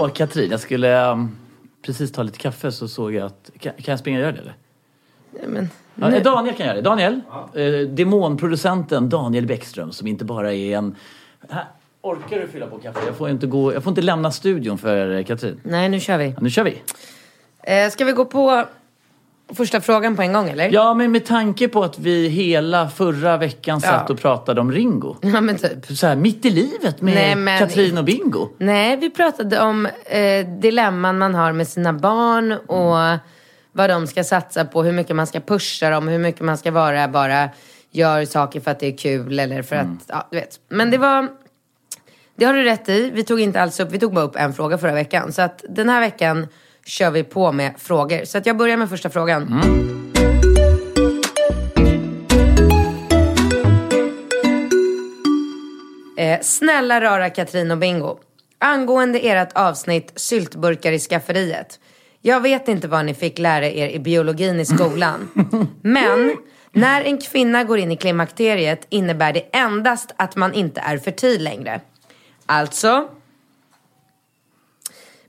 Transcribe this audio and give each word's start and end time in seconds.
Hallå 0.00 0.12
Katrin, 0.14 0.50
jag 0.50 0.60
skulle 0.60 1.10
um, 1.10 1.36
precis 1.82 2.12
ta 2.12 2.22
lite 2.22 2.38
kaffe 2.38 2.72
så 2.72 2.88
såg 2.88 3.14
jag 3.14 3.26
att... 3.26 3.50
Kan, 3.58 3.72
kan 3.72 3.92
jag 3.92 3.98
springa 3.98 4.18
och 4.18 4.22
göra 4.22 4.32
det 4.32 4.38
eller? 4.38 4.54
Men, 5.48 5.68
Ja, 5.94 6.12
eh, 6.12 6.22
Daniel 6.22 6.56
kan 6.56 6.66
göra 6.66 6.76
det. 6.76 6.82
Daniel, 6.82 7.20
eh, 7.54 7.88
demonproducenten 7.88 9.08
Daniel 9.08 9.46
Bäckström 9.46 9.92
som 9.92 10.06
inte 10.06 10.24
bara 10.24 10.54
är 10.54 10.76
en... 10.76 10.96
Här, 11.48 11.64
orkar 12.00 12.40
du 12.40 12.48
fylla 12.48 12.66
på 12.66 12.78
kaffe? 12.78 13.00
Jag 13.06 13.16
får 13.16 13.30
inte, 13.30 13.46
gå, 13.46 13.74
jag 13.74 13.82
får 13.82 13.90
inte 13.90 14.02
lämna 14.02 14.30
studion 14.30 14.78
för 14.78 15.10
eh, 15.10 15.24
Katrin. 15.24 15.60
nej, 15.62 15.88
nu 15.88 16.00
kör 16.00 16.18
vi. 16.18 16.26
Ja, 16.26 16.40
nu 16.40 16.50
kör 16.50 16.64
vi. 16.64 16.82
Eh, 17.62 17.90
ska 17.90 18.04
vi 18.04 18.12
gå 18.12 18.24
på 18.24 18.64
första 19.54 19.80
frågan 19.80 20.16
på 20.16 20.22
en 20.22 20.32
gång 20.32 20.48
eller? 20.48 20.70
Ja, 20.72 20.94
men 20.94 21.12
med 21.12 21.24
tanke 21.26 21.68
på 21.68 21.82
att 21.84 21.98
vi 21.98 22.28
hela 22.28 22.88
förra 22.88 23.36
veckan 23.36 23.80
satt 23.80 24.04
Ja. 24.08 24.14
och 24.14 24.20
pratade 24.20 24.60
om 24.60 24.72
Ringo. 24.72 25.16
Ja, 25.22 25.40
men 25.40 25.58
typ. 25.58 25.86
Så 25.86 26.06
här, 26.06 26.16
mitt 26.16 26.44
i 26.44 26.50
livet 26.50 27.00
med 27.00 27.14
Nej, 27.14 27.36
men- 27.36 27.58
Katrin 27.58 27.98
och 27.98 28.04
Bingo. 28.04 28.48
Nej, 28.58 28.96
vi 28.96 29.10
pratade 29.10 29.60
om 29.60 29.86
eh, 30.04 30.46
dilemman 30.60 31.18
man 31.18 31.34
har 31.34 31.52
med 31.52 31.68
sina 31.68 31.92
barn 31.92 32.52
och 32.52 33.18
vad 33.72 33.90
de 33.90 34.06
ska 34.06 34.24
satsa 34.24 34.64
på, 34.64 34.82
hur 34.82 34.92
mycket 34.92 35.16
man 35.16 35.26
ska 35.26 35.40
pusha 35.40 35.90
dem, 35.90 36.08
hur 36.08 36.18
mycket 36.18 36.40
man 36.40 36.56
ska 36.58 36.70
vara 36.70 37.08
bara 37.08 37.48
gör 37.90 38.24
saker 38.24 38.60
för 38.60 38.70
att 38.70 38.80
det 38.80 38.86
är 38.86 38.96
kul 38.98 39.38
eller 39.38 39.62
för 39.62 39.76
att, 39.76 39.86
ja 40.06 40.28
du 40.30 40.36
vet. 40.36 40.60
Men 40.68 40.90
det 40.90 40.98
var, 40.98 41.28
det 42.36 42.44
har 42.44 42.54
du 42.54 42.62
rätt 42.62 42.88
i. 42.88 43.10
Vi 43.14 43.24
tog 43.24 43.40
inte 43.40 43.62
alls 43.62 43.80
upp, 43.80 43.92
vi 43.92 43.98
tog 43.98 44.14
bara 44.14 44.24
upp 44.24 44.36
en 44.36 44.52
fråga 44.54 44.78
förra 44.78 44.94
veckan. 44.94 45.32
Så 45.32 45.42
att 45.42 45.64
den 45.68 45.88
här 45.88 46.00
veckan 46.00 46.46
kör 46.84 47.10
vi 47.10 47.22
på 47.22 47.52
med 47.52 47.74
frågor. 47.78 48.24
Så 48.24 48.38
att 48.38 48.46
jag 48.46 48.56
börjar 48.56 48.76
med 48.76 48.90
första 48.90 49.10
frågan. 49.10 49.60
Eh, 56.18 56.40
snälla 56.42 57.00
rara 57.00 57.30
Katrin 57.30 57.70
och 57.70 57.78
Bingo. 57.78 58.18
Angående 58.58 59.18
ert 59.18 59.52
avsnitt 59.54 60.12
Syltburkar 60.16 60.92
i 60.92 60.98
skafferiet. 60.98 61.80
Jag 62.22 62.40
vet 62.40 62.68
inte 62.68 62.88
vad 62.88 63.04
ni 63.04 63.14
fick 63.14 63.38
lära 63.38 63.66
er 63.66 63.88
i 63.88 63.98
biologin 63.98 64.60
i 64.60 64.64
skolan. 64.64 65.28
Men 65.82 66.36
när 66.72 67.02
en 67.02 67.18
kvinna 67.18 67.64
går 67.64 67.78
in 67.78 67.92
i 67.92 67.96
klimakteriet 67.96 68.86
innebär 68.88 69.32
det 69.32 69.40
endast 69.52 70.14
att 70.16 70.36
man 70.36 70.54
inte 70.54 70.80
är 70.80 70.98
fertil 70.98 71.44
längre. 71.44 71.80
Alltså, 72.46 73.08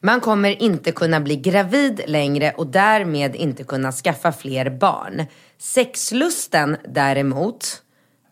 man 0.01 0.19
kommer 0.19 0.62
inte 0.62 0.91
kunna 0.91 1.19
bli 1.19 1.35
gravid 1.35 2.01
längre 2.07 2.51
och 2.51 2.67
därmed 2.67 3.35
inte 3.35 3.63
kunna 3.63 3.91
skaffa 3.91 4.31
fler 4.31 4.69
barn. 4.69 5.25
Sexlusten 5.57 6.78
däremot, 6.89 7.81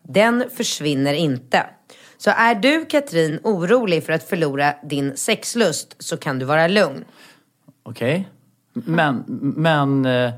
den 0.02 0.44
försvinner 0.56 1.14
inte. 1.14 1.66
Så 2.18 2.30
är 2.30 2.54
du 2.54 2.84
Katrin 2.84 3.40
orolig 3.42 4.04
för 4.04 4.12
att 4.12 4.28
förlora 4.28 4.74
din 4.82 5.16
sexlust 5.16 5.96
så 5.98 6.16
kan 6.16 6.38
du 6.38 6.44
vara 6.44 6.68
lugn. 6.68 7.04
Okej. 7.82 8.28
Men, 8.72 9.24
men... 9.56 10.06
Eh, 10.06 10.32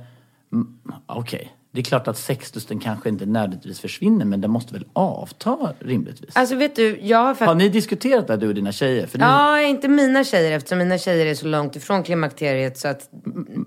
okej. 1.07 1.19
Okay. 1.19 1.19
Okej. 1.19 1.53
Det 1.75 1.81
är 1.81 1.85
klart 1.85 2.09
att 2.09 2.19
sexlusten 2.19 2.79
kanske 2.81 3.09
inte 3.09 3.27
nödvändigtvis 3.27 3.81
försvinner 3.81 4.25
men 4.25 4.41
den 4.41 4.51
måste 4.51 4.75
väl 4.75 4.87
avta 4.93 5.75
rimligtvis? 5.79 6.37
Alltså 6.37 6.55
vet 6.55 6.77
du, 6.77 6.99
jag 7.03 7.19
har 7.19 7.25
Har 7.25 7.35
faktiskt... 7.35 7.57
ni 7.57 7.69
diskuterat 7.69 8.27
det 8.27 8.33
här, 8.33 8.41
du 8.41 8.49
och 8.49 8.55
dina 8.55 8.73
tjejer? 8.73 9.07
För 9.07 9.19
ni, 9.19 9.25
Ja, 9.25 9.61
inte 9.61 9.89
mina 9.89 10.25
tjejer 10.25 10.53
eftersom 10.53 10.79
mina 10.79 10.99
tjejer 10.99 11.27
är 11.27 11.35
så 11.35 11.47
långt 11.47 11.77
ifrån 11.77 12.03
klimakteriet 12.03 12.79
så 12.79 12.89
att 12.89 13.09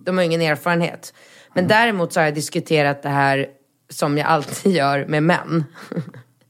de 0.05 0.17
har 0.17 0.23
ingen 0.23 0.41
erfarenhet. 0.41 1.13
Men 1.53 1.67
däremot 1.67 2.13
så 2.13 2.19
har 2.19 2.25
jag 2.25 2.35
diskuterat 2.35 3.03
det 3.03 3.09
här 3.09 3.47
som 3.89 4.17
jag 4.17 4.27
alltid 4.27 4.71
gör 4.75 5.05
med 5.05 5.23
män. 5.23 5.63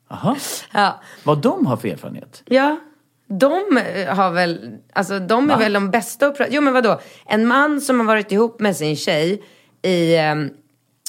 Aha. 0.09 0.37
Ja. 0.73 1.01
Vad 1.23 1.41
de 1.41 1.65
har 1.65 1.77
för 1.77 1.87
erfarenhet? 1.87 2.43
Ja, 2.45 2.77
de 3.27 3.77
eh, 3.77 4.15
har 4.15 4.31
väl, 4.31 4.77
alltså 4.93 5.19
de 5.19 5.51
är 5.51 5.57
väl 5.57 5.73
de 5.73 5.91
bästa 5.91 6.27
att 6.27 6.37
prata, 6.37 6.51
jo 6.53 6.61
men 6.61 6.73
vadå, 6.73 6.99
en 7.25 7.47
man 7.47 7.81
som 7.81 7.99
har 7.99 8.07
varit 8.07 8.31
ihop 8.31 8.59
med 8.59 8.75
sin 8.75 8.95
tjej 8.95 9.43
i 9.81 10.15
eh, 10.17 10.35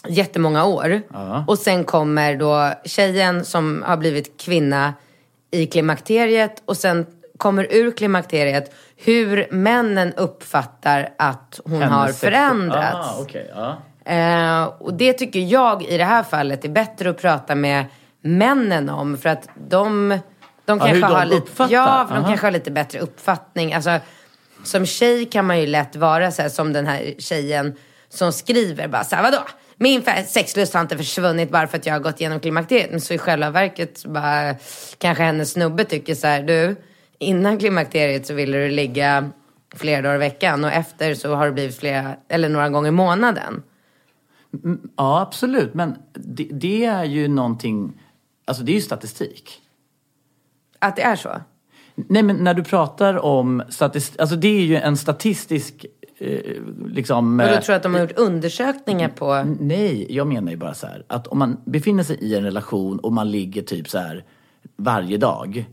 jättemånga 0.09 0.65
år 0.65 1.03
och 1.47 1.59
sen 1.59 1.85
kommer 1.85 2.37
då 2.37 2.73
tjejen 2.85 3.45
som 3.45 3.85
har 3.87 3.97
blivit 3.97 4.41
kvinna 4.41 4.95
i 5.51 5.67
klimakteriet 5.67 6.63
och 6.65 6.77
sen 6.77 7.07
kommer 7.39 7.67
ur 7.71 7.91
klimakteriet 7.91 8.75
hur 8.97 9.47
männen 9.51 10.13
uppfattar 10.13 11.09
att 11.19 11.61
hon 11.65 11.83
Hennes 11.83 11.93
har 11.93 12.09
förändrats. 12.09 13.09
Ah, 13.09 13.19
okej, 13.21 13.53
ja. 13.55 13.77
Eh, 14.13 14.65
och 14.65 14.95
det 14.95 15.13
tycker 15.13 15.41
jag 15.41 15.83
i 15.83 15.99
det 15.99 16.05
här 16.05 16.23
fallet 16.23 16.65
är 16.65 16.69
bättre 16.69 17.11
att 17.11 17.21
prata 17.21 17.55
med 17.55 17.85
männen 18.21 18.89
om. 18.89 19.19
För 19.19 19.29
att 19.29 19.49
de, 19.55 20.19
de 20.65 20.79
Ja, 20.79 20.85
hur 20.85 21.01
kanske 21.01 21.09
de 21.09 21.15
har 21.15 21.25
lite, 21.25 21.67
ja, 21.69 22.05
för 22.09 22.15
de 22.15 22.21
Aha. 22.21 22.29
kanske 22.29 22.47
har 22.47 22.51
lite 22.51 22.71
bättre 22.71 22.99
uppfattning. 22.99 23.75
Alltså, 23.75 23.99
som 24.65 24.87
tjej 24.87 25.25
kan 25.25 25.47
man 25.47 25.61
ju 25.61 25.67
lätt 25.67 25.97
vara 25.97 26.31
så 26.31 26.43
här, 26.43 26.49
som 26.49 26.73
den 26.73 26.87
här 26.87 27.15
tjejen 27.19 27.75
som 28.09 28.33
skriver 28.33 28.89
bara 28.89 29.05
så 29.05 29.17
här, 29.17 29.23
vadå? 29.23 29.39
Min 29.79 30.03
sexlust 30.27 30.75
har 30.75 30.81
inte 30.81 30.97
försvunnit 30.97 31.51
bara 31.51 31.67
för 31.67 31.79
att 31.79 31.87
jag 31.87 31.95
har 31.95 32.01
gått 32.01 32.21
igenom 32.21 32.41
klimakteriet. 32.41 32.91
Men 32.91 33.01
så 33.01 33.15
i 33.15 33.19
själva 33.19 33.51
verket 33.51 33.99
så 33.99 34.09
bara, 34.09 34.55
kanske 34.99 35.23
hennes 35.23 35.53
snubbe 35.53 35.85
tycker 35.85 36.15
så 36.15 36.27
här, 36.27 36.43
du, 36.43 36.77
innan 37.19 37.59
klimakteriet 37.59 38.27
så 38.27 38.35
ville 38.35 38.59
du 38.59 38.69
ligga 38.69 39.31
flera 39.75 40.03
dagar 40.03 40.15
i 40.15 40.19
veckan 40.19 40.65
och 40.65 40.73
efter 40.73 41.15
så 41.15 41.35
har 41.35 41.47
det 41.47 41.53
blivit 41.53 41.79
flera, 41.79 42.17
eller 42.29 42.49
några 42.49 42.69
gånger 42.69 42.89
i 42.89 42.93
månaden. 42.93 43.63
ja, 44.97 45.21
absolut. 45.21 45.75
Men 45.75 45.97
det, 46.13 46.49
det 46.53 46.85
är 46.85 47.05
ju 47.05 47.29
någonting... 47.29 48.03
Alltså 48.45 48.63
det 48.63 48.73
är 48.73 48.75
ju 48.75 48.81
statistik. 48.81 49.63
Att 50.79 50.97
det 50.97 51.03
är 51.03 51.17
så? 51.17 51.41
Nej, 51.95 52.23
men 52.23 52.37
när 52.37 52.55
du 52.55 52.65
pratar 52.65 53.25
om 53.25 53.63
statistik... 53.69 54.21
Alltså 54.21 54.37
det 54.37 54.49
är 54.49 54.61
ju 54.61 54.77
en 54.77 54.97
statistisk... 54.97 55.87
Eh, 56.19 56.41
liksom... 56.87 57.41
Och 57.41 57.47
eh, 57.47 57.57
du 57.57 57.63
tror 57.63 57.77
att 57.77 57.83
de 57.83 57.95
har 57.95 58.01
gjort 58.01 58.19
undersökningar 58.19 59.09
på... 59.09 59.45
Nej, 59.61 60.07
jag 60.15 60.27
menar 60.27 60.51
ju 60.51 60.57
bara 60.57 60.75
så 60.75 60.87
här 60.87 61.05
att 61.07 61.27
om 61.27 61.39
man 61.39 61.57
befinner 61.65 62.03
sig 62.03 62.17
i 62.21 62.35
en 62.35 62.45
relation 62.45 62.99
och 62.99 63.13
man 63.13 63.31
ligger 63.31 63.63
typ 63.63 63.89
så 63.89 63.99
här 63.99 64.25
varje 64.77 65.17
dag. 65.17 65.67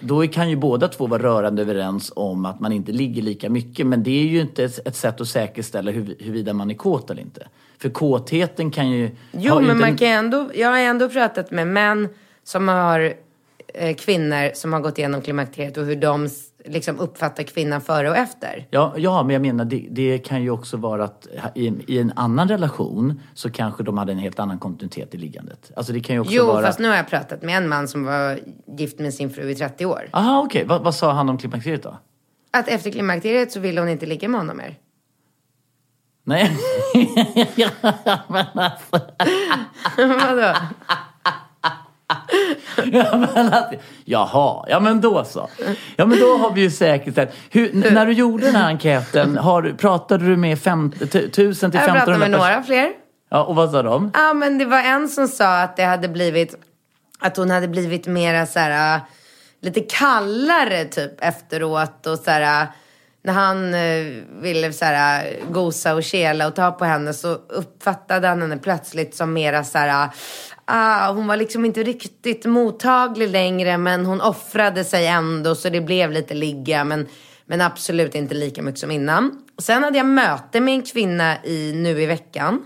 Då 0.00 0.26
kan 0.26 0.50
ju 0.50 0.56
båda 0.56 0.88
två 0.88 1.06
vara 1.06 1.22
rörande 1.22 1.62
överens 1.62 2.12
om 2.16 2.46
att 2.46 2.60
man 2.60 2.72
inte 2.72 2.92
ligger 2.92 3.22
lika 3.22 3.50
mycket. 3.50 3.86
Men 3.86 4.02
det 4.02 4.10
är 4.10 4.26
ju 4.26 4.40
inte 4.40 4.64
ett, 4.64 4.88
ett 4.88 4.96
sätt 4.96 5.20
att 5.20 5.28
säkerställa 5.28 5.90
hur, 5.90 6.16
huruvida 6.18 6.52
man 6.52 6.70
är 6.70 6.74
kåt 6.74 7.10
eller 7.10 7.22
inte. 7.22 7.48
För 7.78 7.90
kåtheten 7.90 8.70
kan 8.70 8.90
ju... 8.90 9.10
Jo, 9.32 9.54
men 9.54 9.64
inte 9.64 9.74
man 9.74 9.96
kan 9.96 10.08
ändå... 10.08 10.50
Jag 10.54 10.68
har 10.68 10.78
ändå 10.78 11.08
pratat 11.08 11.50
med 11.50 11.66
män 11.66 12.08
som 12.44 12.68
har... 12.68 13.14
Eh, 13.74 13.96
kvinnor 13.96 14.54
som 14.54 14.72
har 14.72 14.80
gått 14.80 14.98
igenom 14.98 15.22
klimakteriet 15.22 15.76
och 15.76 15.84
hur 15.84 15.96
de 15.96 16.28
liksom 16.64 16.98
uppfattar 17.00 17.42
kvinnan 17.42 17.80
före 17.80 18.10
och 18.10 18.16
efter. 18.16 18.66
Ja, 18.70 18.94
ja, 18.96 19.22
men 19.22 19.32
jag 19.32 19.42
menar 19.42 19.64
det, 19.64 19.86
det 19.90 20.18
kan 20.18 20.42
ju 20.42 20.50
också 20.50 20.76
vara 20.76 21.04
att 21.04 21.26
i, 21.54 21.72
i 21.86 21.98
en 21.98 22.12
annan 22.16 22.48
relation 22.48 23.20
så 23.34 23.50
kanske 23.50 23.82
de 23.82 23.98
hade 23.98 24.12
en 24.12 24.18
helt 24.18 24.38
annan 24.38 24.58
kontinuitet 24.58 25.14
i 25.14 25.18
liggandet. 25.18 25.70
Alltså 25.76 25.92
det 25.92 26.00
kan 26.00 26.16
ju 26.16 26.20
också 26.20 26.32
Jo, 26.32 26.46
vara... 26.46 26.66
fast 26.66 26.78
nu 26.78 26.88
har 26.88 26.96
jag 26.96 27.08
pratat 27.08 27.42
med 27.42 27.56
en 27.56 27.68
man 27.68 27.88
som 27.88 28.04
var 28.04 28.38
gift 28.78 28.98
med 28.98 29.14
sin 29.14 29.30
fru 29.30 29.50
i 29.50 29.54
30 29.54 29.86
år. 29.86 30.08
Aha, 30.12 30.42
okej. 30.44 30.64
Vad, 30.64 30.82
vad 30.82 30.94
sa 30.94 31.12
han 31.12 31.28
om 31.28 31.38
klimakteriet 31.38 31.82
då? 31.82 31.98
Att 32.50 32.68
efter 32.68 32.90
klimakteriet 32.90 33.52
så 33.52 33.60
ville 33.60 33.80
hon 33.80 33.88
inte 33.88 34.06
ligga 34.06 34.28
med 34.28 34.40
honom 34.40 34.56
mer. 34.56 34.78
Nej. 36.24 36.56
alltså. 38.54 39.00
Vadå? 39.96 40.54
Ja, 42.92 43.28
men 43.34 43.52
att, 43.52 43.72
jaha, 44.04 44.64
ja 44.68 44.80
men 44.80 45.00
då 45.00 45.24
så. 45.24 45.48
Ja 45.96 46.06
men 46.06 46.18
då 46.20 46.36
har 46.36 46.52
vi 46.54 46.60
ju 46.60 46.70
säkert. 46.70 47.30
Hur, 47.50 47.90
när 47.92 48.06
du 48.06 48.12
gjorde 48.12 48.46
den 48.46 48.54
här 48.54 48.66
enkäten, 48.66 49.36
har, 49.36 49.74
pratade 49.78 50.24
du 50.26 50.36
med 50.36 50.58
fem, 50.58 50.92
tu- 51.10 51.30
tusen 51.30 51.70
till 51.70 51.80
Jag 51.80 51.86
pratade 51.86 52.12
1500 52.12 52.18
med 52.18 52.30
några 52.30 52.62
fler. 52.62 52.90
Ja, 53.30 53.44
och 53.44 53.56
vad 53.56 53.70
sa 53.70 53.82
de? 53.82 54.10
Ja, 54.14 54.32
men 54.34 54.58
det 54.58 54.64
var 54.64 54.78
en 54.78 55.08
som 55.08 55.28
sa 55.28 55.60
att 55.62 55.76
det 55.76 55.84
hade 55.84 56.08
blivit, 56.08 56.54
att 57.18 57.36
hon 57.36 57.50
hade 57.50 57.68
blivit 57.68 58.06
mera 58.06 58.46
så 58.46 58.58
här, 58.58 58.96
äh, 58.96 59.02
lite 59.62 59.80
kallare 59.80 60.84
typ 60.84 61.12
efteråt 61.24 62.06
och 62.06 62.18
så 62.18 62.30
här, 62.30 62.62
äh, 62.62 62.68
när 63.22 63.32
han 63.32 63.74
eh, 63.74 64.22
ville 64.42 64.72
så 64.72 64.84
här, 64.84 65.24
äh, 65.24 65.52
gosa 65.52 65.94
och 65.94 66.02
kela 66.02 66.46
och 66.46 66.54
ta 66.54 66.70
på 66.70 66.84
henne 66.84 67.12
så 67.12 67.28
uppfattade 67.48 68.28
han 68.28 68.42
henne 68.42 68.56
plötsligt 68.56 69.14
som 69.14 69.32
mera 69.32 69.64
så 69.64 69.78
här, 69.78 70.04
äh, 70.04 70.10
ah, 70.70 71.12
hon 71.12 71.26
var 71.26 71.36
liksom 71.36 71.64
inte 71.64 71.82
riktigt 71.82 72.44
mottaglig 72.44 73.28
längre 73.28 73.78
men 73.78 74.06
hon 74.06 74.20
offrade 74.20 74.84
sig 74.84 75.06
ändå 75.06 75.54
så 75.54 75.68
det 75.68 75.80
blev 75.80 76.10
lite 76.10 76.34
ligga 76.34 76.84
men, 76.84 77.06
men 77.46 77.60
absolut 77.60 78.14
inte 78.14 78.34
lika 78.34 78.62
mycket 78.62 78.80
som 78.80 78.90
innan. 78.90 79.42
Sen 79.58 79.82
hade 79.84 79.98
jag 79.98 80.06
möte 80.06 80.60
med 80.60 80.74
en 80.74 80.82
kvinna 80.82 81.44
i, 81.44 81.72
nu 81.72 82.02
i 82.02 82.06
veckan 82.06 82.64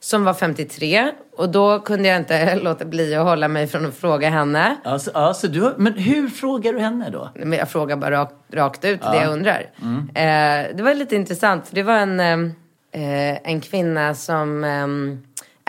som 0.00 0.24
var 0.24 0.34
53 0.34 1.10
och 1.36 1.48
då 1.48 1.80
kunde 1.80 2.08
jag 2.08 2.16
inte 2.16 2.54
låta 2.62 2.84
bli 2.84 3.14
att 3.14 3.24
hålla 3.24 3.48
mig 3.48 3.66
från 3.66 3.86
att 3.86 3.94
fråga 3.94 4.30
henne. 4.30 4.76
Alltså, 4.84 5.10
alltså, 5.14 5.48
du 5.48 5.60
har, 5.60 5.74
men 5.76 5.92
hur 5.92 6.28
frågar 6.28 6.72
du 6.72 6.78
henne 6.80 7.10
då? 7.10 7.30
Men 7.34 7.52
jag 7.52 7.70
frågar 7.70 7.96
bara 7.96 8.10
rakt, 8.10 8.34
rakt 8.52 8.84
ut 8.84 9.02
det 9.02 9.16
jag 9.16 9.32
undrar. 9.32 9.70
Eh, 10.14 10.76
det 10.76 10.82
var 10.82 10.94
lite 10.94 11.16
intressant 11.16 11.68
för 11.68 11.74
det 11.74 11.82
var 11.82 11.94
en, 11.94 12.20
eh, 12.20 13.50
en 13.50 13.60
kvinna 13.60 14.14
som 14.14 14.64
eh, 14.64 14.86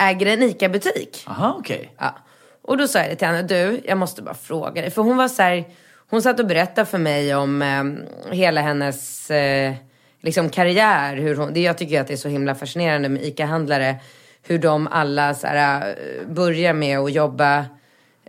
äger 0.00 0.26
en 0.26 0.42
ICA-butik. 0.42 1.24
Aha, 1.26 1.56
okej. 1.58 1.94
Ja. 1.98 2.14
Och 2.62 2.76
då 2.76 2.88
sa 2.88 2.98
jag 2.98 3.08
det 3.10 3.16
till 3.16 3.26
henne, 3.26 3.42
du, 3.42 3.80
jag 3.84 3.98
måste 3.98 4.22
bara 4.22 4.34
fråga 4.34 4.82
dig. 4.82 4.90
För 4.90 5.02
hon 5.02 5.16
var 5.16 5.28
så 5.28 5.42
här, 5.42 5.64
hon 6.10 6.22
satt 6.22 6.40
och 6.40 6.46
berättade 6.46 6.86
för 6.86 6.98
mig 6.98 7.34
om 7.34 7.62
eh, 7.62 7.84
hela 8.32 8.60
hennes 8.60 9.30
eh, 9.30 9.74
liksom 10.20 10.50
karriär. 10.50 11.16
Hur 11.16 11.36
hon, 11.36 11.52
det, 11.52 11.60
jag 11.60 11.78
tycker 11.78 12.00
att 12.00 12.06
det 12.06 12.12
är 12.12 12.16
så 12.16 12.28
himla 12.28 12.54
fascinerande 12.54 13.08
med 13.08 13.22
ICA-handlare. 13.22 13.96
Hur 14.42 14.58
de 14.58 14.86
alla 14.86 15.34
så 15.34 15.46
här, 15.46 15.88
eh, 15.88 16.28
börjar 16.28 16.72
med 16.72 16.98
att 16.98 17.12
jobba 17.12 17.64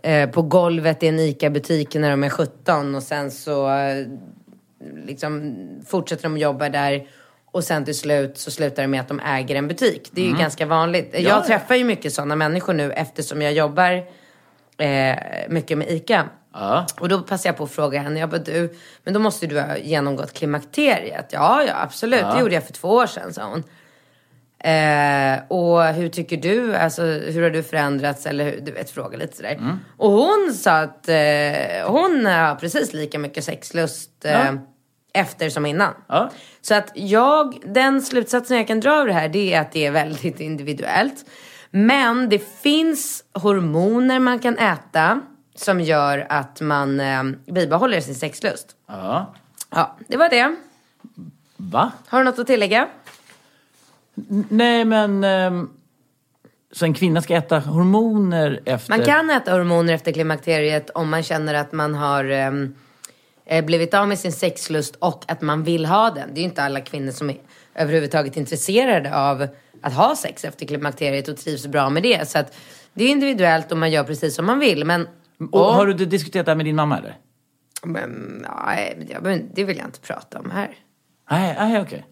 eh, 0.02 0.30
på 0.30 0.42
golvet 0.42 1.02
i 1.02 1.08
en 1.08 1.18
ICA-butik 1.18 1.94
när 1.94 2.10
de 2.10 2.24
är 2.24 2.28
17 2.28 2.94
och 2.94 3.02
sen 3.02 3.30
så 3.30 3.70
eh, 3.70 4.06
liksom 5.06 5.56
fortsätter 5.86 6.22
de 6.22 6.38
jobba 6.38 6.68
där 6.68 7.06
och 7.52 7.64
sen 7.64 7.84
till 7.84 7.98
slut 7.98 8.38
så 8.38 8.50
slutar 8.50 8.82
det 8.82 8.88
med 8.88 9.00
att 9.00 9.08
de 9.08 9.20
äger 9.20 9.56
en 9.56 9.68
butik. 9.68 10.08
Det 10.12 10.20
är 10.22 10.26
ju 10.26 10.36
ganska 10.36 10.66
vanligt. 10.66 11.14
Mm. 11.14 11.22
ja. 11.22 11.28
Jag 11.28 11.46
träffar 11.46 11.74
ju 11.74 11.84
mycket 11.84 12.12
sådana 12.12 12.36
människor 12.36 12.72
nu 12.72 12.92
eftersom 12.92 13.42
jag 13.42 13.52
jobbar 13.52 14.04
eh, 14.78 15.16
mycket 15.48 15.78
med 15.78 15.90
ICA. 15.90 16.28
Ja. 16.52 16.86
Och 17.00 17.08
då 17.08 17.20
passade 17.20 17.48
jag 17.48 17.56
på 17.56 17.64
att 17.64 17.70
fråga 17.70 18.00
henne, 18.00 18.20
jag 18.20 18.30
bara 18.30 18.38
du, 18.38 18.74
men 19.04 19.14
då 19.14 19.20
måste 19.20 19.46
du 19.46 19.60
ha 19.60 19.76
genomgått 19.76 20.32
klimakteriet. 20.32 21.28
Ja, 21.32 21.64
ja 21.66 21.72
absolut, 21.82 22.24
det 22.34 22.40
gjorde 22.40 22.54
jag 22.54 22.64
för 22.64 22.72
två 22.72 22.88
år 22.88 23.06
sedan, 23.06 23.34
sa 23.34 23.44
hon. 23.44 23.62
Eh, 24.64 25.38
och 25.48 25.84
hur 25.84 26.08
tycker 26.08 26.36
du, 26.36 26.76
alltså 26.76 27.02
hur 27.02 27.42
har 27.42 27.50
du 27.50 27.62
förändrats 27.62 28.26
eller 28.26 28.44
hur, 28.44 28.60
du 28.60 28.72
vet 28.72 28.90
fråga 28.90 29.18
lite 29.18 29.36
sådär. 29.36 29.52
Mm. 29.52 29.78
Och 29.96 30.10
hon 30.10 30.54
sa 30.54 30.72
att 30.72 31.08
eh, 31.08 31.16
hon 31.86 32.26
har 32.26 32.54
precis 32.54 32.92
lika 32.92 33.18
mycket 33.18 33.44
sexlust 33.44 34.24
eh, 34.24 34.32
Ja. 34.32 34.58
Efter 35.14 35.50
som 35.50 35.66
innan. 35.66 35.94
Ja. 36.06 36.30
Så 36.60 36.74
att 36.74 36.90
jag, 36.94 37.62
den 37.66 38.02
slutsatsen 38.02 38.56
jag 38.56 38.66
kan 38.66 38.80
dra 38.80 38.92
av 39.00 39.06
det 39.06 39.12
här 39.12 39.28
det 39.28 39.54
är 39.54 39.60
att 39.60 39.72
det 39.72 39.86
är 39.86 39.90
väldigt 39.90 40.40
individuellt. 40.40 41.24
Men 41.70 42.28
det 42.28 42.38
finns 42.62 43.24
hormoner 43.32 44.18
man 44.18 44.38
kan 44.38 44.58
äta 44.58 45.20
som 45.54 45.80
gör 45.80 46.26
att 46.28 46.60
man 46.60 47.00
eh, 47.00 47.22
bibehåller 47.46 48.00
sin 48.00 48.14
sexlust. 48.14 48.76
Ja. 48.86 49.34
Ja, 49.70 49.96
det 50.08 50.16
var 50.16 50.28
det. 50.28 50.56
Va? 51.56 51.92
Har 52.06 52.18
du 52.18 52.24
något 52.24 52.38
att 52.38 52.46
tillägga? 52.46 52.88
N- 54.30 54.44
Nej 54.48 54.84
men... 54.84 55.24
ehm, 55.24 55.70
så 56.74 56.84
en 56.84 56.94
kvinna 56.94 57.22
ska 57.22 57.34
äta 57.34 57.58
hormoner 57.58 58.60
efter... 58.64 58.90
Man 58.90 59.04
kan 59.04 59.30
äta 59.30 59.52
hormoner 59.52 59.94
efter 59.94 60.12
klimakteriet 60.12 60.90
om 60.90 61.10
man 61.10 61.22
känner 61.22 61.54
att 61.54 61.72
man 61.72 61.94
har 61.94 62.24
eh, 62.24 62.50
blivit 63.60 63.94
av 63.94 64.08
med 64.08 64.18
sin 64.18 64.32
sexlust 64.32 64.96
och 64.96 65.24
att 65.28 65.40
man 65.40 65.62
vill 65.64 65.86
ha 65.86 66.10
den. 66.10 66.34
Det 66.34 66.40
är 66.40 66.42
ju 66.42 66.48
inte 66.48 66.62
alla 66.62 66.80
kvinnor 66.80 67.10
som 67.10 67.30
är 67.30 67.36
överhuvudtaget 67.74 68.36
intresserade 68.36 69.16
av 69.16 69.46
att 69.82 69.92
ha 69.92 70.16
sex 70.16 70.44
efter 70.44 70.66
klimakteriet 70.66 71.28
och 71.28 71.36
trivs 71.36 71.66
bra 71.66 71.90
med 71.90 72.02
det. 72.02 72.28
Så 72.28 72.38
att 72.38 72.56
det 72.94 73.04
är 73.04 73.08
individuellt 73.08 73.72
och 73.72 73.78
man 73.78 73.90
gör 73.90 74.04
precis 74.04 74.34
som 74.34 74.46
man 74.46 74.58
vill. 74.58 74.84
Men, 74.84 75.08
Och, 75.52 75.60
har 75.60 75.86
du 75.86 76.06
diskuterat 76.06 76.46
det 76.46 76.52
här 76.52 76.56
med 76.56 76.66
din 76.66 76.76
mamma 76.76 76.98
eller? 76.98 77.16
men, 77.84 78.44
nej, 78.64 79.08
det 79.54 79.64
vill 79.64 79.76
jag 79.76 79.86
inte 79.86 80.00
prata 80.00 80.38
om 80.38 80.50
här. 80.50 80.70
Nej, 81.30 81.54
nej 81.58 81.80
okej. 81.80 82.06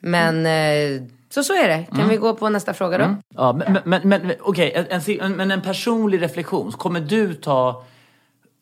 Men 0.00 0.46
eh, 0.46 1.02
så 1.28 1.44
så 1.44 1.52
är 1.52 1.68
det. 1.68 1.86
Kan 1.96 2.08
vi 2.08 2.16
gå 2.16 2.34
på 2.34 2.48
nästa 2.48 2.74
fråga 2.74 2.98
då? 2.98 3.16
Ja, 3.34 3.52
men, 3.52 3.78
men, 3.84 4.08
men, 4.08 4.32
okej, 4.40 4.86
en, 4.90 5.00
en, 5.20 5.32
men 5.32 5.50
en 5.50 5.62
personlig 5.62 6.22
reflektion. 6.22 6.72
Kommer 6.72 7.00
du 7.00 7.34
ta... 7.34 7.84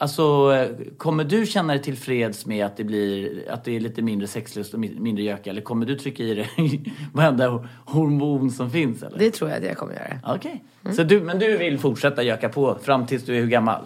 Alltså, 0.08 0.52
kommer 0.96 1.24
du 1.24 1.46
känna 1.46 1.72
dig 1.72 1.82
tillfreds 1.82 2.46
med 2.46 2.66
att 2.66 2.76
det 2.76 2.84
blir 2.84 3.42
att 3.50 3.64
det 3.64 3.76
är 3.76 3.80
lite 3.80 4.02
mindre 4.02 4.26
sexlust 4.26 4.74
och 4.74 4.80
mi- 4.80 5.00
mindre 5.00 5.22
göka? 5.24 5.50
Eller 5.50 5.60
kommer 5.62 5.86
du 5.86 5.94
trycka 5.98 6.22
i 6.22 6.34
dig 6.34 6.50
varenda 7.12 7.48
hor- 7.48 7.68
hormon 7.84 8.50
som 8.50 8.70
finns? 8.70 9.02
Eller? 9.02 9.18
Det 9.18 9.30
tror 9.30 9.50
jag 9.50 9.58
att 9.58 9.64
jag 9.64 9.76
kommer 9.76 9.92
göra. 9.92 10.34
Okej. 10.34 10.64
Så 10.96 11.02
du, 11.02 11.20
men 11.20 11.38
du 11.38 11.56
vill 11.56 11.78
fortsätta 11.78 12.22
göka 12.22 12.48
på 12.48 12.78
fram 12.82 13.06
tills 13.06 13.24
du 13.24 13.36
är 13.36 13.40
hur 13.40 13.48
gammal? 13.48 13.82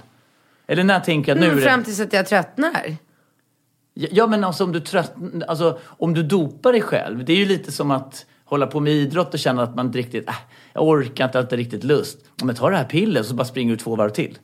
Eller 0.67 0.85
när 0.85 1.01
tänker 1.01 1.33
jag 1.33 1.39
nu? 1.41 1.45
Mm, 1.47 1.57
är 1.59 1.61
det- 1.61 1.67
fram 1.67 1.85
tills 1.85 2.01
att 2.01 2.13
jag 2.13 2.27
tröttnar. 2.27 2.97
Ja, 3.95 4.27
men 4.27 4.45
alltså 4.45 4.65
om 4.65 4.73
du 4.73 4.81
trött, 4.81 5.15
alltså 5.49 5.79
om 5.85 6.15
du 6.15 6.23
dopar 6.23 6.73
dig 6.73 6.83
själv. 6.83 7.25
Det 7.25 7.33
är 7.33 7.37
ju 7.37 7.47
lite 7.47 7.73
som 7.73 7.91
att 7.91 8.27
hålla 8.45 8.67
på 8.67 8.81
med 8.81 8.93
idrott 8.93 9.35
och 9.35 9.41
känna 9.41 9.63
att 9.63 9.75
man 9.75 9.87
inte 9.87 9.99
riktigt, 9.99 10.29
äh, 10.29 10.35
jag 10.73 10.89
orkar 10.89 11.25
inte, 11.25 11.39
jag 11.39 11.43
har 11.43 11.47
inte 11.47 11.57
riktigt 11.57 11.85
lust. 11.85 12.19
Om 12.43 12.49
jag 12.49 12.57
tar 12.59 12.71
det 12.71 12.77
här 12.77 12.85
pillret 12.85 13.27
så 13.27 13.35
bara 13.35 13.45
springer 13.45 13.71
du 13.71 13.77
två 13.77 13.97
varv 13.97 14.11
till. 14.11 14.39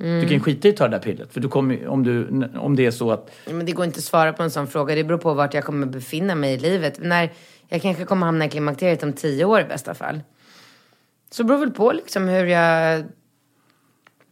Du 0.00 0.28
kan 0.28 0.40
skita 0.40 0.68
i 0.68 0.70
att 0.70 0.76
ta 0.76 0.88
det 0.88 0.96
där 0.96 1.02
pillret. 1.02 1.32
För 1.32 1.40
du 1.40 1.48
kommer, 1.48 1.86
om, 1.86 2.02
du, 2.02 2.28
om 2.58 2.76
det 2.76 2.86
är 2.86 2.90
så 2.90 3.10
att, 3.10 3.30
Men 3.46 3.66
det 3.66 3.72
går 3.72 3.84
inte 3.84 3.98
att 3.98 4.04
svara 4.04 4.32
på 4.32 4.42
en 4.42 4.50
sån 4.50 4.66
fråga. 4.66 4.94
Det 4.94 5.04
beror 5.04 5.18
på 5.18 5.34
vart 5.34 5.54
jag 5.54 5.64
kommer 5.64 5.86
befinna 5.86 6.34
mig 6.34 6.54
i 6.54 6.58
livet. 6.58 6.98
När 7.02 7.32
jag 7.68 7.82
kanske 7.82 8.04
kommer 8.04 8.26
hamna 8.26 8.44
i 8.44 8.48
klimakteriet 8.48 9.02
om 9.02 9.12
tio 9.12 9.44
år 9.44 9.60
i 9.60 9.64
bästa 9.64 9.94
fall. 9.94 10.20
Så 11.30 11.42
det 11.42 11.46
beror 11.46 11.58
väl 11.58 11.70
på 11.70 11.92
liksom 11.92 12.28
hur 12.28 12.46
jag... 12.46 13.04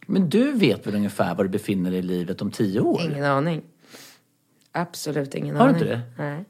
men 0.07 0.29
du 0.29 0.51
vet 0.51 0.87
väl 0.87 0.95
ungefär 0.95 1.35
var 1.35 1.43
du 1.43 1.49
befinner 1.49 1.89
dig 1.91 1.99
i 1.99 2.03
livet 2.03 2.41
om 2.41 2.51
tio 2.51 2.79
år? 2.79 3.01
Ingen 3.01 3.25
aning. 3.25 3.61
Absolut 4.71 5.35
ingen 5.35 5.55
Har 5.55 5.67
du 5.67 5.69
aning. 5.73 5.81
inte 5.81 5.95
det? 5.95 6.01
Nej. 6.17 6.45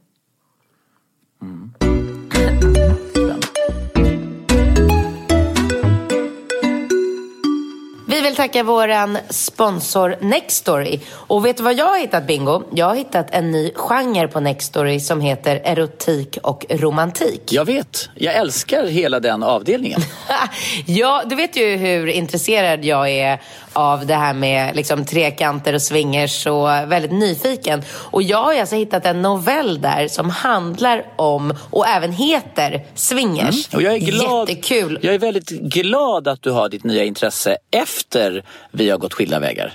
Vi 8.19 8.23
vill 8.23 8.35
tacka 8.35 8.63
våran 8.63 9.17
sponsor 9.29 10.15
Nextory. 10.21 10.99
Och 11.11 11.45
vet 11.45 11.57
du 11.57 11.63
vad 11.63 11.73
jag 11.73 11.85
har 11.85 11.97
hittat 11.97 12.27
Bingo? 12.27 12.63
Jag 12.73 12.85
har 12.85 12.95
hittat 12.95 13.31
en 13.31 13.51
ny 13.51 13.71
genre 13.75 14.27
på 14.27 14.39
Nextory 14.39 14.99
som 14.99 15.21
heter 15.21 15.61
erotik 15.63 16.37
och 16.43 16.65
romantik. 16.69 17.41
Jag 17.53 17.65
vet. 17.65 18.09
Jag 18.15 18.35
älskar 18.35 18.85
hela 18.85 19.19
den 19.19 19.43
avdelningen. 19.43 20.01
ja, 20.85 21.23
du 21.25 21.35
vet 21.35 21.57
ju 21.57 21.75
hur 21.75 22.07
intresserad 22.07 22.85
jag 22.85 23.09
är 23.09 23.41
av 23.73 24.05
det 24.05 24.15
här 24.15 24.33
med 24.33 24.75
liksom, 24.75 25.05
trekanter 25.05 25.73
och 25.73 25.81
swingers 25.81 26.47
och 26.47 26.67
väldigt 26.67 27.11
nyfiken. 27.11 27.83
Och 27.91 28.23
jag 28.23 28.43
har 28.43 28.59
alltså 28.59 28.75
hittat 28.75 29.05
en 29.05 29.21
novell 29.21 29.81
där 29.81 30.07
som 30.07 30.29
handlar 30.29 31.05
om 31.15 31.53
och 31.69 31.87
även 31.87 32.11
heter 32.11 32.85
swingers. 32.95 33.73
Och 33.73 33.81
jag 33.81 33.93
är 33.93 33.99
glad, 33.99 34.49
Jättekul. 34.49 34.99
Jag 35.01 35.13
är 35.13 35.19
väldigt 35.19 35.49
glad 35.49 36.27
att 36.27 36.41
du 36.41 36.51
har 36.51 36.69
ditt 36.69 36.83
nya 36.83 37.03
intresse 37.03 37.57
efter 37.71 38.45
vi 38.71 38.89
har 38.89 38.97
gått 38.97 39.13
skilda 39.13 39.39
vägar. 39.39 39.73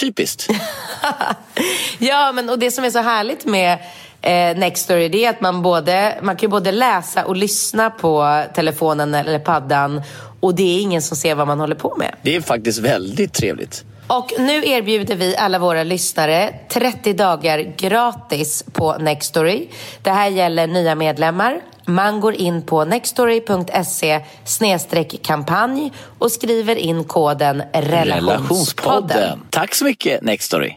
Typiskt. 0.00 0.48
Ja, 1.98 2.32
men 2.32 2.50
och 2.50 2.58
det 2.58 2.70
som 2.70 2.84
är 2.84 2.90
så 2.90 2.98
härligt 2.98 3.44
med 3.44 3.78
eh, 4.22 4.58
Nextory 4.58 5.08
det 5.08 5.24
är 5.24 5.30
att 5.30 5.40
man, 5.40 5.62
både, 5.62 6.18
man 6.22 6.36
kan 6.36 6.50
både 6.50 6.72
läsa 6.72 7.24
och 7.24 7.36
lyssna 7.36 7.90
på 7.90 8.44
telefonen 8.54 9.14
eller 9.14 9.38
paddan 9.38 10.02
och 10.40 10.54
det 10.54 10.62
är 10.62 10.80
ingen 10.80 11.02
som 11.02 11.16
ser 11.16 11.34
vad 11.34 11.46
man 11.46 11.60
håller 11.60 11.74
på 11.76 11.94
med. 11.98 12.14
Det 12.22 12.36
är 12.36 12.40
faktiskt 12.40 12.78
väldigt 12.78 13.32
trevligt. 13.32 13.84
Och 14.06 14.32
nu 14.38 14.66
erbjuder 14.66 15.14
vi 15.14 15.36
alla 15.36 15.58
våra 15.58 15.82
lyssnare 15.82 16.54
30 16.68 17.12
dagar 17.12 17.74
gratis 17.76 18.64
på 18.72 18.92
Nextory. 18.92 19.68
Det 20.02 20.10
här 20.10 20.28
gäller 20.28 20.66
nya 20.66 20.94
medlemmar. 20.94 21.60
Man 21.86 22.20
går 22.20 22.34
in 22.34 22.62
på 22.62 22.84
nextory.se 22.84 24.20
kampanj 25.22 25.92
och 26.18 26.32
skriver 26.32 26.76
in 26.76 27.04
koden 27.04 27.62
relationspodden. 27.72 29.40
Tack 29.50 29.74
så 29.74 29.84
mycket 29.84 30.22
Nextory. 30.22 30.74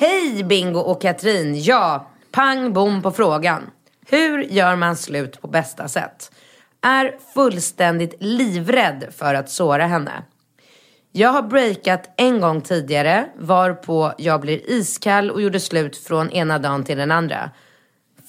Hej 0.00 0.44
Bingo 0.44 0.80
och 0.80 1.02
Katrin. 1.02 1.62
Ja, 1.62 2.09
pang 2.32 2.72
bom 2.72 3.02
på 3.02 3.10
frågan. 3.10 3.70
Hur 4.06 4.42
gör 4.42 4.76
man 4.76 4.96
slut 4.96 5.40
på 5.40 5.48
bästa 5.48 5.88
sätt? 5.88 6.32
Är 6.82 7.16
fullständigt 7.34 8.14
livrädd 8.20 9.06
för 9.16 9.34
att 9.34 9.50
såra 9.50 9.86
henne. 9.86 10.22
Jag 11.12 11.28
har 11.28 11.42
breakat 11.42 12.14
en 12.16 12.40
gång 12.40 12.60
tidigare 12.60 13.28
varpå 13.38 14.12
jag 14.18 14.40
blir 14.40 14.70
iskall 14.70 15.30
och 15.30 15.42
gjorde 15.42 15.60
slut 15.60 15.96
från 15.96 16.30
ena 16.30 16.58
dagen 16.58 16.84
till 16.84 16.98
den 16.98 17.10
andra. 17.10 17.50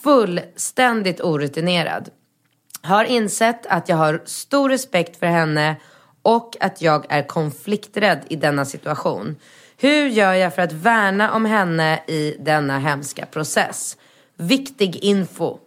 Fullständigt 0.04 1.22
orutinerad. 1.22 2.10
Har 2.82 3.04
insett 3.04 3.66
att 3.66 3.90
jag 3.90 3.98
har 3.98 4.22
stor 4.26 4.70
respekt 4.70 5.20
för 5.20 5.28
henne 5.28 5.76
och 6.22 6.58
att 6.60 6.82
jag 6.82 7.06
är 7.10 7.28
konflikträdd 7.28 8.20
i 8.28 8.36
denna 8.36 8.66
situation. 8.66 9.36
Hur 9.82 10.08
gör 10.08 10.34
jag 10.34 10.56
för 10.56 10.62
att 10.62 10.74
värna 10.74 11.34
om 11.34 11.46
henne 11.46 12.04
i 12.08 12.36
denna 12.40 12.80
hemska 12.80 13.26
process? 13.26 13.98
Viktig 14.38 14.96
info. 14.96 15.58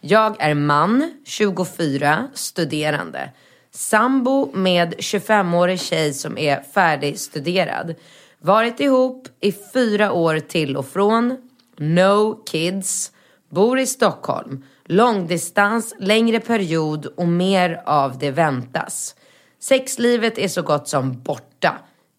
Jag 0.00 0.36
är 0.38 0.54
man, 0.54 1.12
24, 1.24 2.28
studerande. 2.34 3.30
Sambo 3.70 4.50
med 4.54 4.94
25-årig 4.94 5.80
tjej 5.80 6.14
som 6.14 6.38
är 6.38 6.62
färdigstuderad. 6.74 7.94
Varit 8.38 8.80
ihop 8.80 9.28
i 9.40 9.54
fyra 9.72 10.12
år 10.12 10.38
till 10.38 10.76
och 10.76 10.88
från. 10.88 11.36
No 11.76 12.34
kids. 12.34 13.12
Bor 13.48 13.78
i 13.78 13.86
Stockholm. 13.86 14.64
Långdistans, 14.84 15.94
längre 15.98 16.40
period 16.40 17.06
och 17.06 17.28
mer 17.28 17.82
av 17.86 18.18
det 18.18 18.30
väntas. 18.30 19.14
Sexlivet 19.58 20.38
är 20.38 20.48
så 20.48 20.62
gott 20.62 20.88
som 20.88 21.22
borta. 21.22 21.51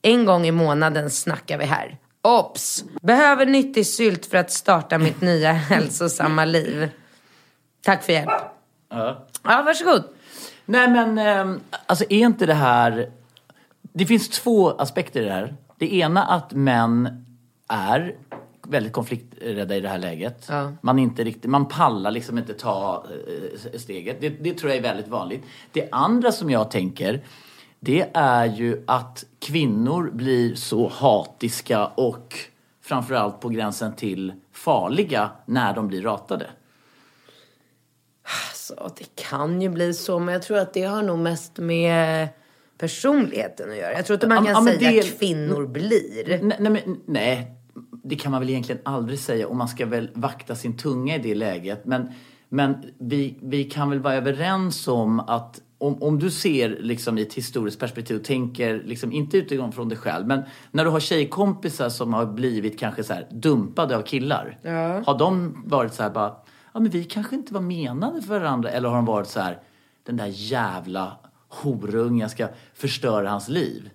En 0.06 0.26
gång 0.26 0.46
i 0.46 0.52
månaden 0.52 1.10
snackar 1.10 1.58
vi 1.58 1.66
här. 1.66 1.98
Ops! 2.22 2.84
Behöver 3.02 3.46
nyttig 3.46 3.88
sylt 3.88 4.26
för 4.26 4.38
att 4.38 4.52
starta 4.52 4.98
mitt 4.98 5.22
nya 5.22 5.52
hälsosamma 5.52 6.46
liv. 6.46 6.90
Tack 7.82 8.04
för 8.04 8.14
hjälp. 8.14 8.30
Ja. 8.90 9.28
Ja, 9.44 9.64
varsågod. 9.66 10.04
Nej 10.66 10.88
men, 10.88 11.18
eh, 11.18 11.58
alltså 11.86 12.06
är 12.10 12.18
inte 12.18 12.46
det 12.46 12.54
här... 12.54 13.12
Det 13.82 14.06
finns 14.06 14.30
två 14.30 14.70
aspekter 14.70 15.22
i 15.22 15.26
det 15.26 15.32
här. 15.32 15.56
Det 15.78 15.96
ena 15.96 16.24
att 16.24 16.52
män 16.54 17.26
är 17.68 18.16
väldigt 18.68 18.94
konflikträdda 18.94 19.76
i 19.76 19.80
det 19.80 19.90
här 19.90 19.98
läget. 19.98 20.46
Ja. 20.50 20.72
Man, 20.82 21.00
inte 21.00 21.24
riktigt, 21.24 21.52
man 21.52 21.68
pallar 21.68 22.12
liksom 22.12 22.38
inte 22.38 22.54
ta 22.54 23.06
eh, 23.74 23.80
steget. 23.80 24.22
Det, 24.22 24.30
det 24.30 24.54
tror 24.54 24.72
jag 24.72 24.78
är 24.78 24.82
väldigt 24.82 25.08
vanligt. 25.08 25.44
Det 25.72 25.90
andra 25.92 26.32
som 26.32 26.50
jag 26.50 26.72
tänker, 26.72 27.22
det 27.84 28.10
är 28.14 28.46
ju 28.46 28.84
att 28.88 29.26
kvinnor 29.40 30.12
blir 30.14 30.56
så 30.56 30.88
hatiska 30.88 31.86
och 31.86 32.36
framförallt 32.82 33.40
på 33.40 33.50
gränsen 33.50 33.96
till 33.96 34.34
farliga 34.52 35.32
när 35.46 35.74
de 35.76 35.88
blir 35.88 36.02
ratade. 36.02 36.50
Så 38.54 38.92
det 38.98 39.16
kan 39.16 39.62
ju 39.62 39.70
bli 39.70 39.94
så, 39.94 40.20
men 40.20 40.34
jag 40.34 40.44
tror 40.44 40.58
att 40.58 40.74
det 40.74 40.84
har 40.84 41.04
nog 41.04 41.20
mest 41.20 41.58
med 41.58 42.28
personligheten 42.78 43.72
att 43.72 43.78
göra. 43.78 43.94
Jag 43.94 44.06
tror 44.06 44.16
inte 44.16 44.28
man 44.28 44.46
kan 44.46 44.66
ja, 44.66 44.74
säga 44.74 44.92
det- 44.92 45.00
att 45.00 45.20
kvinnor 45.20 45.68
blir. 45.68 46.28
Nej, 46.28 46.56
nej, 46.60 46.72
men, 46.72 47.02
nej, 47.06 47.52
det 48.04 48.16
kan 48.16 48.32
man 48.32 48.42
väl 48.42 48.50
egentligen 48.50 48.82
aldrig 48.86 49.20
säga 49.20 49.48
och 49.48 49.56
man 49.56 49.68
ska 49.68 49.86
väl 49.86 50.10
vakta 50.14 50.56
sin 50.56 50.78
tunga 50.78 51.16
i 51.16 51.20
det 51.20 51.36
läget. 51.36 51.86
Men, 51.86 52.12
men 52.50 52.76
vi, 52.98 53.38
vi 53.42 53.64
kan 53.64 53.90
väl 53.90 54.00
vara 54.00 54.14
överens 54.16 54.88
om 54.88 55.20
att 55.20 55.62
om, 55.78 56.04
om 56.04 56.20
du 56.20 56.32
ser 56.32 56.78
liksom 56.80 57.18
i 57.18 57.22
ett 57.22 57.34
historiskt 57.34 57.80
perspektiv 57.80 58.18
och 58.18 58.24
tänker, 58.24 58.84
liksom, 58.84 59.12
inte 59.12 59.38
utifrån 59.38 59.72
från 59.72 59.90
dig 59.90 59.98
själv, 59.98 60.28
men 60.28 60.44
när 60.72 60.86
du 60.86 60.92
har 60.92 61.00
tjejkompisar 61.00 61.90
som 61.90 62.14
har 62.14 62.26
blivit 62.26 62.80
kanske 62.80 63.04
så 63.04 63.14
här 63.14 63.28
dumpade 63.32 63.98
av 63.98 64.02
killar. 64.02 64.60
Har 65.06 65.20
de 65.20 65.64
varit 65.66 65.94
så 65.94 66.04
här 66.04 66.10
bara, 66.10 66.36
ja 66.74 66.80
men 66.80 66.90
vi 66.90 67.04
kanske 67.04 67.36
inte 67.36 67.54
var 67.54 67.62
menade 67.62 68.22
för 68.22 68.40
varandra. 68.40 68.70
Eller 68.70 68.90
har 68.90 68.96
de 68.96 69.06
varit 69.06 69.28
så 69.28 69.40
här, 69.40 69.60
den 70.04 70.18
där 70.18 70.32
jävla 70.32 71.20
horungen 71.50 72.30
ska 72.30 72.48
förstöra 72.74 73.30
hans 73.30 73.50
liv. 73.50 73.90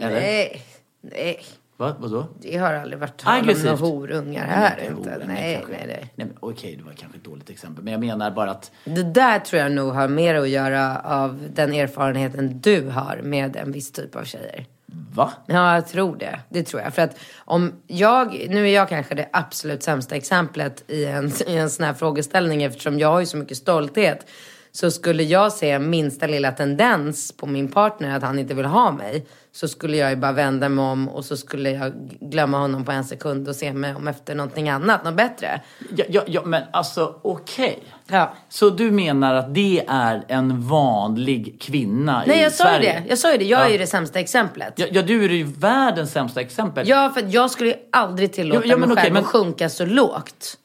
Eller? 0.00 0.20
Nej, 0.20 0.62
nej. 1.00 1.40
Va? 1.82 1.94
Vadå? 1.98 2.26
Det 2.40 2.56
har 2.56 2.72
aldrig 2.74 2.98
varit 2.98 3.16
tal 3.16 3.34
om 3.34 3.40
Aggressivt. 3.40 3.64
några 3.64 3.76
horungar 3.76 4.46
här 4.46 4.76
Nej, 4.78 4.86
inte. 4.96 5.10
horungar 5.10 5.26
Nej, 5.34 5.54
kanske. 5.54 5.72
nej, 5.72 5.84
nej. 5.86 6.12
nej 6.14 6.26
men, 6.26 6.36
okej, 6.40 6.76
det 6.76 6.82
var 6.84 6.92
kanske 6.92 7.18
ett 7.18 7.24
dåligt 7.24 7.50
exempel. 7.50 7.84
Men 7.84 7.92
jag 7.92 8.00
menar 8.00 8.30
bara 8.30 8.50
att... 8.50 8.70
Det 8.84 9.02
där 9.02 9.38
tror 9.38 9.62
jag 9.62 9.72
nog 9.72 9.92
har 9.92 10.08
mer 10.08 10.34
att 10.34 10.48
göra 10.48 11.00
av 11.00 11.48
den 11.54 11.72
erfarenheten 11.72 12.60
du 12.60 12.88
har 12.88 13.20
med 13.22 13.56
en 13.56 13.72
viss 13.72 13.92
typ 13.92 14.16
av 14.16 14.24
tjejer. 14.24 14.66
Va? 15.14 15.32
Ja, 15.46 15.74
jag 15.74 15.88
tror 15.88 16.16
det. 16.16 16.40
Det 16.48 16.62
tror 16.62 16.82
jag. 16.82 16.94
För 16.94 17.02
att 17.02 17.16
om 17.36 17.72
jag, 17.86 18.46
nu 18.50 18.68
är 18.68 18.74
jag 18.74 18.88
kanske 18.88 19.14
det 19.14 19.28
absolut 19.32 19.82
sämsta 19.82 20.14
exemplet 20.14 20.84
i 20.90 21.04
en, 21.04 21.32
i 21.46 21.56
en 21.56 21.70
sån 21.70 21.84
här 21.86 21.94
frågeställning 21.94 22.62
eftersom 22.62 22.98
jag 22.98 23.08
har 23.08 23.20
ju 23.20 23.26
så 23.26 23.36
mycket 23.36 23.56
stolthet. 23.56 24.26
Så 24.74 24.90
skulle 24.90 25.22
jag 25.22 25.52
se 25.52 25.78
minsta 25.78 26.26
lilla 26.26 26.52
tendens 26.52 27.32
på 27.36 27.46
min 27.46 27.68
partner 27.68 28.16
att 28.16 28.22
han 28.22 28.38
inte 28.38 28.54
vill 28.54 28.64
ha 28.64 28.92
mig 28.92 29.26
så 29.54 29.68
skulle 29.68 29.96
jag 29.96 30.10
ju 30.10 30.16
bara 30.16 30.32
vända 30.32 30.68
mig 30.68 30.84
om 30.84 31.08
och 31.08 31.24
så 31.24 31.36
skulle 31.36 31.70
jag 31.70 31.92
glömma 32.20 32.58
honom 32.58 32.84
på 32.84 32.92
en 32.92 33.04
sekund 33.04 33.48
och 33.48 33.56
se 33.56 33.72
mig 33.72 33.94
om 33.94 34.08
efter 34.08 34.34
någonting 34.34 34.68
annat, 34.68 35.04
något 35.04 35.14
bättre. 35.14 35.60
Ja, 35.96 36.04
ja, 36.08 36.22
ja 36.26 36.42
men 36.44 36.62
alltså 36.72 37.14
okej. 37.22 37.82
Ja. 38.06 38.32
Så 38.48 38.70
du 38.70 38.90
menar 38.90 39.34
att 39.34 39.54
det 39.54 39.84
är 39.88 40.24
en 40.28 40.68
vanlig 40.68 41.56
kvinna 41.60 42.22
Nej, 42.26 42.38
i 42.38 42.42
jag 42.42 42.52
Sverige? 42.52 43.02
det. 43.02 43.08
Jag 43.08 43.18
sa 43.18 43.32
ju 43.32 43.38
det. 43.38 43.44
Jag 43.44 43.60
Ja. 43.60 43.64
är 43.66 43.72
ju 43.72 43.78
det 43.78 43.86
sämsta 43.86 44.20
exemplet. 44.20 44.72
Ja, 44.76 44.86
ja, 44.90 45.02
du 45.02 45.24
är 45.24 45.28
ju 45.28 45.44
världens 45.44 46.12
sämsta 46.12 46.40
exempel. 46.40 46.88
Ja, 46.88 47.10
för 47.14 47.24
jag 47.28 47.50
skulle 47.50 47.70
ju 47.70 47.76
aldrig 47.92 48.32
tillåta 48.32 48.60
Jo, 48.64 48.70
ja, 48.70 48.76
men 48.76 48.88
mig 48.88 48.92
okej, 48.94 49.02
själv 49.02 49.14
men- 49.14 49.22
att 49.22 49.28
sjunka 49.28 49.68
så 49.68 49.84
lågt. 49.86 50.58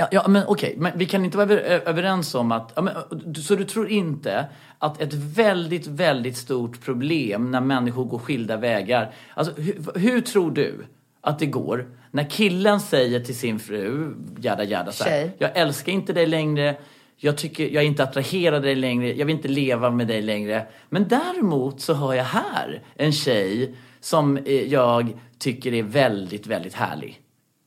Ja, 0.00 0.08
ja 0.10 0.28
men 0.28 0.42
okej, 0.46 0.74
men 0.78 0.92
vi 0.94 1.06
kan 1.06 1.24
inte 1.24 1.36
vara 1.36 1.50
över, 1.50 1.88
överens 1.88 2.34
om 2.34 2.52
att... 2.52 2.72
Ja, 2.76 2.82
men, 2.82 2.94
så 3.34 3.54
du 3.54 3.64
tror 3.64 3.88
inte 3.88 4.46
att 4.78 5.00
ett 5.00 5.14
väldigt, 5.14 5.86
väldigt 5.86 6.36
stort 6.36 6.84
problem 6.84 7.50
när 7.50 7.60
människor 7.60 8.04
går 8.04 8.18
skilda 8.18 8.56
vägar... 8.56 9.12
Alltså, 9.34 9.54
hur, 9.60 9.98
hur 9.98 10.20
tror 10.20 10.50
du 10.50 10.86
att 11.20 11.38
det 11.38 11.46
går 11.46 11.86
när 12.10 12.30
killen 12.30 12.80
säger 12.80 13.20
till 13.20 13.36
sin 13.36 13.58
fru, 13.58 14.14
jada 14.38 14.64
jada 14.64 14.92
så 14.92 15.04
här. 15.04 15.30
Jag 15.38 15.56
älskar 15.56 15.92
inte 15.92 16.12
dig 16.12 16.26
längre, 16.26 16.76
jag, 17.16 17.38
tycker, 17.38 17.68
jag 17.68 17.82
är 17.82 17.86
inte 17.86 18.02
attraherad 18.02 18.54
av 18.54 18.62
dig 18.62 18.74
längre, 18.74 19.12
jag 19.12 19.26
vill 19.26 19.36
inte 19.36 19.48
leva 19.48 19.90
med 19.90 20.06
dig 20.06 20.22
längre. 20.22 20.66
Men 20.88 21.08
däremot 21.08 21.80
så 21.80 21.94
har 21.94 22.14
jag 22.14 22.24
här 22.24 22.82
en 22.96 23.12
tjej 23.12 23.74
som 24.00 24.36
eh, 24.36 24.72
jag 24.72 25.12
tycker 25.38 25.74
är 25.74 25.82
väldigt, 25.82 26.46
väldigt 26.46 26.74
härlig. 26.74 27.20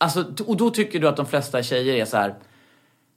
Alltså, 0.04 0.26
och 0.48 0.58
då 0.58 0.70
tycker 0.70 1.00
du 1.00 1.08
att 1.08 1.18
de 1.18 1.26
flesta 1.26 1.64
tjejer 1.64 1.94
är 1.96 2.06
så 2.06 2.18
här. 2.18 2.36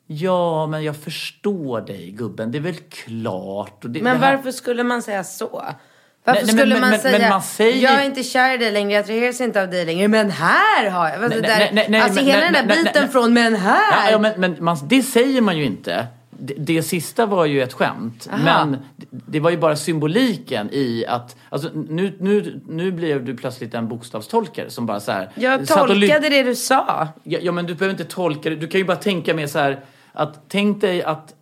Ja, 0.06 0.66
men 0.66 0.84
jag 0.84 0.96
förstår 0.96 1.80
dig 1.80 2.10
gubben, 2.10 2.52
det 2.52 2.58
är 2.58 2.62
väl 2.62 2.74
klart. 2.74 3.78
Det, 3.82 4.02
Men 4.02 4.20
det 4.20 4.26
här- 4.26 4.36
varför 4.36 4.50
skulle 4.52 4.84
man 4.84 5.02
säga 5.02 5.24
så? 5.24 5.48
Varför 5.48 6.40
Nej, 6.42 6.42
nej, 6.44 6.46
skulle 6.46 6.74
men- 6.74 6.80
man 6.80 6.90
men- 6.90 7.00
säga, 7.00 7.18
men 7.18 7.28
man 7.28 7.42
säger- 7.42 7.82
jag 7.82 7.92
är 8.00 8.04
inte 8.04 8.22
kär 8.22 8.54
i 8.54 8.56
dig 8.56 8.72
längre, 8.72 8.92
jag 8.92 9.00
attraheras 9.00 9.40
inte 9.40 9.62
av 9.62 9.70
dig 9.70 9.84
längre, 9.86 10.08
men 10.08 10.30
här 10.30 10.90
har 10.90 11.08
jag. 11.08 11.24
Alltså, 11.24 11.40
Nej, 11.40 11.70
nej, 11.72 11.86
nej, 11.88 12.00
alltså 12.00 12.20
hela 12.20 12.40
den 12.50 12.52
där 12.68 12.76
biten 12.84 13.08
från, 13.08 13.32
men 13.34 13.54
här. 13.54 14.04
Ja, 14.06 14.10
ja, 14.10 14.18
men, 14.18 14.40
men 14.40 14.56
man, 14.64 14.78
det 14.88 15.02
säger 15.02 15.40
man 15.40 15.56
ju 15.58 15.64
inte. 15.64 16.06
Det, 16.38 16.54
det 16.54 16.82
sista 16.82 17.26
var 17.26 17.44
ju 17.44 17.62
ett 17.62 17.72
skämt. 17.72 18.28
Aha. 18.32 18.44
Men 18.44 18.76
det, 19.10 19.40
var 19.40 19.50
ju 19.50 19.56
bara 19.56 19.76
symboliken 19.76 20.68
i 20.72 21.04
att... 21.08 21.36
Alltså, 21.48 21.70
nu, 21.74 22.16
nu, 22.20 22.60
nu 22.68 22.92
blev 22.92 23.24
du 23.24 23.36
plötsligt 23.36 23.74
en 23.74 23.88
bokstavstolkare 23.88 24.70
som 24.70 24.86
bara 24.86 25.00
så 25.00 25.12
här... 25.12 25.30
jag 25.34 25.66
tolkade 25.66 26.28
det 26.28 26.42
du 26.42 26.54
sa. 26.54 27.08
Ja, 27.22 27.38
ja, 27.42 27.52
men 27.52 27.66
du 27.66 27.74
behöver 27.74 27.92
inte 28.00 28.14
tolka 28.14 28.50
det. 28.50 28.56
Du 28.56 28.68
kan 28.68 28.80
ju 28.80 28.84
bara 28.84 28.96
tänka 28.96 29.34
mer 29.34 29.46
så 29.46 29.58
här 29.58 29.80
att 30.12 30.40
tänk 30.48 30.80
dig 30.80 31.02
att 31.02 31.34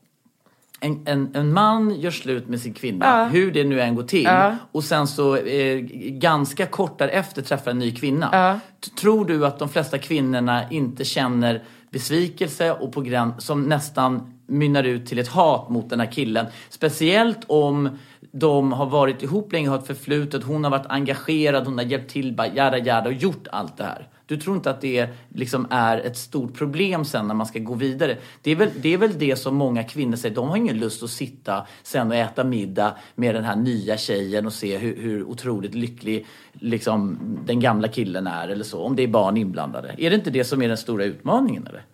en, 0.80 1.02
en, 1.04 1.30
en 1.34 1.52
man 1.52 2.00
gör 2.00 2.10
slut 2.10 2.48
med 2.48 2.60
sin 2.60 2.74
kvinna, 2.74 3.06
Ja. 3.06 3.24
hur 3.24 3.52
det 3.52 3.64
nu 3.64 3.80
än 3.80 3.94
går 3.94 4.02
till. 4.02 4.24
Ja. 4.24 4.56
Och 4.72 4.84
sen 4.84 5.06
så 5.06 5.36
eh, 5.36 5.78
ganska 6.08 6.66
kort 6.66 6.98
därefter 6.98 7.42
träffar 7.42 7.70
en 7.70 7.78
ny 7.78 7.94
kvinna. 7.94 8.28
Ja. 8.32 8.60
Tror 9.00 9.24
du 9.24 9.46
att 9.46 9.58
de 9.58 9.68
flesta 9.68 9.98
kvinnorna 9.98 10.70
inte 10.70 11.04
känner 11.04 11.62
besvikelse 11.90 12.72
och 12.72 12.92
på 12.92 13.00
gräns, 13.00 13.44
som 13.44 13.62
nästan 13.62 14.33
mynnar 14.46 14.84
ut 14.84 15.06
till 15.06 15.18
ett 15.18 15.28
hat 15.28 15.70
mot 15.70 15.90
den 15.90 16.00
här 16.00 16.12
killen? 16.12 16.46
Speciellt 16.68 17.40
om 17.46 17.98
de 18.32 18.72
har 18.72 18.86
varit 18.86 19.22
ihop 19.22 19.52
länge, 19.52 19.68
har 19.68 19.78
ett 19.78 19.86
förflutet, 19.86 20.44
hon 20.44 20.64
har 20.64 20.70
varit 20.70 20.86
engagerad, 20.86 21.64
hon 21.64 21.78
har 21.78 21.84
hjälpt 21.84 22.10
till, 22.10 22.34
bara 22.36 22.48
jada 22.48 22.78
jada 22.78 23.08
och 23.08 23.12
gjort 23.12 23.46
allt 23.52 23.76
det 23.76 23.84
här. 23.84 24.08
Du 24.26 24.36
tror 24.36 24.56
inte 24.56 24.70
att 24.70 24.80
det 24.80 25.08
liksom 25.28 25.66
är 25.70 25.98
ett 25.98 26.16
stort 26.16 26.54
problem 26.54 27.04
sen 27.04 27.28
när 27.28 27.34
man 27.34 27.46
ska 27.46 27.58
gå 27.58 27.74
vidare? 27.74 28.16
Det 28.42 28.50
är, 28.50 28.56
väl, 28.56 28.70
det 28.76 28.94
är 28.94 28.98
väl 28.98 29.18
det 29.18 29.36
som 29.36 29.54
många 29.54 29.84
kvinnor 29.84 30.16
säger, 30.16 30.34
de 30.34 30.48
har 30.48 30.56
ingen 30.56 30.78
lust 30.78 31.02
att 31.02 31.10
sitta 31.10 31.66
sen 31.82 32.08
och 32.08 32.16
äta 32.16 32.44
middag 32.44 32.96
med 33.14 33.34
den 33.34 33.44
här 33.44 33.56
nya 33.56 33.96
tjejen 33.96 34.46
och 34.46 34.52
se 34.52 34.78
hur, 34.78 34.96
hur 34.96 35.22
otroligt 35.22 35.74
lycklig 35.74 36.26
liksom, 36.52 37.18
den 37.46 37.60
gamla 37.60 37.88
killen 37.88 38.26
är 38.26 38.48
eller 38.48 38.64
så, 38.64 38.82
om 38.82 38.96
det 38.96 39.02
är 39.02 39.08
barn 39.08 39.36
inblandade. 39.36 39.94
Är 39.98 40.10
det 40.10 40.16
inte 40.16 40.30
det 40.30 40.44
som 40.44 40.62
är 40.62 40.68
den 40.68 40.76
stora 40.76 41.04
utmaningen 41.04 41.66
eller? 41.66 41.84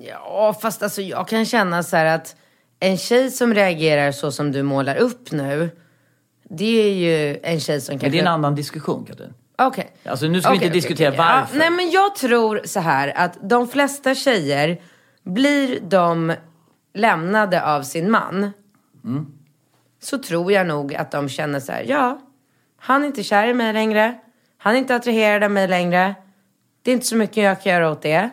Ja, 0.00 0.56
fast 0.62 0.82
alltså 0.82 1.02
jag 1.02 1.28
kan 1.28 1.44
känna 1.44 1.82
så 1.82 1.96
här 1.96 2.04
att 2.04 2.36
en 2.80 2.98
tjej 2.98 3.30
som 3.30 3.54
reagerar 3.54 4.12
så 4.12 4.32
som 4.32 4.52
du 4.52 4.62
målar 4.62 4.96
upp 4.96 5.32
nu, 5.32 5.70
det 6.44 6.82
är 6.82 6.94
ju 6.94 7.38
en 7.42 7.60
tjej 7.60 7.80
som 7.80 7.92
Men 7.92 8.00
kanske... 8.00 8.16
det 8.16 8.18
är 8.18 8.22
en 8.22 8.32
annan 8.32 8.54
diskussion 8.54 9.04
Katrin. 9.04 9.34
Okej. 9.58 9.92
Alltså, 10.04 10.26
nu 10.26 10.40
ska 10.40 10.50
vi 10.50 10.56
Okej, 10.56 10.66
inte 10.66 10.72
okej, 10.72 10.80
diskutera 10.80 11.08
okej. 11.08 11.18
varför. 11.18 11.56
Ja, 11.56 11.58
nej 11.58 11.70
men 11.70 11.90
jag 11.90 12.14
tror 12.16 12.60
så 12.64 12.80
här 12.80 13.12
att 13.16 13.38
de 13.48 13.68
flesta 13.68 14.14
tjejer 14.14 14.80
blir 15.22 15.80
de 15.80 16.34
lämnade 16.94 17.64
av 17.64 17.82
sin 17.82 18.10
man. 18.10 18.50
Mm. 19.04 19.26
Så 20.02 20.18
tror 20.18 20.52
jag 20.52 20.66
nog 20.66 20.94
att 20.94 21.10
de 21.10 21.28
känner 21.28 21.60
så 21.60 21.72
här, 21.72 21.84
ja, 21.88 22.20
han 22.76 23.02
är 23.02 23.06
inte 23.06 23.22
kär 23.22 23.48
i 23.48 23.54
mig 23.54 23.72
längre. 23.72 24.18
Han 24.58 24.74
är 24.74 24.78
inte 24.78 24.94
attraherad 24.94 25.42
av 25.42 25.50
mig 25.50 25.68
längre. 25.68 26.14
Det 26.82 26.90
är 26.90 26.92
inte 26.92 27.06
så 27.06 27.16
mycket 27.16 27.36
jag 27.44 27.62
kan 27.62 27.72
göra 27.72 27.90
åt 27.90 28.02
det. 28.02 28.30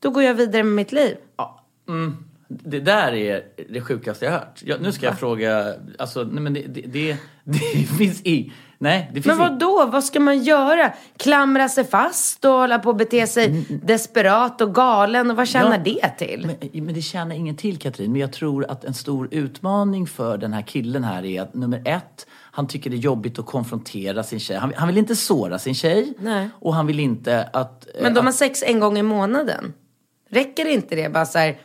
Då 0.00 0.10
går 0.10 0.22
jag 0.22 0.34
vidare 0.34 0.62
med 0.62 0.72
mitt 0.72 0.92
liv. 0.92 1.16
Ja, 1.36 1.64
mm, 1.88 2.16
det 2.48 2.80
där 2.80 3.12
är 3.12 3.42
det 3.68 3.80
sjukaste 3.80 4.24
jag 4.24 4.32
hört. 4.32 4.62
Jag, 4.64 4.80
nu 4.82 4.92
ska 4.92 5.06
jag 5.06 5.18
fråga, 5.18 5.74
alltså, 5.98 6.22
nej 6.22 6.42
men 6.42 6.54
det, 6.54 6.60
det, 6.60 6.80
det, 6.86 7.18
det 7.44 7.96
finns 7.98 8.20
i... 8.24 8.52
Nej, 8.82 9.06
det 9.08 9.22
finns 9.22 9.26
Men 9.26 9.38
vad 9.38 9.58
då? 9.58 9.86
Vad 9.92 10.04
ska 10.04 10.20
man 10.20 10.42
göra? 10.42 10.92
Klamra 11.16 11.68
sig 11.68 11.84
fast 11.84 12.44
och 12.44 12.50
hålla 12.50 12.78
på 12.78 12.90
att 12.90 12.96
bete 12.98 13.26
sig 13.26 13.66
desperat 13.82 14.60
och 14.60 14.74
galen? 14.74 15.30
Och 15.30 15.36
vad 15.36 15.48
tjänar 15.48 15.66
Mm, 15.76 15.82
Ja. 15.86 16.08
det 16.18 16.26
till? 16.26 16.46
Men, 16.72 16.84
men 16.84 16.94
det 16.94 17.02
tjänar 17.02 17.34
ingen 17.36 17.56
till 17.56 17.78
Katrin. 17.78 18.12
Men 18.12 18.20
jag 18.20 18.32
tror 18.32 18.70
att 18.70 18.84
en 18.84 18.94
stor 18.94 19.28
utmaning 19.30 20.06
för 20.06 20.38
den 20.38 20.52
här 20.52 20.62
killen 20.62 21.04
här 21.04 21.24
är 21.24 21.42
att 21.42 21.54
nummer 21.54 21.82
ett, 21.84 22.26
han 22.32 22.66
tycker 22.66 22.90
det 22.90 22.96
är 22.96 22.98
jobbigt 22.98 23.38
att 23.38 23.46
konfrontera 23.46 24.22
sin 24.22 24.40
tjej. 24.40 24.56
Han, 24.56 24.72
han 24.76 24.88
vill 24.88 24.98
inte 24.98 25.16
såra 25.16 25.58
sin 25.58 25.74
tjej. 25.74 26.14
Nej. 26.18 26.48
Och 26.60 26.74
han 26.74 26.86
vill 26.86 27.00
inte 27.00 27.42
att... 27.52 27.88
Men 28.02 28.14
de 28.14 28.18
att, 28.20 28.24
har 28.24 28.32
sex 28.32 28.62
en 28.66 28.80
gång 28.80 28.98
i 28.98 29.02
månaden. 29.02 29.72
Räcker 30.30 30.66
inte 30.66 30.96
det? 30.96 31.08
Bara 31.08 31.26
så 31.26 31.38
här, 31.38 31.58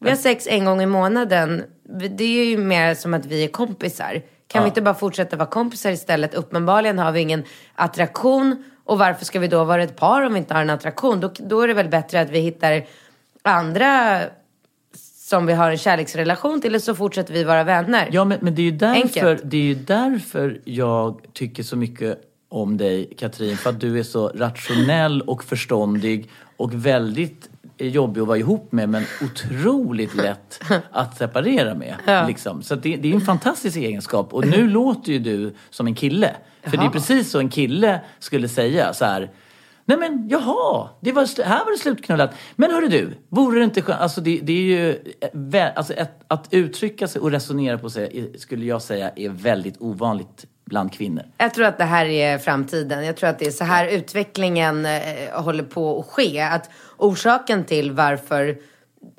vi 0.00 0.08
har 0.08 0.16
sex 0.16 0.46
en 0.46 0.64
gång 0.64 0.82
i 0.82 0.86
månaden. 0.86 1.64
Det 2.10 2.24
är 2.24 2.44
ju 2.44 2.58
mer 2.58 2.94
som 2.94 3.14
att 3.14 3.26
vi 3.26 3.44
är 3.44 3.48
kompisar. 3.48 4.22
Kan 4.46 4.62
vi 4.62 4.68
inte 4.68 4.82
bara 4.82 4.94
fortsätta 4.94 5.36
vara 5.36 5.48
kompisar 5.48 5.90
istället? 5.90 6.34
Uppenbarligen 6.34 6.98
har 6.98 7.12
vi 7.12 7.20
ingen 7.20 7.44
attraktion. 7.74 8.64
Och 8.84 8.98
varför 8.98 9.24
ska 9.24 9.38
vi 9.38 9.48
då 9.48 9.64
vara 9.64 9.82
ett 9.82 9.96
par 9.96 10.22
om 10.22 10.32
vi 10.32 10.38
inte 10.38 10.54
har 10.54 10.62
en 10.62 10.70
attraktion? 10.70 11.20
Då, 11.20 11.30
då 11.38 11.60
är 11.60 11.68
det 11.68 11.74
väl 11.74 11.88
bättre 11.88 12.20
att 12.20 12.30
vi 12.30 12.38
hittar 12.38 12.84
andra 13.42 14.20
som 15.16 15.46
vi 15.46 15.52
har 15.52 15.70
en 15.70 15.78
kärleksrelation 15.78 16.60
till. 16.60 16.74
Och 16.74 16.82
så 16.82 16.94
fortsätter 16.94 17.34
vi 17.34 17.44
vara 17.44 17.64
vänner. 17.64 18.08
Ja, 18.12 18.24
men, 18.24 18.38
men 18.42 18.54
det, 18.54 18.62
är 18.62 18.64
ju 18.64 18.70
därför, 18.70 19.02
Enkelt. 19.02 19.42
det 19.44 19.56
är 19.56 19.62
ju 19.62 19.74
därför 19.74 20.60
jag 20.64 21.20
tycker 21.32 21.62
så 21.62 21.76
mycket 21.76 22.18
om 22.48 22.76
dig 22.76 23.14
Katrin. 23.18 23.56
För 23.56 23.70
att 23.70 23.80
du 23.80 23.98
är 23.98 24.02
så 24.02 24.28
rationell 24.28 25.22
och 25.22 25.44
förståndig 25.44 26.30
och 26.56 26.74
väldigt 26.74 27.48
jobbig 27.78 28.20
att 28.20 28.26
vara 28.26 28.38
ihop 28.38 28.72
med 28.72 28.88
men 28.88 29.04
otroligt 29.24 30.14
lätt 30.14 30.62
att 30.90 31.16
separera 31.16 31.74
med. 31.74 32.26
Liksom. 32.26 32.62
Så 32.62 32.74
det, 32.74 32.96
det 32.96 33.10
är 33.10 33.14
en 33.14 33.20
fantastisk 33.20 33.76
egenskap. 33.76 34.34
Och 34.34 34.46
nu 34.46 34.68
låter 34.68 35.12
ju 35.12 35.18
du 35.18 35.54
som 35.70 35.86
en 35.86 35.94
kille. 35.94 36.36
För 36.62 36.76
det 36.76 36.84
är 36.84 36.90
precis 36.90 37.30
så 37.30 37.38
en 37.38 37.48
kille 37.48 38.00
skulle 38.18 38.48
säga 38.48 38.94
så 38.94 39.04
här. 39.04 39.30
Nej 39.84 39.98
men 39.98 40.28
jaha, 40.28 40.88
det 41.00 41.12
var, 41.12 41.44
här 41.44 41.64
var 41.64 41.72
det 41.72 41.78
slutknullat. 41.78 42.34
Men 42.56 42.70
hörru 42.70 42.88
du, 42.88 43.14
vore 43.28 43.58
det 43.58 43.64
inte 43.64 43.82
skönt? 43.82 44.00
Alltså 44.00 44.20
det, 44.20 44.40
det 44.42 44.52
är 44.52 44.62
ju, 44.62 44.90
eh, 45.54 45.68
alltså 45.74 45.92
ett, 45.92 46.24
att 46.28 46.48
uttrycka 46.50 47.08
sig 47.08 47.20
och 47.20 47.30
resonera 47.30 47.78
på 47.78 47.90
sig 47.90 48.32
skulle 48.38 48.66
jag 48.66 48.82
säga 48.82 49.10
är 49.16 49.28
väldigt 49.28 49.80
ovanligt 49.80 50.46
bland 50.72 50.92
kvinnor. 50.92 51.24
Jag 51.38 51.54
tror 51.54 51.66
att 51.66 51.78
det 51.78 51.84
här 51.84 52.06
är 52.06 52.38
framtiden. 52.38 53.04
Jag 53.04 53.16
tror 53.16 53.30
att 53.30 53.38
det 53.38 53.46
är 53.46 53.50
så 53.50 53.64
här 53.64 53.86
utvecklingen 53.86 54.86
eh, 54.86 54.92
håller 55.32 55.62
på 55.62 56.00
att 56.00 56.06
ske. 56.06 56.40
Att 56.40 56.70
orsaken 56.96 57.64
till 57.64 57.92
varför 57.92 58.56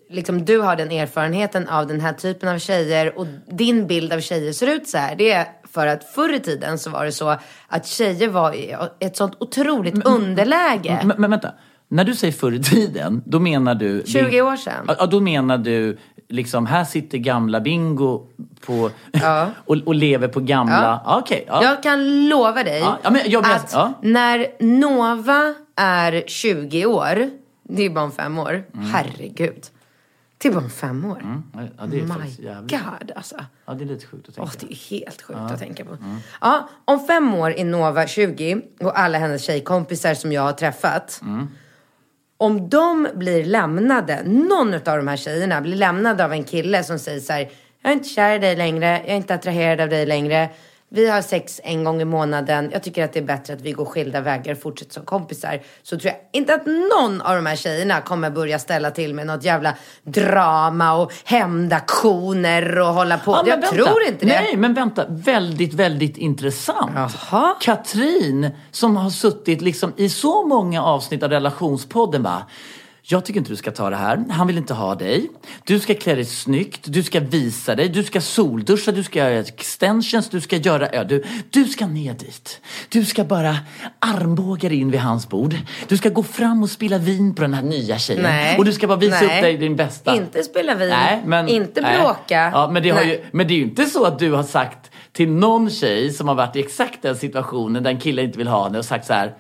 liksom, 0.09 0.45
du 0.45 0.59
har 0.59 0.75
den 0.75 0.91
erfarenheten 0.91 1.67
av 1.67 1.87
den 1.87 2.01
här 2.01 2.13
typen 2.13 2.49
av 2.49 2.59
tjejer 2.59 3.17
och 3.17 3.27
din 3.47 3.87
bild 3.87 4.13
av 4.13 4.19
tjejer 4.19 4.53
ser 4.53 4.67
ut 4.67 4.87
så 4.87 4.97
här. 4.97 5.15
Det 5.15 5.31
är 5.31 5.47
för 5.73 5.87
att 5.87 6.03
förr 6.03 6.33
i 6.33 6.39
tiden 6.39 6.79
så 6.79 6.89
var 6.89 7.05
det 7.05 7.11
så 7.11 7.37
att 7.67 7.87
tjejer 7.87 8.27
var 8.27 8.53
i 8.53 8.75
ett 8.99 9.17
sånt 9.17 9.35
otroligt 9.39 10.05
underläge. 10.05 11.01
Men, 11.03 11.21
men 11.21 11.31
vänta, 11.31 11.53
när 11.93 12.03
du 12.03 12.15
säger 12.15 12.33
förr 12.33 12.51
i 12.53 12.63
tiden, 12.63 13.21
då 13.25 13.39
menar 13.39 13.75
du... 13.75 14.03
20 14.05 14.41
år 14.41 14.55
sedan. 14.55 14.85
Ja, 14.99 15.05
då 15.05 15.19
menar 15.19 15.57
du 15.57 15.97
liksom, 16.29 16.65
här 16.65 16.83
sitter 16.85 17.17
gamla 17.17 17.59
Bingo 17.61 18.27
på, 18.65 18.89
Ja. 19.11 19.47
och, 19.65 19.75
och 19.85 19.95
lever 19.95 20.27
på 20.27 20.39
gamla... 20.39 21.01
Ja. 21.05 21.19
Okej, 21.19 21.43
ja. 21.47 21.63
Jag 21.63 21.83
kan 21.83 22.29
lova 22.29 22.63
dig 22.63 22.79
Ja, 22.79 22.97
ja, 23.03 23.09
men 23.11 23.21
jag 23.25 23.41
menar- 23.43 23.55
att 23.55 23.73
ja. 23.73 23.93
när 24.01 24.47
Nova 24.59 25.53
är 25.75 26.23
20 26.27 26.85
år, 26.85 27.29
det 27.63 27.83
är 27.83 27.89
bara 27.89 28.05
om 28.05 28.11
fem 28.11 28.39
år, 28.39 28.63
Mm. 28.73 28.85
herregud. 28.91 29.63
Det 30.37 30.49
är 30.49 30.53
bara 30.53 30.63
om 30.63 30.69
fem 30.69 31.05
år. 31.05 31.41
ja, 31.77 31.85
det 31.85 31.99
är 31.99 32.03
My. 32.03 32.67
God 32.67 33.11
alltså. 33.15 33.35
Ja, 33.65 33.73
det 33.73 33.83
är 33.83 33.85
lite 33.87 34.05
sjukt 34.07 34.29
att 34.29 34.35
tänka. 34.35 34.51
Åh, 34.53 34.67
det 34.67 34.73
är 34.73 34.89
helt 34.99 35.21
sjukt 35.21 35.39
att 35.39 35.59
tänka 35.59 35.85
på. 35.85 35.97
Ja, 36.41 36.69
om 36.85 37.07
fem 37.07 37.33
år 37.33 37.51
är 37.53 37.65
Nova 37.65 38.07
20 38.07 38.61
och 38.79 38.99
alla 38.99 39.17
hennes 39.17 39.43
tjejkompisar 39.43 40.13
som 40.13 40.31
jag 40.31 40.41
har 40.41 40.51
träffat. 40.51 41.21
Om 42.43 42.69
de 42.69 43.07
blir 43.13 43.45
lämnade, 43.45 44.23
någon 44.23 44.73
av 44.73 44.81
de 44.81 45.07
här 45.07 45.17
tjejerna 45.17 45.61
blir 45.61 45.75
lämnade 45.75 46.25
av 46.25 46.33
en 46.33 46.43
kille 46.43 46.83
som 46.83 46.99
säger 46.99 47.19
så 47.19 47.33
här. 47.33 47.49
Jag 47.81 47.89
är 47.91 47.93
inte 47.93 48.09
kär 48.09 48.35
i 48.35 48.39
dig 48.39 48.55
längre, 48.55 48.85
jag 48.85 49.09
är 49.09 49.15
inte 49.15 49.33
attraherad 49.33 49.81
av 49.81 49.89
dig 49.89 50.05
längre. 50.05 50.49
Vi 50.95 51.09
har 51.09 51.21
sex 51.21 51.61
en 51.63 51.83
gång 51.83 52.01
i 52.01 52.05
månaden. 52.05 52.69
Jag 52.73 52.83
tycker 52.83 53.03
att 53.03 53.13
det 53.13 53.19
är 53.19 53.23
bättre 53.23 53.53
att 53.53 53.61
vi 53.61 53.71
går 53.71 53.85
skilda 53.85 54.21
vägar 54.21 54.51
och 54.51 54.61
fortsätter 54.61 54.93
som 54.93 55.05
kompisar. 55.05 55.61
Så 55.83 55.99
tror 55.99 56.13
jag 56.13 56.41
inte 56.41 56.53
att 56.53 56.65
någon 56.65 57.21
av 57.21 57.35
de 57.35 57.45
här 57.45 57.55
tjejerna 57.55 58.01
kommer 58.01 58.29
börja 58.29 58.59
ställa 58.59 58.91
till 58.91 59.13
med 59.13 59.27
något 59.27 59.43
jävla 59.43 59.73
drama 60.03 60.93
och 60.93 61.11
hämndaktioner 61.25 62.79
och 62.79 62.87
hålla 62.87 63.17
på. 63.17 63.31
Ja, 63.31 63.43
jag 63.47 63.57
vänta. 63.57 63.67
tror 63.67 64.03
inte 64.07 64.25
det. 64.25 64.41
Nej, 64.41 64.57
men 64.57 64.73
vänta. 64.73 65.05
Väldigt, 65.09 65.73
väldigt 65.73 66.17
intressant. 66.17 66.91
Jaha. 66.95 67.55
Katrin, 67.61 68.49
som 68.71 68.97
har 68.97 69.09
suttit 69.09 69.61
liksom 69.61 69.93
i 69.97 70.09
så 70.09 70.45
många 70.45 70.83
avsnitt 70.83 71.23
av 71.23 71.29
relationspodden 71.29 72.23
bara. 72.23 72.43
Jag 73.05 73.25
tycker 73.25 73.39
inte 73.39 73.51
du 73.51 73.55
ska 73.55 73.71
ta 73.71 73.89
det 73.89 73.95
här. 73.95 74.23
Han 74.29 74.47
vill 74.47 74.57
inte 74.57 74.73
ha 74.73 74.95
dig. 74.95 75.29
Du 75.63 75.79
ska 75.79 75.93
klä 75.95 76.15
dig 76.15 76.25
snyggt. 76.25 76.81
Du 76.83 77.03
ska 77.03 77.19
visa 77.19 77.75
dig. 77.75 77.89
Du 77.89 78.03
ska 78.03 78.21
solduscha. 78.21 78.91
Du 78.91 79.03
ska 79.03 79.19
göra 79.19 79.39
extensions. 79.39 80.29
Du 80.29 80.41
ska 80.41 80.55
göra... 80.55 80.89
Ja, 80.93 81.03
du, 81.03 81.23
du 81.49 81.65
ska 81.65 81.87
ner 81.87 82.13
dit. 82.13 82.61
Du 82.89 83.05
ska 83.05 83.23
bara 83.23 83.57
armbåga 83.99 84.69
dig 84.69 84.79
in 84.79 84.91
vid 84.91 84.99
hans 84.99 85.29
bord. 85.29 85.55
Du 85.87 85.97
ska 85.97 86.09
gå 86.09 86.23
fram 86.23 86.63
och 86.63 86.69
spilla 86.69 86.97
vin 86.97 87.35
på 87.35 87.41
den 87.41 87.53
här 87.53 87.61
nya 87.61 87.97
tjejen. 87.97 88.23
Nej. 88.23 88.57
Och 88.57 88.65
du 88.65 88.73
ska 88.73 88.87
bara 88.87 88.97
visa 88.97 89.19
Nej. 89.21 89.25
upp 89.25 89.41
dig 89.41 89.57
din 89.57 89.75
bästa. 89.75 90.15
Inte 90.15 90.43
spela 90.43 90.75
vin, 90.75 90.89
Nej, 90.89 91.21
men, 91.25 91.47
inte 91.47 91.81
bråka. 91.81 92.51
Ja, 92.53 92.69
men, 92.71 92.83
det 92.83 92.89
har 92.89 93.03
ju, 93.03 93.23
men 93.31 93.47
det 93.47 93.53
är 93.53 93.57
ju 93.57 93.63
inte 93.63 93.85
så 93.85 94.05
att 94.05 94.19
du 94.19 94.31
har 94.31 94.43
sagt 94.43 94.91
till 95.11 95.29
någon 95.29 95.69
tjej 95.69 96.13
som 96.13 96.27
har 96.27 96.35
varit 96.35 96.55
i 96.55 96.59
exakt 96.59 97.01
den 97.01 97.15
situationen 97.15 97.83
där 97.83 97.91
en 97.91 97.99
kille 97.99 98.23
inte 98.23 98.37
vill 98.37 98.47
ha 98.47 98.63
henne 98.63 98.77
och 98.77 98.85
sagt 98.85 99.05
så 99.05 99.13
här. 99.13 99.33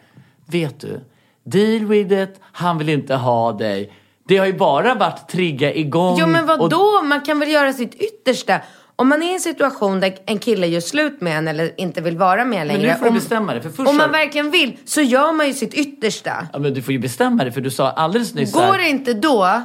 Vet 0.45 0.79
du, 0.79 1.01
deal 1.43 1.85
with 1.85 2.13
it, 2.13 2.39
han 2.51 2.77
vill 2.77 2.89
inte 2.89 3.15
ha 3.15 3.51
dig. 3.51 3.91
Det 4.27 4.37
har 4.37 4.45
ju 4.45 4.53
bara 4.53 4.95
varit 4.95 5.29
trigga 5.29 5.73
igång. 5.73 6.17
Jo 6.19 6.27
men 6.27 6.45
vad 6.45 6.61
och- 6.61 6.69
då? 6.69 7.01
Man 7.03 7.21
kan 7.21 7.39
väl 7.39 7.49
göra 7.51 7.73
sitt 7.73 7.95
yttersta. 7.95 8.59
Om 8.95 9.09
man 9.09 9.23
är 9.23 9.31
i 9.31 9.33
en 9.33 9.39
situation 9.39 9.99
där 9.99 10.15
en 10.25 10.39
kille 10.39 10.67
gör 10.67 10.79
slut 10.81 11.21
med 11.21 11.37
en 11.37 11.47
eller 11.47 11.71
inte 11.81 12.01
vill 12.01 12.17
vara 12.17 12.45
med 12.45 12.61
en 12.61 12.67
Men 12.67 12.75
längre. 12.77 12.91
nu 12.91 12.97
får 12.97 13.03
du 13.05 13.09
om, 13.09 13.15
bestämma 13.15 13.53
dig. 13.53 13.61
För 13.61 13.69
först 13.69 13.89
om 13.89 13.97
man 13.97 14.11
verkligen 14.11 14.51
vill 14.51 14.77
så 14.85 15.01
gör 15.01 15.31
man 15.33 15.47
ju 15.47 15.53
sitt 15.53 15.73
yttersta. 15.73 16.47
Ja, 16.53 16.59
men 16.59 16.73
du 16.73 16.81
får 16.81 16.91
ju 16.91 16.99
bestämma 16.99 17.43
dig 17.43 17.51
för 17.51 17.61
du 17.61 17.71
sa 17.71 17.89
alldeles 17.89 18.33
nyss 18.35 18.51
så 18.51 18.59
här- 18.59 18.71
Går 18.71 18.77
det 18.77 18.89
inte 18.89 19.13
då, 19.13 19.61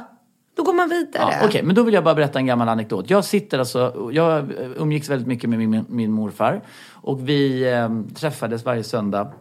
då 0.57 0.63
går 0.63 0.73
man 0.73 0.89
vidare. 0.89 1.37
Ja, 1.41 1.45
Okej, 1.47 1.63
men 1.63 1.75
då 1.75 1.83
vill 1.83 1.93
jag 1.93 2.03
bara 2.03 2.15
berätta 2.15 2.39
en 2.39 2.45
gammal 2.45 2.69
anekdot. 2.69 3.09
Jag 3.09 3.25
sitter 3.25 3.59
alltså, 3.59 4.09
jag 4.13 4.51
umgicks 4.77 5.09
väldigt 5.09 5.27
mycket 5.27 5.49
med 5.49 5.59
min, 5.59 5.85
min 5.89 6.11
morfar. 6.11 6.61
Och 6.93 7.29
vi 7.29 7.71
eh, 7.73 7.89
träffades 8.19 8.65
varje 8.65 8.83
söndag 8.83 9.31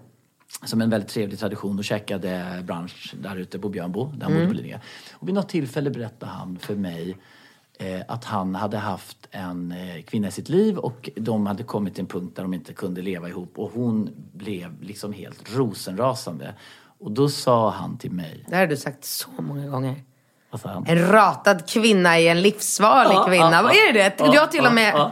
som 0.65 0.81
en 0.81 0.91
väldigt 0.91 1.11
trevlig 1.11 1.39
tradition 1.39 1.79
och 1.79 1.85
käkade 1.85 2.63
brunch 2.67 3.15
där 3.21 3.37
ute 3.37 3.59
på 3.59 3.69
Björnbo, 3.69 4.07
där 4.17 4.25
han 4.25 4.35
bodde 4.35 4.47
på 4.47 4.53
Lidingö. 4.53 4.79
Och 5.13 5.29
vid 5.29 5.35
något 5.35 5.49
tillfälle 5.49 5.91
berättade 5.91 6.33
han 6.33 6.59
för 6.59 6.75
mig 6.77 7.17
eh, 7.79 8.01
att 8.09 8.25
han 8.25 8.55
hade 8.55 8.77
haft 8.79 9.29
en 9.31 9.73
eh, 9.73 10.03
kvinna 10.03 10.29
i 10.29 10.31
sitt 10.31 10.49
liv 10.49 10.79
och 10.79 11.11
de 11.17 11.47
hade 11.47 11.63
kommit 11.63 11.95
till 11.95 12.03
en 12.03 12.07
punkt 12.09 12.37
där 12.37 12.43
de 12.43 12.55
inte 12.55 12.73
kunde 12.73 13.03
leva 13.03 13.29
ihop 13.29 13.53
och 13.59 13.71
hon 13.75 14.11
blev 14.33 14.83
liksom 14.83 15.13
helt 15.13 15.57
rosenrasande. 15.57 16.55
Och 17.01 17.11
då 17.13 17.29
sa 17.29 17.71
han 17.71 17.99
till 17.99 18.11
mig, 18.13 18.45
Det 18.49 18.55
här 18.55 18.63
har 18.63 18.67
du 18.69 18.77
sagt 18.77 19.05
så 19.05 19.29
många 19.39 19.67
gånger. 19.67 19.95
vad 20.51 20.61
sa 20.61 20.69
han? 20.69 20.87
En 20.87 20.99
ratad 21.09 21.69
kvinna 21.69 22.19
är 22.19 22.31
en 22.31 22.43
livsfarlig 22.43 23.15
Ja, 23.15 23.27
kvinna. 23.27 23.53
ja, 23.53 23.63
Vad 23.63 23.73
är 23.73 23.93
det? 23.93 24.15
ja, 24.19 24.35
jag 24.35 24.51
till 24.53 24.67
och 24.67 24.75
med. 24.75 25.11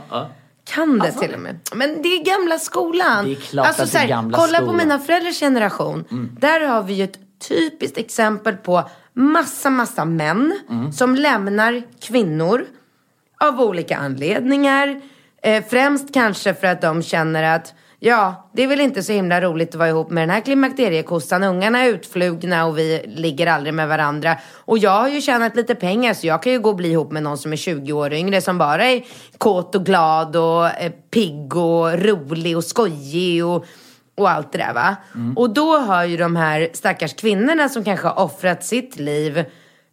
Kan 0.77 0.99
det 0.99 1.13
till 1.13 1.35
och 1.35 1.41
med. 1.41 1.61
Men 1.75 2.03
det 2.03 2.09
är 2.09 2.25
gamla 2.25 2.59
skolan. 2.59 3.25
Det 3.25 3.31
är 3.31 3.35
klart 3.35 3.67
alltså, 3.67 3.83
att 3.83 3.93
det 3.93 3.99
är 3.99 4.09
gamla 4.09 4.39
kolla 4.39 4.59
på 4.59 4.65
skolan. 4.65 4.77
mina 4.77 4.99
föräldrars 4.99 5.41
generation. 5.41 6.05
Där 6.41 6.61
har 6.61 6.83
vi 6.83 6.95
ju 6.95 7.05
ett 7.05 7.19
typiskt 7.49 7.99
exempel 7.99 8.57
på 8.57 8.91
massa, 9.13 9.71
massa 9.71 10.05
män 10.05 10.59
som 10.93 11.15
lämnar 11.15 11.83
kvinnor 12.01 12.67
av 13.41 13.61
olika 13.61 13.97
anledningar. 13.97 15.01
Eh, 15.43 15.65
främst 15.71 16.15
kanske 16.15 16.55
för 16.55 16.67
att 16.67 16.83
de 16.83 17.03
känner 17.03 17.43
att 17.43 17.75
ja, 18.07 18.49
det 18.53 18.63
är 18.63 18.67
väl 18.67 18.81
inte 18.81 19.03
så 19.03 19.13
himla 19.13 19.41
roligt 19.41 19.69
att 19.69 19.75
vara 19.75 19.89
ihop 19.89 20.11
med 20.11 20.23
den 20.23 20.31
här 20.31 20.41
klimakteriekossan. 20.41 21.43
Ungarna 21.43 21.79
är 21.79 21.89
utflugna 21.89 22.67
och 22.67 22.79
vi 22.79 23.05
ligger 23.07 23.47
aldrig 23.47 23.75
med 23.75 23.89
varandra. 23.89 24.37
Och 24.55 24.79
jag 24.79 24.91
har 24.91 25.09
ju 25.09 25.21
tjänat 25.21 25.57
lite 25.57 25.75
pengar 25.75 26.15
så 26.15 26.27
jag 26.27 26.43
kan 26.43 26.53
ju 26.53 26.59
gå 26.59 26.69
och 26.69 26.77
bli 26.77 26.91
ihop 26.91 27.13
med 27.13 27.23
någon 27.23 27.39
som 27.39 27.53
är 27.53 27.57
20 27.57 27.93
år 27.93 28.13
yngre 28.13 28.41
som 28.41 28.59
bara 28.59 28.85
är 28.85 29.05
kåt 29.39 29.75
och 29.75 29.87
glad 29.87 30.37
och 30.37 30.67
eh, 30.67 30.93
pigg 31.11 31.57
och 31.57 31.99
rolig 31.99 32.57
och 32.57 32.65
skojig 32.65 33.47
och 33.47 33.67
och 34.19 34.31
allt 34.31 34.53
det 34.53 34.59
där 34.59 34.75
va. 34.75 34.97
Mm. 35.15 35.37
Och 35.37 35.51
då 35.51 35.79
har 35.79 36.05
ju 36.05 36.17
de 36.17 36.37
här 36.37 36.69
stackars 36.73 37.15
kvinnorna 37.15 37.69
som 37.69 37.85
kanske 37.85 38.09
har 38.09 38.25
offrat 38.25 38.65
sitt 38.65 38.99
liv 38.99 39.45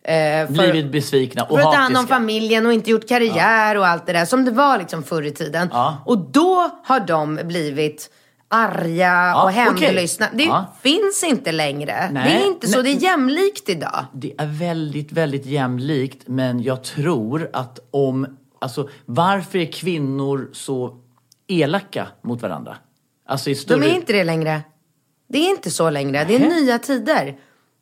eh, 0.03 0.13
för, 0.47 0.53
Blivit 0.53 0.91
besvikna 0.91 1.43
och 1.43 1.59
för 1.59 1.65
att 1.67 1.73
ta 1.73 1.79
hand 1.79 1.97
om 1.97 2.07
familjen 2.07 2.65
och 2.65 2.73
inte 2.73 2.89
gjort 2.91 3.07
karriär 3.07 3.77
och 3.77 3.87
allt 3.87 4.05
det 4.05 4.13
där 4.13 4.25
som 4.25 4.45
det 4.45 4.51
var 4.51 4.77
liksom 4.77 5.03
förr 5.03 5.23
i 5.23 5.31
tiden. 5.31 5.69
Ja. 5.71 5.97
Och 6.05 6.17
då 6.17 6.69
har 6.85 6.99
de 6.99 7.39
blivit 7.43 8.09
arga 8.47 9.05
Ja, 9.05 9.43
och 9.43 9.51
hämndlystna. 9.51 10.27
Det 10.33 10.43
Ja. 10.43 10.65
finns 10.81 11.23
inte 11.23 11.51
längre. 11.51 12.09
Nej, 12.11 12.23
det 12.29 12.43
är 12.43 12.47
inte 12.47 12.67
så, 12.67 12.77
men- 12.77 12.85
det 12.85 12.91
är 12.91 13.03
jämlikt 13.03 13.69
idag. 13.69 14.05
Det 14.13 14.33
är 14.37 14.45
väldigt, 14.45 15.11
väldigt 15.11 15.45
jämlikt 15.45 16.23
men 16.27 16.63
jag 16.63 16.83
tror 16.83 17.49
att 17.53 17.79
om... 17.91 18.37
Alltså 18.61 18.89
varför 19.05 19.59
är 19.59 19.71
kvinnor 19.71 20.49
så 20.53 20.97
elaka 21.47 22.07
mot 22.23 22.41
varandra? 22.41 22.75
Alltså 23.27 23.49
i 23.49 23.55
större... 23.55 23.79
De 23.79 23.85
är 23.85 23.95
inte 23.95 24.13
det 24.13 24.23
längre. 24.23 24.61
Det 25.29 25.37
är 25.37 25.49
inte 25.49 25.71
så 25.71 25.89
längre. 25.89 26.25
Det 26.27 26.35
är 26.35 26.39
nya 26.49 26.79
tider. 26.79 27.35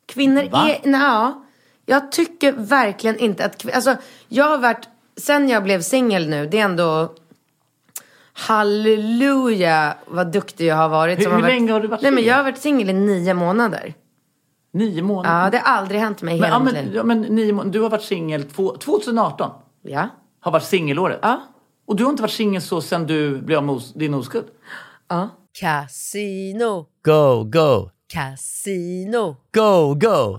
Kvinnor 0.08 0.48
Va? 0.50 0.68
är... 0.68 0.88
Nja, 0.88 1.42
jag 1.86 2.12
tycker 2.12 2.52
verkligen 2.52 3.18
inte 3.18 3.44
att... 3.44 3.74
Alltså, 3.74 3.96
jag 4.28 4.44
har 4.44 4.58
varit... 4.58 4.88
Sen 5.16 5.48
jag 5.48 5.62
blev 5.64 5.82
singel 5.82 6.28
nu, 6.28 6.46
det 6.46 6.58
är 6.58 6.64
ändå... 6.64 7.14
Halleluja 8.34 9.96
vad 10.06 10.32
duktig 10.32 10.66
jag 10.66 10.76
har 10.76 10.88
varit. 10.88 11.18
Hur- 11.18 11.22
som 11.24 11.32
hur 11.32 11.40
varit, 11.42 11.54
länge 11.54 11.72
har 11.72 11.80
du 11.80 11.88
varit 11.88 12.02
Nej 12.02 12.10
men 12.10 12.18
singel? 12.18 12.28
jag 12.28 12.36
har 12.36 12.42
varit 12.44 12.58
singel 12.58 12.90
i 12.90 12.92
nio 12.92 13.34
månader. 13.34 13.94
Nio 14.72 15.02
månader? 15.02 15.44
Ja, 15.44 15.50
det 15.50 15.58
har 15.58 15.76
aldrig 15.76 16.00
hänt 16.00 16.22
mig 16.22 16.36
i 16.36 16.40
men, 16.40 16.44
hela 16.50 16.56
ja, 16.58 16.64
mitt 16.64 16.74
men, 16.74 16.84
liv. 16.84 16.94
ja, 16.94 17.02
men 17.04 17.20
nio 17.22 17.52
månader. 17.52 17.72
Du 17.72 17.80
har 17.80 17.90
varit 17.90 18.02
singel 18.02 18.44
två- 18.44 18.76
2018. 18.76 19.50
Ja. 19.82 20.08
Har 20.40 20.52
varit 20.52 20.64
singelåret. 20.64 21.18
Ja. 21.22 21.42
Och 21.86 21.96
du 21.96 22.04
har 22.04 22.10
inte 22.10 22.22
varit 22.22 22.32
singel 22.32 22.62
så 22.62 22.80
sen 22.80 23.06
du 23.06 23.40
blev 23.42 23.58
av 23.58 23.64
med 23.64 23.80
din 23.94 24.14
oskuld? 24.14 24.44
Ja. 25.08 25.28
Casino, 25.60 26.86
Go, 27.04 27.44
go, 27.44 27.90
casino, 28.12 29.36
go, 29.54 29.94
go, 29.94 30.38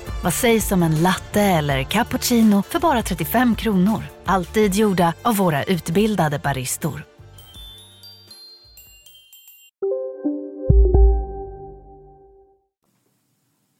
Vad 0.23 0.33
sägs 0.33 0.71
om 0.71 0.83
en 0.83 1.01
latte 1.01 1.41
eller 1.41 1.83
cappuccino 1.83 2.61
för 2.61 2.79
bara 2.79 3.01
35 3.01 3.55
kronor? 3.55 4.03
Alltid 4.25 4.75
gjorda 4.75 5.13
av 5.21 5.35
våra 5.35 5.63
utbildade 5.63 6.39
baristor. 6.39 7.03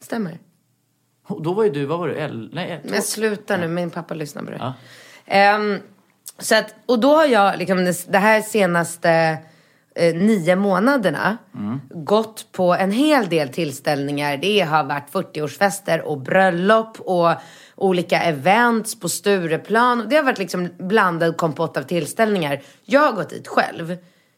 Stämmer. 0.03 0.39
Då 1.43 1.53
var 1.53 1.63
ju 1.63 1.69
du, 1.69 1.85
vad 1.85 1.99
var 1.99 2.07
du? 2.07 2.15
El, 2.15 2.49
nej, 2.53 2.81
Men 2.83 3.01
sluta 3.01 3.57
nu, 3.57 3.67
min 3.67 3.89
pappa 3.89 4.13
lyssnar 4.13 4.43
på 4.43 4.51
det. 4.51 4.57
Ja. 4.59 4.73
Ehm, 5.25 5.79
så 6.37 6.55
att, 6.55 6.75
och 6.85 6.99
då 6.99 7.15
har 7.15 7.25
jag 7.25 7.57
liksom 7.57 7.85
det, 7.85 8.11
det 8.11 8.17
här 8.17 8.41
senaste 8.41 9.37
eh, 9.95 10.15
nio 10.15 10.55
månaderna 10.55 11.37
gått 11.89 12.51
på 12.51 12.73
en 12.73 12.91
hel 12.91 13.29
del 13.29 13.49
tillställningar. 13.49 14.37
Det 14.37 14.59
har 14.59 14.83
varit 14.83 15.11
40-årsfester 15.11 15.99
och 15.99 16.17
bröllop 16.17 16.99
och 16.99 17.31
olika 17.75 18.21
events 18.21 18.99
på 18.99 19.09
Stureplan. 19.09 20.05
Det 20.09 20.15
har 20.15 20.23
varit 20.23 20.39
liksom 20.39 20.69
blandad 20.77 21.37
kompott 21.37 21.77
av 21.77 21.81
tillställningar. 21.81 22.61
Jag 22.85 23.01
har 23.01 23.11
gått 23.11 23.29
dit 23.29 23.47
själv. 23.47 23.97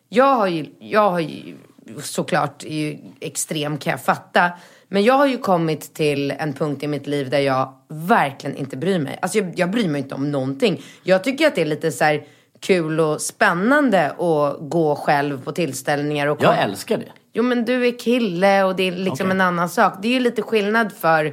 Jag 0.09 0.35
har 0.35 0.47
ju, 0.47 0.65
jag 0.79 1.11
har 1.11 1.19
ju 1.19 1.55
såklart 2.01 2.63
är 2.63 2.69
ju 2.69 2.97
extrem 3.19 3.77
kan 3.77 3.91
jag 3.91 4.01
fatta. 4.01 4.51
Men 4.87 5.03
jag 5.03 5.13
har 5.13 5.27
ju 5.27 5.37
kommit 5.37 5.93
till 5.93 6.31
en 6.31 6.53
punkt 6.53 6.83
i 6.83 6.87
mitt 6.87 7.07
liv 7.07 7.29
där 7.29 7.39
jag 7.39 7.73
verkligen 7.87 8.57
inte 8.57 8.77
bryr 8.77 8.99
mig. 8.99 9.19
Alltså 9.21 9.37
jag, 9.37 9.53
jag 9.55 9.71
bryr 9.71 9.87
mig 9.87 10.01
inte 10.01 10.15
om 10.15 10.31
någonting. 10.31 10.81
Jag 11.03 11.23
tycker 11.23 11.47
att 11.47 11.55
det 11.55 11.61
är 11.61 11.65
lite 11.65 11.91
så 11.91 12.03
här 12.03 12.23
kul 12.63 12.99
och 12.99 13.21
spännande 13.21 14.11
att 14.11 14.57
gå 14.59 14.95
själv 14.95 15.43
på 15.43 15.51
tillställningar 15.51 16.27
och 16.27 16.43
Jag 16.43 16.59
älskar 16.59 16.97
det. 16.97 17.11
Jo 17.33 17.43
men 17.43 17.65
du 17.65 17.87
är 17.87 17.99
kille 17.99 18.63
och 18.63 18.75
det 18.75 18.83
är 18.83 18.91
liksom 18.91 19.27
Okej. 19.27 19.35
en 19.35 19.41
annan 19.41 19.69
sak. 19.69 19.93
Det 20.01 20.07
är 20.07 20.11
ju 20.11 20.19
lite 20.19 20.41
skillnad 20.41 20.91
för 20.91 21.25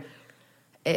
eh, 0.85 0.93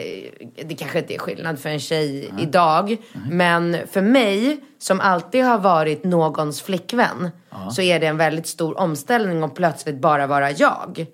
det 0.65 0.75
kanske 0.75 0.99
inte 0.99 1.13
är 1.15 1.19
skillnad 1.19 1.59
för 1.59 1.69
en 1.69 1.79
tjej 1.79 2.33
idag. 2.39 2.97
Men 3.29 3.77
för 3.91 4.01
mig, 4.01 4.59
som 4.79 4.99
alltid 4.99 5.43
har 5.43 5.57
varit 5.57 6.03
någons 6.03 6.61
flickvän, 6.61 7.29
så 7.71 7.81
är 7.81 7.99
det 7.99 8.07
en 8.07 8.17
väldigt 8.17 8.47
stor 8.47 8.79
omställning 8.79 9.43
att 9.43 9.55
plötsligt 9.55 10.01
bara 10.01 10.27
vara 10.27 10.51
jag. 10.51 11.05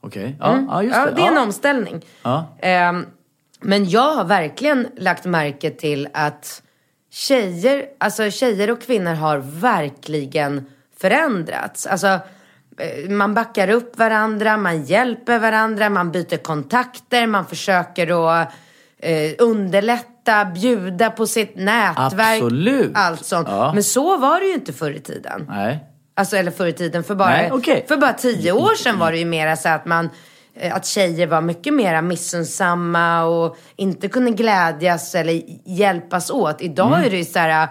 Okej, 0.00 0.36
ja, 0.40 0.64
ja 0.68 0.82
just 0.82 0.94
det. 0.94 1.00
Mm. 1.00 1.10
Ja, 1.10 1.16
det 1.16 1.22
är 1.22 1.28
en 1.28 1.34
ja. 1.34 1.42
omställning. 1.42 2.04
Ja. 2.22 2.56
Ehm, 2.60 3.06
men 3.60 3.88
jag 3.88 4.14
har 4.14 4.24
verkligen 4.24 4.88
lagt 4.96 5.24
märke 5.24 5.70
till 5.70 6.08
att 6.12 6.62
tjejer, 7.16 7.86
alltså 7.98 8.30
tjejer 8.30 8.70
och 8.70 8.82
kvinnor 8.82 9.14
har 9.14 9.38
verkligen 9.38 10.66
förändrats. 11.00 11.86
Alltså, 11.86 12.06
eh, 12.78 13.10
man 13.10 13.34
backar 13.34 13.68
upp 13.68 13.98
varandra, 13.98 14.56
man 14.56 14.84
hjälper 14.84 15.38
varandra, 15.38 15.90
man 15.90 16.12
byter 16.12 16.36
kontakter, 16.36 17.26
man 17.26 17.46
försöker 17.46 18.30
att 18.40 18.52
eh, 18.98 19.32
underlätta, 19.38 20.44
bjuda 20.44 21.10
på 21.10 21.26
sitt 21.26 21.56
nätverk. 21.56 22.42
Absolut. 22.42 22.92
Allt 22.94 23.24
sånt. 23.24 23.48
Ja. 23.50 23.72
Men 23.74 23.82
så 23.82 24.16
var 24.16 24.40
det 24.40 24.46
ju 24.46 24.54
inte 24.54 24.72
förr 24.72 24.90
i 24.90 25.00
tiden. 25.00 25.46
Nej. 25.48 25.84
Alltså 26.14 26.36
eller 26.36 26.50
förr 26.50 26.66
i 26.66 26.72
tiden, 26.72 27.04
för 27.04 27.14
bara, 27.14 27.28
Nej, 27.28 27.50
okej. 27.52 27.84
för 27.88 27.96
bara 27.96 28.12
tio 28.12 28.52
år 28.52 28.74
sedan 28.74 28.98
var 28.98 29.12
det 29.12 29.18
ju 29.18 29.24
mera 29.24 29.56
så 29.56 29.68
att 29.68 29.86
man 29.86 30.10
att 30.72 30.86
tjejer 30.86 31.26
var 31.26 31.40
mycket 31.40 31.74
mer 31.74 32.02
missunnsamma 32.02 33.24
och 33.24 33.56
inte 33.76 34.08
kunde 34.08 34.30
glädjas 34.30 35.14
eller 35.14 35.42
hjälpas 35.64 36.30
åt. 36.30 36.62
Idag 36.62 36.86
Mm. 36.92 37.04
är 37.04 37.10
det 37.10 37.16
ju 37.16 37.24
så 37.24 37.38
här, 37.38 37.68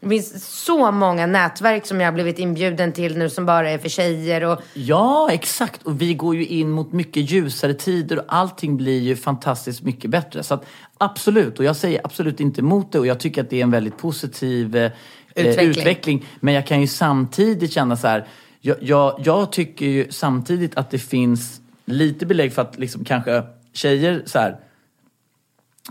det 0.00 0.08
finns 0.08 0.44
så 0.64 0.90
många 0.90 1.26
nätverk 1.26 1.86
som 1.86 2.00
jag 2.00 2.06
har 2.06 2.12
blivit 2.12 2.38
inbjuden 2.38 2.92
till 2.92 3.18
nu 3.18 3.30
som 3.30 3.46
bara 3.46 3.70
är 3.70 3.78
för 3.78 3.88
tjejer 3.88 4.44
och 4.44 4.60
Ja, 4.74 5.28
exakt. 5.32 5.82
Och 5.82 6.00
vi 6.02 6.14
går 6.14 6.36
ju 6.36 6.46
in 6.46 6.70
mot 6.70 6.92
mycket 6.92 7.30
ljusare 7.30 7.74
tider 7.74 8.18
och 8.18 8.24
allting 8.28 8.76
blir 8.76 9.00
ju 9.00 9.16
fantastiskt 9.16 9.82
mycket 9.82 10.10
bättre. 10.10 10.42
Så 10.42 10.54
att, 10.54 10.64
absolut, 10.98 11.58
och 11.58 11.64
jag 11.64 11.76
säger 11.76 12.00
absolut 12.04 12.40
inte 12.40 12.60
emot 12.60 12.92
det 12.92 12.98
och 12.98 13.06
jag 13.06 13.20
tycker 13.20 13.42
att 13.42 13.50
det 13.50 13.58
är 13.58 13.62
en 13.62 13.70
väldigt 13.70 13.98
positiv 13.98 14.76
eh, 14.76 14.90
Utveckling. 15.36 15.68
utveckling. 15.70 16.26
Men 16.40 16.54
jag 16.54 16.66
kan 16.66 16.80
ju 16.80 16.86
samtidigt 16.86 17.72
känna 17.72 17.96
så 17.96 18.06
här, 18.06 18.26
jag, 18.60 18.76
jag, 18.80 19.20
jag 19.24 19.52
tycker 19.52 19.86
ju 19.86 20.06
samtidigt 20.10 20.76
att 20.76 20.90
det 20.90 20.98
finns 20.98 21.60
lite 21.84 22.26
belägg 22.26 22.52
för 22.52 22.62
att 22.62 22.78
liksom 22.78 23.04
kanske 23.04 23.42
tjejer 23.72 24.22
så 24.26 24.38
här 24.38 24.60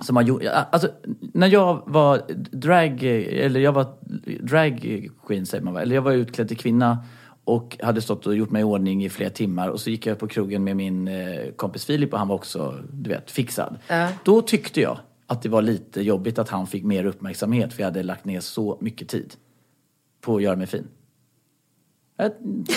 som 0.01 0.15
har 0.15 0.23
gjort, 0.23 0.41
alltså 0.71 0.89
när 1.34 1.47
jag 1.47 1.84
var 1.86 2.21
drag, 2.51 3.03
eller 3.03 3.60
jag 3.60 3.71
var 3.71 3.88
drag 4.39 5.10
queen 5.27 5.45
säger 5.45 5.63
man 5.63 5.73
va? 5.73 5.82
Eller 5.82 5.95
jag 5.95 6.01
var 6.01 6.12
utklädd 6.12 6.47
till 6.47 6.58
kvinna 6.58 7.06
och 7.43 7.77
hade 7.82 8.01
stått 8.01 8.27
och 8.27 8.36
gjort 8.36 8.51
mig 8.51 8.62
i 8.62 8.63
ordning 8.63 9.06
i 9.06 9.10
flera 9.10 9.29
timmar 9.29 9.69
och 9.69 9.79
så 9.79 9.89
gick 9.89 10.06
jag 10.06 10.19
på 10.19 10.27
krogen 10.27 10.63
med 10.63 10.75
min 10.75 11.08
eh, 11.08 11.51
kompis 11.56 11.86
Filip 11.86 12.13
och 12.13 12.19
han 12.19 12.27
var 12.27 12.36
också, 12.36 12.79
du 12.91 13.10
vet, 13.10 13.32
fixad. 13.32 13.77
Då 14.23 14.41
tyckte 14.41 14.82
jag 14.82 14.99
att 15.27 15.41
det 15.41 15.49
var 15.49 15.62
lite 15.62 16.01
jobbigt 16.01 16.39
att 16.39 16.49
han 16.49 16.67
fick 16.67 16.84
mer 16.84 17.06
uppmärksamhet 17.06 17.73
för 17.73 17.82
jag 17.82 17.88
hade 17.88 18.03
lagt 18.03 18.25
ner 18.25 18.39
så 18.39 18.77
mycket 18.82 19.08
tid 19.10 19.34
på 20.21 20.36
att 20.36 20.43
göra 20.43 20.56
mig 20.56 20.67
fin. 20.67 20.88
Jag 22.17 22.32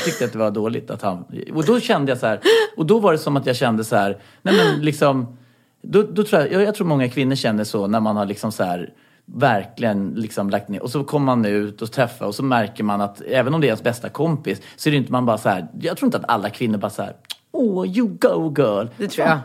tyckte 0.04 0.24
att 0.24 0.32
det 0.32 0.38
var 0.38 0.50
dåligt 0.50 0.90
att 0.90 1.02
han... 1.02 1.24
Och 1.54 1.64
då 1.64 1.80
kände 1.80 2.12
jag 2.12 2.18
så 2.18 2.26
här, 2.26 2.40
och 2.76 2.86
då 2.86 2.98
var 2.98 3.12
det 3.12 3.18
som 3.18 3.36
att 3.36 3.46
jag 3.46 3.56
kände 3.56 3.84
så 3.84 3.96
här, 3.96 4.18
nej 4.42 4.54
men 4.56 4.84
liksom, 4.84 5.36
då, 5.82 6.02
då 6.02 6.24
tror 6.24 6.40
jag, 6.42 6.52
jag, 6.52 6.62
jag 6.62 6.74
tror 6.74 6.86
många 6.86 7.08
kvinnor 7.08 7.34
känner 7.34 7.64
så 7.64 7.86
när 7.86 8.00
man 8.00 8.16
har 8.16 8.26
liksom 8.26 8.52
så 8.52 8.64
här 8.64 8.92
verkligen 9.24 10.12
liksom 10.16 10.50
lagt 10.50 10.68
ner 10.68 10.82
och 10.82 10.90
så 10.90 11.04
kommer 11.04 11.26
man 11.26 11.44
ut 11.44 11.82
och 11.82 11.92
träffar 11.92 12.26
och 12.26 12.34
så 12.34 12.42
märker 12.42 12.84
man 12.84 13.00
att 13.00 13.20
även 13.20 13.54
om 13.54 13.60
det 13.60 13.66
är 13.66 13.68
ens 13.68 13.82
bästa 13.82 14.08
kompis 14.08 14.60
så 14.76 14.88
är 14.88 14.90
det 14.90 14.96
inte 14.96 15.12
man 15.12 15.26
bara 15.26 15.38
så 15.38 15.48
här, 15.48 15.66
jag 15.80 15.96
tror 15.96 16.06
inte 16.06 16.18
att 16.18 16.30
alla 16.30 16.50
kvinnor 16.50 16.78
bara 16.78 16.90
så 16.90 17.02
här, 17.02 17.16
åh 17.52 17.86
you 17.86 18.08
go 18.08 18.54
girl. 18.56 18.86
Det 18.96 19.08
tror 19.08 19.26
jag. 19.26 19.38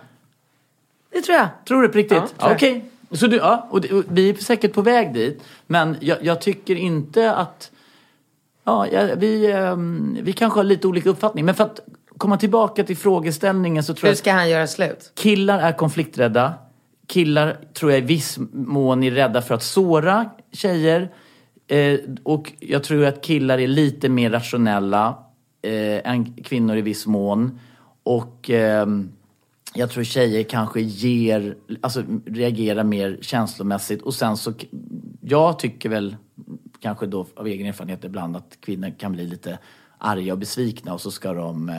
Det 1.11 1.21
tror 1.21 1.37
jag. 1.37 1.47
Tror 1.67 1.81
du 1.81 1.87
på 1.87 1.97
riktigt? 1.97 2.17
Ja, 2.17 2.27
Ja. 2.39 2.51
Okej. 2.55 2.85
Så 3.11 3.27
du, 3.27 3.37
ja, 3.37 3.67
och, 3.69 3.85
och 3.85 4.03
vi 4.07 4.29
är 4.29 4.33
säkert 4.33 4.73
på 4.73 4.81
väg 4.81 5.13
dit. 5.13 5.43
Men 5.67 5.97
jag, 5.99 6.17
jag 6.21 6.41
tycker 6.41 6.75
inte 6.75 7.35
att... 7.35 7.71
Ja, 8.63 8.87
vi, 9.17 9.51
ehm, 9.51 10.17
vi 10.21 10.33
kanske 10.33 10.59
har 10.59 10.63
lite 10.63 10.87
olika 10.87 11.09
uppfattning. 11.09 11.45
Men 11.45 11.55
för 11.55 11.63
att 11.63 11.79
komma 12.17 12.37
tillbaka 12.37 12.83
till 12.83 12.97
frågeställningen 12.97 13.83
så 13.83 13.93
tror 13.93 14.01
Hur 14.07 14.09
jag 14.09 14.17
ska 14.17 14.31
han 14.31 14.49
göra 14.49 14.67
slut? 14.67 15.11
killar 15.15 15.59
är 15.59 15.71
konflikträdda. 15.71 16.53
Killar 17.07 17.57
tror 17.73 17.91
jag 17.91 17.99
i 17.99 18.05
viss 18.05 18.39
mån 18.53 19.03
är 19.03 19.11
rädda 19.11 19.41
för 19.41 19.55
att 19.55 19.63
såra 19.63 20.29
tjejer. 20.51 21.09
Eh, 21.67 21.99
och 22.23 22.53
jag 22.59 22.83
tror 22.83 23.05
att 23.05 23.21
killar 23.21 23.57
är 23.59 23.67
lite 23.67 24.09
mer 24.09 24.29
rationella 24.29 25.17
eh, 25.61 26.11
än 26.11 26.33
kvinnor 26.33 26.77
i 26.77 26.81
viss 26.81 27.07
mån. 27.07 27.59
Och 28.03 28.49
ehm, 28.49 29.11
jag 29.73 29.89
tror 29.89 30.03
tjejer 30.03 30.43
kanske 30.43 30.81
ger, 30.81 31.55
alltså 31.81 32.03
reagerar 32.25 32.83
mer 32.83 33.17
känslomässigt. 33.21 34.01
Och 34.01 34.13
sen 34.13 34.37
så, 34.37 34.53
jag 35.21 35.59
tycker 35.59 35.89
väl, 35.89 36.15
kanske 36.81 37.05
då 37.05 37.27
av 37.35 37.47
egen 37.47 37.67
erfarenhet 37.67 38.03
ibland, 38.03 38.37
att 38.37 38.57
kvinnor 38.61 38.93
kan 38.99 39.11
bli 39.11 39.27
lite 39.27 39.59
arga 39.97 40.33
och 40.33 40.39
besvikna 40.39 40.93
och 40.93 41.01
så 41.01 41.11
ska 41.11 41.33
de 41.33 41.69
eh, 41.69 41.75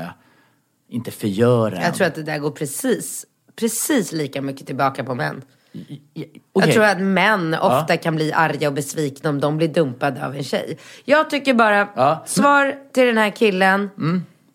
inte 0.89 1.11
förgöra 1.11 1.77
en. 1.77 1.83
Jag 1.83 1.95
tror 1.95 2.07
att 2.07 2.15
det 2.15 2.23
där 2.23 2.39
går 2.39 2.51
precis, 2.51 3.27
precis 3.57 4.13
lika 4.13 4.43
mycket 4.43 4.67
tillbaka 4.67 5.05
på 5.05 5.15
män. 5.15 5.43
Okej. 5.73 6.43
Jag 6.53 6.73
tror 6.73 6.85
att 6.85 7.01
män 7.01 7.55
ofta 7.55 7.97
kan 7.97 8.17
bli 8.17 8.33
arga 8.33 8.69
och 8.69 8.75
besvikna 8.75 9.31
om 9.31 9.41
de 9.41 9.57
blir 9.57 9.69
dumpade 9.69 10.27
av 10.27 10.37
en 10.37 10.45
tjej. 10.45 10.79
Jag 11.05 11.31
tycker 11.31 11.55
bara, 11.55 11.89
Ja. 11.97 12.13
Mm. 12.13 12.27
svar 12.27 12.75
till 12.93 13.07
den 13.07 13.19
här 13.19 13.31
killen, 13.31 13.91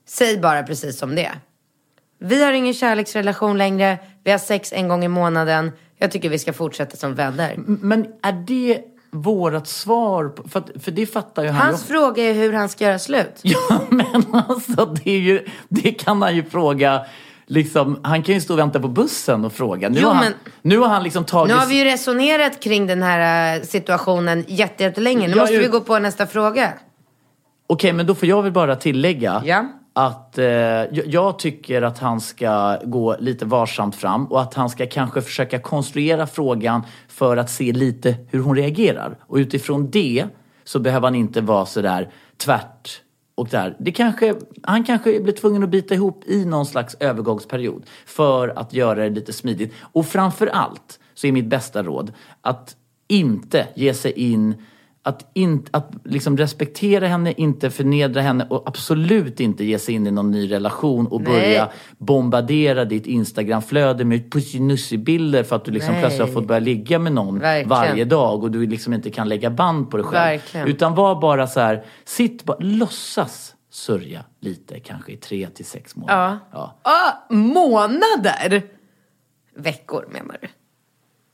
säg 0.05 0.37
bara 0.37 0.63
precis 0.63 0.97
som 0.97 1.15
det. 1.15 1.31
Vi 2.19 2.43
har 2.43 2.51
ingen 2.51 2.73
kärleksrelation 2.73 3.57
längre, 3.57 3.97
vi 4.23 4.31
har 4.31 4.37
sex 4.37 4.73
en 4.73 4.87
gång 4.87 5.05
i 5.05 5.07
månaden. 5.07 5.71
Jag 5.97 6.11
tycker 6.11 6.29
vi 6.29 6.39
ska 6.39 6.53
fortsätta 6.53 6.97
som 6.97 7.15
vänner. 7.15 7.55
Men 7.57 8.07
är 8.21 8.31
det 8.47 8.81
vårat 9.11 9.67
svar? 9.67 10.25
På, 10.29 10.49
för, 10.49 10.59
att, 10.59 10.71
för 10.83 10.91
det 10.91 11.05
fattar 11.05 11.43
ju 11.43 11.49
han 11.49 11.65
ju 11.67 11.71
Hans 11.71 11.83
fråga 11.83 12.23
är 12.23 12.33
hur 12.33 12.53
han 12.53 12.69
ska 12.69 12.83
göra 12.85 12.99
slut. 12.99 13.35
Ja, 13.43 13.79
men 13.89 14.23
alltså 14.47 14.85
det, 14.85 15.09
är 15.11 15.19
ju, 15.19 15.45
det 15.69 15.91
kan 15.91 16.21
han 16.21 16.35
ju 16.35 16.43
fråga. 16.43 17.01
Liksom, 17.49 17.99
han 18.03 18.23
kan 18.23 18.35
ju 18.35 18.41
stå 18.41 18.53
och 18.53 18.59
vänta 18.59 18.79
på 18.79 18.87
bussen 18.87 19.45
och 19.45 19.53
fråga. 19.53 19.89
Nu, 19.89 19.99
Jo, 20.01 20.07
har, 20.07 20.13
han, 20.15 20.23
men- 20.23 20.33
nu 20.61 20.77
har 20.77 20.87
han 20.87 21.03
liksom 21.03 21.23
tagit... 21.25 21.53
Nu 21.53 21.59
har 21.59 21.65
vi 21.67 21.77
ju 21.77 21.83
resonerat 21.83 22.59
kring 22.59 22.87
den 22.87 23.03
här 23.03 23.55
eh, 23.57 23.61
situationen 23.63 24.45
jätte- 24.47 24.83
jättelänge. 24.83 25.21
Nu 25.27 25.29
Jag 25.33 25.37
måste 25.37 25.53
ju- 25.53 25.59
vi 25.61 25.67
gå 25.67 25.79
på 25.81 25.99
nästa 25.99 26.27
fråga. 26.27 26.73
Okej, 27.67 27.93
men 27.93 28.05
då 28.07 28.15
får 28.15 28.27
jag 28.27 28.43
väl 28.43 28.51
bara 28.51 28.75
tillägga 28.75 29.41
Ja 29.45 29.65
att 29.97 30.37
eh, 30.37 30.45
jag, 30.45 31.07
jag 31.07 31.39
tycker 31.39 31.81
att 31.81 31.99
han 31.99 32.21
ska 32.21 32.77
gå 32.83 33.15
lite 33.19 33.45
varsamt 33.45 33.95
fram 33.95 34.25
och 34.25 34.41
att 34.41 34.53
han 34.53 34.69
ska 34.69 34.85
kanske 34.87 35.21
försöka 35.21 35.59
konstruera 35.59 36.27
frågan 36.27 36.81
för 37.07 37.37
att 37.37 37.49
se 37.49 37.71
lite 37.71 38.15
hur 38.31 38.39
hon 38.39 38.55
reagerar. 38.55 39.17
Och 39.21 39.35
utifrån 39.35 39.89
det 39.91 40.25
så 40.63 40.79
behöver 40.79 41.07
han 41.07 41.15
inte 41.15 41.41
vara 41.41 41.65
sådär 41.65 42.09
tvärt 42.37 43.01
och 43.35 43.47
där. 43.47 43.75
Det 43.79 43.91
kanske, 43.91 44.35
han 44.63 44.83
kanske 44.83 45.19
blir 45.19 45.33
tvungen 45.33 45.63
att 45.63 45.69
bita 45.69 45.93
ihop 45.93 46.23
i 46.27 46.45
någon 46.45 46.65
slags 46.65 46.95
övergångsperiod 46.99 47.83
för 48.05 48.59
att 48.59 48.73
göra 48.73 49.03
det 49.03 49.09
lite 49.09 49.33
smidigt. 49.33 49.73
Och 49.81 50.05
framför 50.05 50.47
allt 50.47 50.99
så 51.13 51.27
är 51.27 51.31
mitt 51.31 51.45
bästa 51.45 51.83
råd 51.83 52.13
att 52.41 52.75
inte 53.07 53.67
ge 53.75 53.93
sig 53.93 54.11
in 54.11 54.55
att, 55.07 55.31
in, 55.33 55.65
att 55.71 55.91
liksom 56.03 56.37
respektera 56.37 57.07
henne, 57.07 57.33
inte 57.37 57.69
förnedra 57.69 58.21
henne 58.21 58.47
och 58.49 58.63
absolut 58.67 59.39
inte 59.39 59.63
ge 59.63 59.79
sig 59.79 59.95
in 59.95 60.07
i 60.07 60.11
någon 60.11 60.31
ny 60.31 60.51
relation 60.51 61.07
och 61.07 61.21
Nej. 61.21 61.31
börja 61.33 61.69
bombardera 61.97 62.85
ditt 62.85 63.05
Instagramflöde 63.05 64.05
med 64.05 64.31
pussinussi-bilder 64.31 65.43
för 65.43 65.55
att 65.55 65.65
du 65.65 65.71
liksom 65.71 65.93
Nej. 65.93 66.01
plötsligt 66.01 66.27
har 66.27 66.33
fått 66.33 66.47
börja 66.47 66.59
ligga 66.59 66.99
med 66.99 67.13
någon 67.13 67.39
Verkligen. 67.39 67.69
varje 67.69 68.05
dag 68.05 68.43
och 68.43 68.51
du 68.51 68.67
liksom 68.67 68.93
inte 68.93 69.09
kan 69.09 69.29
lägga 69.29 69.49
band 69.49 69.91
på 69.91 69.97
dig 69.97 70.05
själv. 70.05 70.31
Verkligen. 70.31 70.67
Utan 70.67 70.95
var 70.95 71.21
bara 71.21 71.47
så 71.47 71.59
här, 71.59 71.85
sitt 72.05 72.43
bara, 72.43 72.57
låtsas 72.59 73.55
sörja 73.71 74.23
lite 74.39 74.79
kanske 74.79 75.11
i 75.11 75.17
tre 75.17 75.47
till 75.47 75.65
sex 75.65 75.95
månader. 75.95 76.37
Ja. 76.51 76.79
Ah, 76.81 77.33
månader? 77.33 78.63
Veckor 79.55 80.05
menar 80.11 80.37
du? 80.41 80.47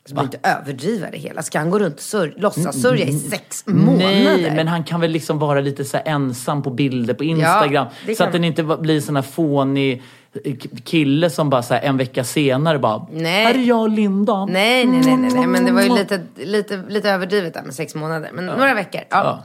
Så 0.05 0.13
blir 0.13 0.23
inte 0.23 0.39
överdriva 0.43 1.07
det 1.11 1.17
hela. 1.17 1.41
Ska 1.41 1.59
han 1.59 1.69
gå 1.69 1.79
runt 1.79 1.95
och 1.95 2.01
sör- 2.01 2.33
låtsas 2.37 2.81
sörja 2.81 3.05
i 3.05 3.19
sex 3.19 3.63
månader? 3.67 4.05
Nej, 4.05 4.51
men 4.55 4.67
han 4.67 4.83
kan 4.83 4.99
väl 5.01 5.11
liksom 5.11 5.39
vara 5.39 5.61
lite 5.61 5.85
så 5.85 5.97
här 5.97 6.03
ensam 6.07 6.63
på 6.63 6.69
bilder 6.69 7.13
på 7.13 7.23
Instagram. 7.23 7.87
det 8.05 8.15
så 8.15 8.23
att 8.23 8.31
den 8.31 8.43
inte 8.43 8.63
blir 8.63 9.01
sån 9.01 9.15
här 9.15 9.23
fånig 9.23 10.03
eh, 10.45 10.55
kille 10.83 11.29
som 11.29 11.49
bara 11.49 11.63
så 11.63 11.73
här 11.73 11.81
en 11.81 11.97
vecka 11.97 12.23
senare 12.23 12.79
bara 12.79 13.07
Nej. 13.11 13.45
Här 13.45 13.53
är 13.53 13.59
jag 13.63 13.81
och 13.81 13.89
Linda. 13.89 14.45
Nej, 14.45 14.85
nej, 14.85 15.01
nej, 15.05 15.17
nej, 15.17 15.31
nej, 15.33 15.47
men 15.47 15.65
det 15.65 15.71
var 15.71 15.81
ju 15.81 15.89
lite, 15.95 16.21
lite, 16.35 16.83
lite 16.89 17.09
överdrivet 17.09 17.53
där 17.53 17.63
med 17.63 17.73
sex 17.73 17.95
månader. 17.95 18.29
Men 18.33 18.45
några 18.45 18.73
veckor. 18.73 19.01
Ja. 19.09 19.23
Ja. 19.23 19.43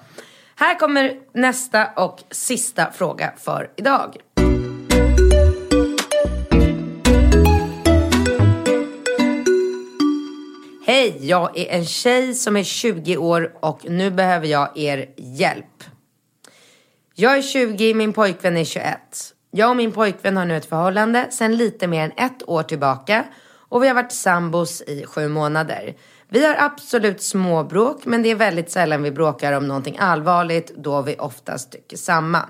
Här 0.54 0.78
kommer 0.78 1.12
nästa 1.34 1.86
och 1.86 2.18
sista 2.30 2.86
fråga 2.92 3.32
för 3.38 3.70
idag. 3.76 4.16
Hej, 10.90 11.18
jag 11.20 11.58
är 11.58 11.66
en 11.66 11.84
tjej 11.84 12.34
som 12.34 12.56
är 12.56 12.62
20 12.62 13.16
år 13.16 13.54
och 13.60 13.80
nu 13.84 14.10
behöver 14.10 14.46
jag 14.46 14.78
er 14.78 15.10
hjälp. 15.16 15.84
Jag 17.14 17.38
är 17.38 17.42
20, 17.42 17.94
min 17.94 18.12
pojkvän 18.12 18.56
är 18.56 18.64
21. 18.64 18.98
Jag 19.50 19.70
och 19.70 19.76
min 19.76 19.92
pojkvän 19.92 20.36
har 20.36 20.44
nu 20.44 20.56
ett 20.56 20.68
förhållande 20.68 21.26
sedan 21.30 21.56
lite 21.56 21.86
mer 21.86 22.04
än 22.04 22.26
ett 22.26 22.48
år 22.48 22.62
tillbaka 22.62 23.24
och 23.48 23.82
vi 23.82 23.88
har 23.88 23.94
varit 23.94 24.12
sambos 24.12 24.82
i 24.82 25.04
sju 25.06 25.28
månader. 25.28 25.96
Vi 26.28 26.46
har 26.46 26.56
absolut 26.58 27.22
småbråk 27.22 28.04
men 28.04 28.22
det 28.22 28.30
är 28.30 28.34
väldigt 28.34 28.70
sällan 28.70 29.02
vi 29.02 29.10
bråkar 29.10 29.52
om 29.52 29.68
någonting 29.68 29.96
allvarligt 29.98 30.72
då 30.76 31.02
vi 31.02 31.16
oftast 31.16 31.72
tycker 31.72 31.96
samma. 31.96 32.48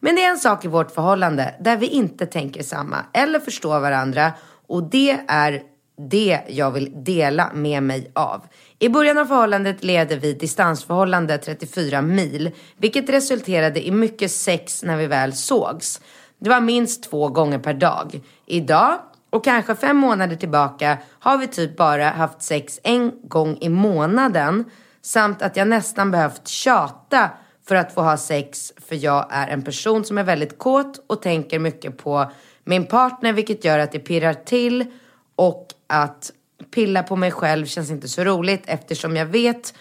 Men 0.00 0.16
det 0.16 0.24
är 0.24 0.30
en 0.30 0.38
sak 0.38 0.64
i 0.64 0.68
vårt 0.68 0.90
förhållande 0.90 1.54
där 1.60 1.76
vi 1.76 1.86
inte 1.86 2.26
tänker 2.26 2.62
samma 2.62 2.96
eller 3.12 3.40
förstår 3.40 3.80
varandra 3.80 4.32
och 4.66 4.82
det 4.82 5.20
är 5.28 5.62
det 6.08 6.40
jag 6.48 6.70
vill 6.70 7.04
dela 7.04 7.50
med 7.54 7.82
mig 7.82 8.10
av. 8.14 8.42
I 8.78 8.88
början 8.88 9.18
av 9.18 9.26
förhållandet 9.26 9.84
levde 9.84 10.16
vi 10.16 10.32
distansförhållande 10.32 11.38
34 11.38 12.02
mil, 12.02 12.50
vilket 12.76 13.08
resulterade 13.08 13.86
i 13.86 13.90
mycket 13.90 14.30
sex 14.30 14.82
när 14.82 14.96
vi 14.96 15.06
väl 15.06 15.32
sågs. 15.32 16.00
Det 16.38 16.50
var 16.50 16.60
minst 16.60 17.02
två 17.02 17.28
gånger 17.28 17.58
per 17.58 17.74
dag. 17.74 18.20
Idag, 18.46 18.98
och 19.30 19.44
kanske 19.44 19.74
fem 19.74 19.96
månader 19.96 20.36
tillbaka, 20.36 20.98
har 21.18 21.38
vi 21.38 21.46
typ 21.46 21.76
bara 21.76 22.08
haft 22.08 22.42
sex 22.42 22.80
en 22.82 23.12
gång 23.22 23.58
i 23.60 23.68
månaden. 23.68 24.64
Samt 25.02 25.42
att 25.42 25.56
jag 25.56 25.68
nästan 25.68 26.10
behövt 26.10 26.48
tjata 26.48 27.30
för 27.68 27.74
att 27.74 27.94
få 27.94 28.02
ha 28.02 28.16
sex 28.16 28.72
för 28.88 29.04
jag 29.04 29.26
är 29.30 29.48
en 29.48 29.62
person 29.62 30.04
som 30.04 30.18
är 30.18 30.24
väldigt 30.24 30.58
kåt 30.58 31.04
och 31.06 31.22
tänker 31.22 31.58
mycket 31.58 31.98
på 31.98 32.30
min 32.64 32.86
partner 32.86 33.32
vilket 33.32 33.64
gör 33.64 33.78
att 33.78 33.92
det 33.92 33.98
pirrar 33.98 34.34
till 34.34 34.86
och 35.36 35.66
att 35.90 36.32
pilla 36.74 37.02
på 37.02 37.16
mig 37.16 37.30
själv 37.30 37.66
känns 37.66 37.90
inte 37.90 38.08
så 38.08 38.24
roligt 38.24 38.62
eftersom 38.66 39.16
jag 39.16 39.26
vet 39.26 39.74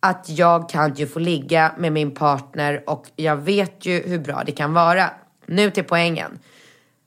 att 0.00 0.26
jag 0.28 0.68
kan 0.68 0.94
ju 0.94 1.06
få 1.06 1.18
ligga 1.18 1.74
med 1.78 1.92
min 1.92 2.14
partner 2.14 2.82
och 2.86 3.06
jag 3.16 3.36
vet 3.36 3.86
ju 3.86 4.02
hur 4.02 4.18
bra 4.18 4.42
det 4.46 4.52
kan 4.52 4.72
vara. 4.72 5.10
Nu 5.46 5.70
till 5.70 5.84
poängen. 5.84 6.38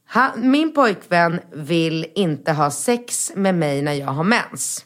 Han, 0.06 0.52
min 0.52 0.74
pojkvän 0.74 1.40
vill 1.54 2.06
inte 2.16 2.52
ha 2.52 2.72
sex 2.72 3.32
med 3.36 3.56
mig 3.56 3.82
när 3.82 3.94
jag 3.94 4.08
har 4.08 4.24
mens. 4.24 4.86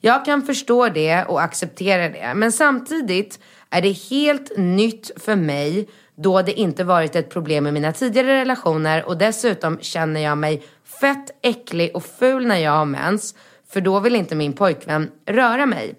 Jag 0.00 0.24
kan 0.24 0.42
förstå 0.42 0.88
det 0.88 1.24
och 1.24 1.42
acceptera 1.42 2.08
det. 2.08 2.34
Men 2.34 2.52
samtidigt 2.52 3.38
är 3.70 3.82
det 3.82 3.92
helt 3.92 4.56
nytt 4.56 5.10
för 5.16 5.36
mig 5.36 5.88
då 6.16 6.42
det 6.42 6.52
inte 6.52 6.84
varit 6.84 7.16
ett 7.16 7.30
problem 7.30 7.66
i 7.66 7.72
mina 7.72 7.92
tidigare 7.92 8.40
relationer 8.40 9.04
och 9.04 9.18
dessutom 9.18 9.78
känner 9.80 10.20
jag 10.20 10.38
mig 10.38 10.62
fett 11.00 11.30
äcklig 11.42 11.96
och 11.96 12.04
ful 12.04 12.46
när 12.46 12.56
jag 12.56 12.72
har 12.72 12.84
mens. 12.84 13.34
För 13.68 13.80
då 13.80 14.00
vill 14.00 14.16
inte 14.16 14.34
min 14.34 14.52
pojkvän 14.52 15.10
röra 15.26 15.66
mig. 15.66 15.94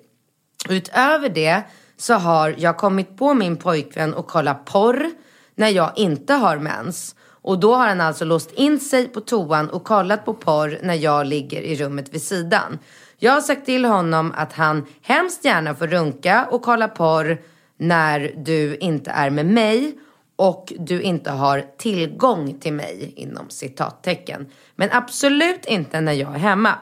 Utöver 0.69 1.29
det 1.29 1.63
så 1.97 2.13
har 2.13 2.55
jag 2.57 2.77
kommit 2.77 3.17
på 3.17 3.33
min 3.33 3.57
pojkvän 3.57 4.13
och 4.13 4.27
kolla 4.27 4.53
porr 4.53 5.11
när 5.55 5.69
jag 5.69 5.91
inte 5.95 6.33
har 6.33 6.57
mens. 6.57 7.15
Och 7.41 7.59
då 7.59 7.75
har 7.75 7.87
han 7.87 8.01
alltså 8.01 8.25
låst 8.25 8.51
in 8.51 8.79
sig 8.79 9.07
på 9.07 9.21
toan 9.21 9.69
och 9.69 9.83
kollat 9.83 10.25
på 10.25 10.33
porr 10.33 10.79
när 10.83 10.93
jag 10.93 11.27
ligger 11.27 11.61
i 11.61 11.75
rummet 11.75 12.13
vid 12.13 12.21
sidan. 12.21 12.79
Jag 13.17 13.31
har 13.31 13.41
sagt 13.41 13.65
till 13.65 13.85
honom 13.85 14.33
att 14.35 14.53
han 14.53 14.85
hemskt 15.01 15.45
gärna 15.45 15.75
får 15.75 15.87
runka 15.87 16.47
och 16.51 16.61
kolla 16.61 16.87
porr 16.87 17.41
när 17.77 18.33
du 18.37 18.75
inte 18.75 19.11
är 19.11 19.29
med 19.29 19.45
mig 19.45 19.99
och 20.35 20.73
du 20.79 21.01
inte 21.01 21.31
har 21.31 21.65
tillgång 21.77 22.59
till 22.59 22.73
mig 22.73 23.13
inom 23.15 23.49
citattecken. 23.49 24.47
Men 24.75 24.89
absolut 24.91 25.65
inte 25.65 26.01
när 26.01 26.13
jag 26.13 26.35
är 26.35 26.39
hemma. 26.39 26.75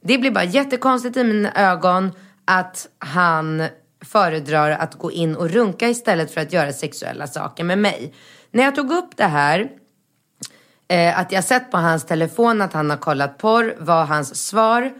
Det 0.00 0.18
blir 0.18 0.30
bara 0.30 0.44
jättekonstigt 0.44 1.16
i 1.16 1.24
mina 1.24 1.52
ögon 1.52 2.12
att 2.44 2.88
han 2.98 3.62
föredrar 4.04 4.70
att 4.70 4.94
gå 4.94 5.12
in 5.12 5.36
och 5.36 5.50
runka 5.50 5.88
istället 5.88 6.34
för 6.34 6.40
att 6.40 6.52
göra 6.52 6.72
sexuella 6.72 7.26
saker 7.26 7.64
med 7.64 7.78
mig. 7.78 8.14
När 8.50 8.64
jag 8.64 8.74
tog 8.74 8.92
upp 8.92 9.16
det 9.16 9.24
här, 9.24 9.70
eh, 10.88 11.18
att 11.18 11.32
jag 11.32 11.44
sett 11.44 11.70
på 11.70 11.76
hans 11.76 12.04
telefon 12.04 12.62
att 12.62 12.72
han 12.72 12.90
har 12.90 12.96
kollat 12.96 13.38
porr, 13.38 13.76
var 13.78 14.04
hans 14.04 14.46
svar 14.46 14.92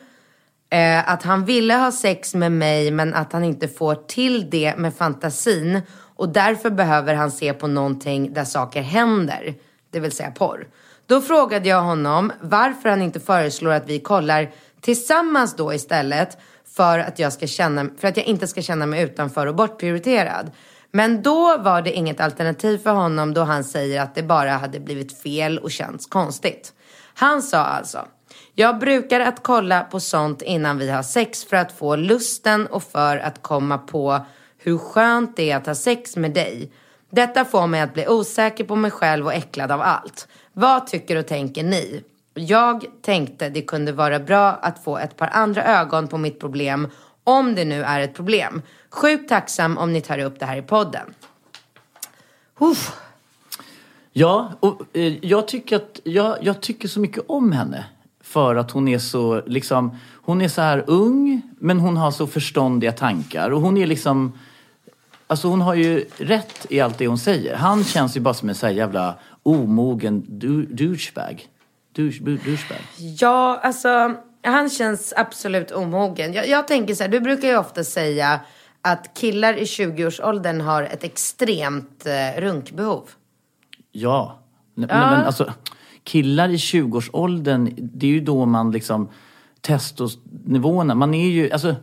eh, 0.70 1.11
att 1.11 1.22
han 1.22 1.44
ville 1.44 1.74
ha 1.74 1.92
sex 1.92 2.35
med 2.35 2.52
mig 2.52 2.90
men 2.90 3.14
att 3.14 3.33
han 3.33 3.44
inte 3.44 3.68
får 3.68 3.94
till 3.94 4.50
det 4.50 4.76
med 4.76 4.94
fantasin 4.94 5.81
och 6.16 6.29
därför 6.29 6.70
behöver 6.70 7.14
han 7.14 7.31
se 7.31 7.53
på 7.53 7.66
någonting 7.66 8.33
där 8.33 8.44
saker 8.44 8.83
händer, 8.83 9.55
det 9.90 10.01
vill 10.01 10.12
säga 10.12 10.31
porr. 10.31 10.68
Då 11.07 11.20
frågade 11.20 11.68
jag 11.68 11.83
honom 11.83 12.33
varför 12.40 12.88
han 12.88 13.03
inte 13.03 13.20
föreslår 13.20 13.72
att 13.72 13.88
vi 13.88 13.98
kollar 13.98 14.51
tillsammans 14.81 15.57
då 15.57 15.75
istället 15.75 16.38
för 16.77 16.98
att 16.98 17.18
jag, 17.18 17.33
ska 17.33 17.46
känna, 17.46 17.88
för 17.98 18.09
att 18.09 18.16
jag 18.16 18.27
inte 18.27 18.46
ska 18.46 18.62
känna 18.62 18.87
mig 18.87 19.03
utanför 19.03 19.46
och 19.46 19.55
bortprioriterad. 19.55 20.51
Men 20.90 21.22
då 21.22 21.59
var 21.59 21.83
det 21.83 21.92
inget 21.92 22.20
alternativ 22.20 22.79
för 22.79 22.90
honom 22.90 23.35
då 23.35 23.40
han 23.40 23.64
säger 23.64 24.03
att 24.03 24.14
det 24.14 24.22
bara 24.22 24.51
hade 24.51 24.81
blivit 24.81 25.22
fel 25.22 25.59
och 25.59 25.70
känts 25.70 26.07
konstigt. 26.07 26.72
Han 27.14 27.42
sa 27.42 27.59
alltså, 27.59 28.07
jag 28.55 28.79
brukar 28.79 29.20
att 29.20 29.42
kolla 29.42 29.81
på 29.81 30.01
sånt 30.01 30.42
innan 30.42 30.79
vi 30.79 30.90
har 30.90 31.03
sex 31.03 31.44
för 31.44 31.57
att 31.57 31.72
få 31.72 31.96
lusten 31.96 32.66
och 32.66 32.83
för 32.83 33.16
att 33.18 33.42
komma 33.42 33.79
på 33.79 34.27
hur 34.62 34.79
skönt 34.79 35.37
det 35.37 35.51
är 35.51 35.57
att 35.57 35.66
ha 35.66 35.75
sex 35.75 36.16
med 36.16 36.33
dig. 36.33 36.70
Detta 37.11 37.44
får 37.44 37.66
mig 37.66 37.81
att 37.81 37.94
bli 37.94 38.09
osäker 38.09 38.64
på 38.64 38.77
mig 38.77 38.90
själv 38.90 39.27
och 39.27 39.35
äcklad 39.35 39.70
av 39.70 39.81
allt. 39.81 40.29
Vad 40.53 40.87
tycker 40.87 41.16
och 41.16 41.27
tänker 41.27 41.62
ni? 41.62 42.05
Jag 42.35 42.85
tänkte 43.03 43.48
det 43.48 43.62
kunde 43.62 43.92
vara 43.92 44.18
bra 44.18 44.48
att 44.51 44.85
få 44.85 44.98
ett 44.98 45.16
par 45.16 45.29
andra 45.33 45.64
ögon 45.64 46.09
på 46.09 46.18
mitt 46.18 46.40
problem 46.40 46.88
om 47.25 47.55
det 47.55 47.64
nu 47.64 47.83
är 47.83 48.01
ett 48.01 48.14
problem. 48.14 48.62
Sjukt 48.90 49.29
tacksam 49.29 49.79
om 49.79 49.92
ni 49.92 50.01
tar 50.01 50.18
upp 50.18 50.40
det 50.40 50.46
här 50.46 50.57
i 50.57 50.62
podden. 50.62 51.14
Uff. 52.59 52.96
Ja, 54.12 54.53
och 54.61 54.83
eh, 54.92 55.25
jag, 55.25 55.48
tycker 55.48 55.77
att, 55.77 56.01
jag, 56.05 56.37
jag 56.40 56.61
tycker 56.61 56.88
så 56.88 57.01
mycket 57.01 57.25
om 57.27 57.53
henne. 57.53 57.85
För 58.20 58.57
att 58.57 58.70
hon 58.70 58.88
är 58.88 58.98
så, 58.98 59.42
liksom, 59.46 59.98
hon 60.22 60.40
är 60.40 60.48
så 60.48 60.61
här 60.61 60.85
ung, 60.87 61.42
men 61.59 61.81
hon 61.81 61.96
har 61.96 62.11
så 62.11 62.27
förståndiga 62.27 62.92
tankar. 62.92 63.51
Och 63.51 63.61
hon 63.61 63.77
är 63.77 63.87
liksom, 63.87 64.38
alltså 65.33 65.49
hon 65.49 65.61
har 65.61 65.75
ju 65.75 66.05
rätt 66.16 66.66
i 66.71 66.81
allt 66.81 66.99
det 66.99 67.07
hon 67.07 67.18
säger. 67.18 67.57
Han 67.57 67.85
känns 67.85 68.16
ju 68.16 68.21
bara 68.21 68.35
som 68.35 68.49
en 68.49 68.55
så 68.55 68.66
här 68.66 68.73
jävla 68.73 69.14
omogen 69.42 70.25
du, 70.29 70.66
douchebag. 70.66 71.47
Douche, 71.92 72.21
douchebag. 72.21 72.79
Ja, 72.97 73.61
alltså 73.62 74.14
han 74.45 74.71
känns 74.71 75.14
absolut 75.16 75.71
omogen. 75.71 76.33
Jag, 76.33 76.49
jag 76.49 76.68
tänker 76.68 76.95
så 76.95 77.03
här, 77.03 77.11
du 77.11 77.21
brukar 77.21 77.49
ju 77.49 77.57
ofta 77.57 77.85
säga 77.85 78.40
att 78.83 79.14
killar 79.14 79.55
i 79.55 79.64
20-årsåldern 79.64 80.61
har 80.61 80.83
ett 80.83 81.05
extremt 81.05 82.07
eh, 82.07 82.40
runkbehov. 82.40 83.09
Ja. 83.92 84.38
Men, 84.75 84.88
ja. 84.88 85.11
men 85.11 85.25
alltså, 85.25 85.53
killar 86.05 86.49
i 86.49 86.57
20-årsåldern, 86.57 87.75
det 87.77 88.07
är 88.07 88.11
ju 88.11 88.21
då 88.21 88.45
man 88.45 88.73
liksom 88.73 89.11
testosnivåerna, 89.61 90.95
man 90.95 91.14
är 91.14 91.29
ju, 91.29 91.51
alltså 91.51 91.77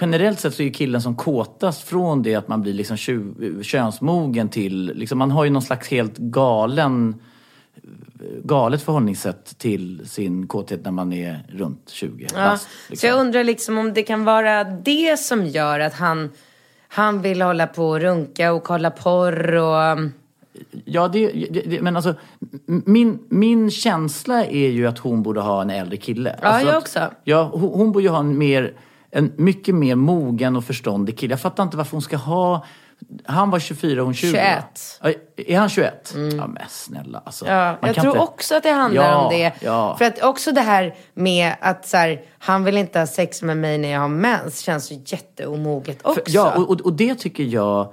generellt 0.00 0.40
sett 0.40 0.54
så 0.54 0.62
är 0.62 0.66
ju 0.66 0.72
killen 0.72 1.02
som 1.02 1.16
kåtast 1.16 1.88
från 1.88 2.22
det 2.22 2.34
att 2.34 2.48
man 2.48 2.62
blir 2.62 2.72
liksom 2.72 2.96
tju, 2.96 3.34
könsmogen 3.62 4.48
till, 4.48 4.92
liksom, 4.94 5.18
man 5.18 5.30
har 5.30 5.44
ju 5.44 5.50
någon 5.50 5.62
slags 5.62 5.88
helt 5.88 6.18
galen 6.18 7.14
galet 8.44 8.82
förhållningssätt 8.82 9.58
till 9.58 10.08
sin 10.08 10.46
kåthet 10.46 10.84
när 10.84 10.90
man 10.90 11.12
är 11.12 11.46
runt 11.48 11.90
20 11.90 12.26
ja. 12.34 12.44
Fast, 12.44 12.68
liksom. 12.88 13.00
Så 13.00 13.06
jag 13.06 13.20
undrar 13.20 13.44
liksom 13.44 13.78
om 13.78 13.94
det 13.94 14.02
kan 14.02 14.24
vara 14.24 14.64
det 14.64 15.20
som 15.20 15.46
gör 15.46 15.80
att 15.80 15.94
han, 15.94 16.30
han 16.88 17.22
vill 17.22 17.42
hålla 17.42 17.66
på 17.66 17.88
och 17.88 18.00
runka 18.00 18.52
och 18.52 18.64
kolla 18.64 18.90
porr 18.90 19.54
och... 19.54 20.10
Ja, 20.84 21.08
det, 21.08 21.26
det, 21.50 21.82
men 21.82 21.96
alltså 21.96 22.14
min, 22.66 23.18
min 23.28 23.70
känsla 23.70 24.44
är 24.44 24.68
ju 24.68 24.86
att 24.86 24.98
hon 24.98 25.22
borde 25.22 25.40
ha 25.40 25.62
en 25.62 25.70
äldre 25.70 25.96
kille. 25.96 26.38
Ja, 26.42 26.48
alltså 26.48 26.68
jag 26.68 26.76
att, 26.76 26.82
också. 26.82 27.10
Ja, 27.24 27.50
hon, 27.52 27.70
hon 27.70 27.92
borde 27.92 28.04
ju 28.04 28.10
ha 28.10 28.20
en 28.20 28.38
mer, 28.38 28.72
en 29.16 29.32
mycket 29.36 29.74
mer 29.74 29.94
mogen 29.94 30.56
och 30.56 30.64
förståndig 30.64 31.18
kille. 31.18 31.32
Jag 31.32 31.40
fattar 31.40 31.62
inte 31.62 31.76
varför 31.76 31.92
hon 31.92 32.02
ska 32.02 32.16
ha 32.16 32.64
han 33.24 33.50
var 33.50 33.58
24 33.58 34.00
och 34.00 34.06
hon 34.06 34.14
20. 34.14 34.30
21. 34.30 35.00
Är 35.36 35.58
han 35.58 35.68
21? 35.68 36.14
Mm. 36.14 36.36
Ja 36.36 36.46
men 36.46 36.62
snälla 36.68 37.22
alltså. 37.24 37.46
Ja, 37.46 37.78
jag 37.82 37.94
tror 37.94 38.06
inte... 38.06 38.18
också 38.18 38.54
att 38.54 38.62
det 38.62 38.70
handlar 38.70 39.02
ja, 39.02 39.16
om 39.16 39.32
det. 39.32 39.52
Ja. 39.60 39.96
För 39.98 40.04
att 40.04 40.22
också 40.22 40.52
det 40.52 40.60
här 40.60 40.94
med 41.14 41.54
att 41.60 41.86
så 41.86 41.96
här, 41.96 42.22
han 42.38 42.64
vill 42.64 42.76
inte 42.76 42.98
ha 42.98 43.06
sex 43.06 43.42
med 43.42 43.56
mig 43.56 43.78
när 43.78 43.88
jag 43.88 44.00
har 44.00 44.08
mens 44.08 44.60
känns 44.60 44.92
ju 44.92 45.00
jätteomoget 45.06 45.98
också. 46.02 46.14
För, 46.14 46.22
ja, 46.26 46.54
och, 46.54 46.80
och 46.80 46.92
det 46.92 47.14
tycker 47.14 47.44
jag, 47.44 47.92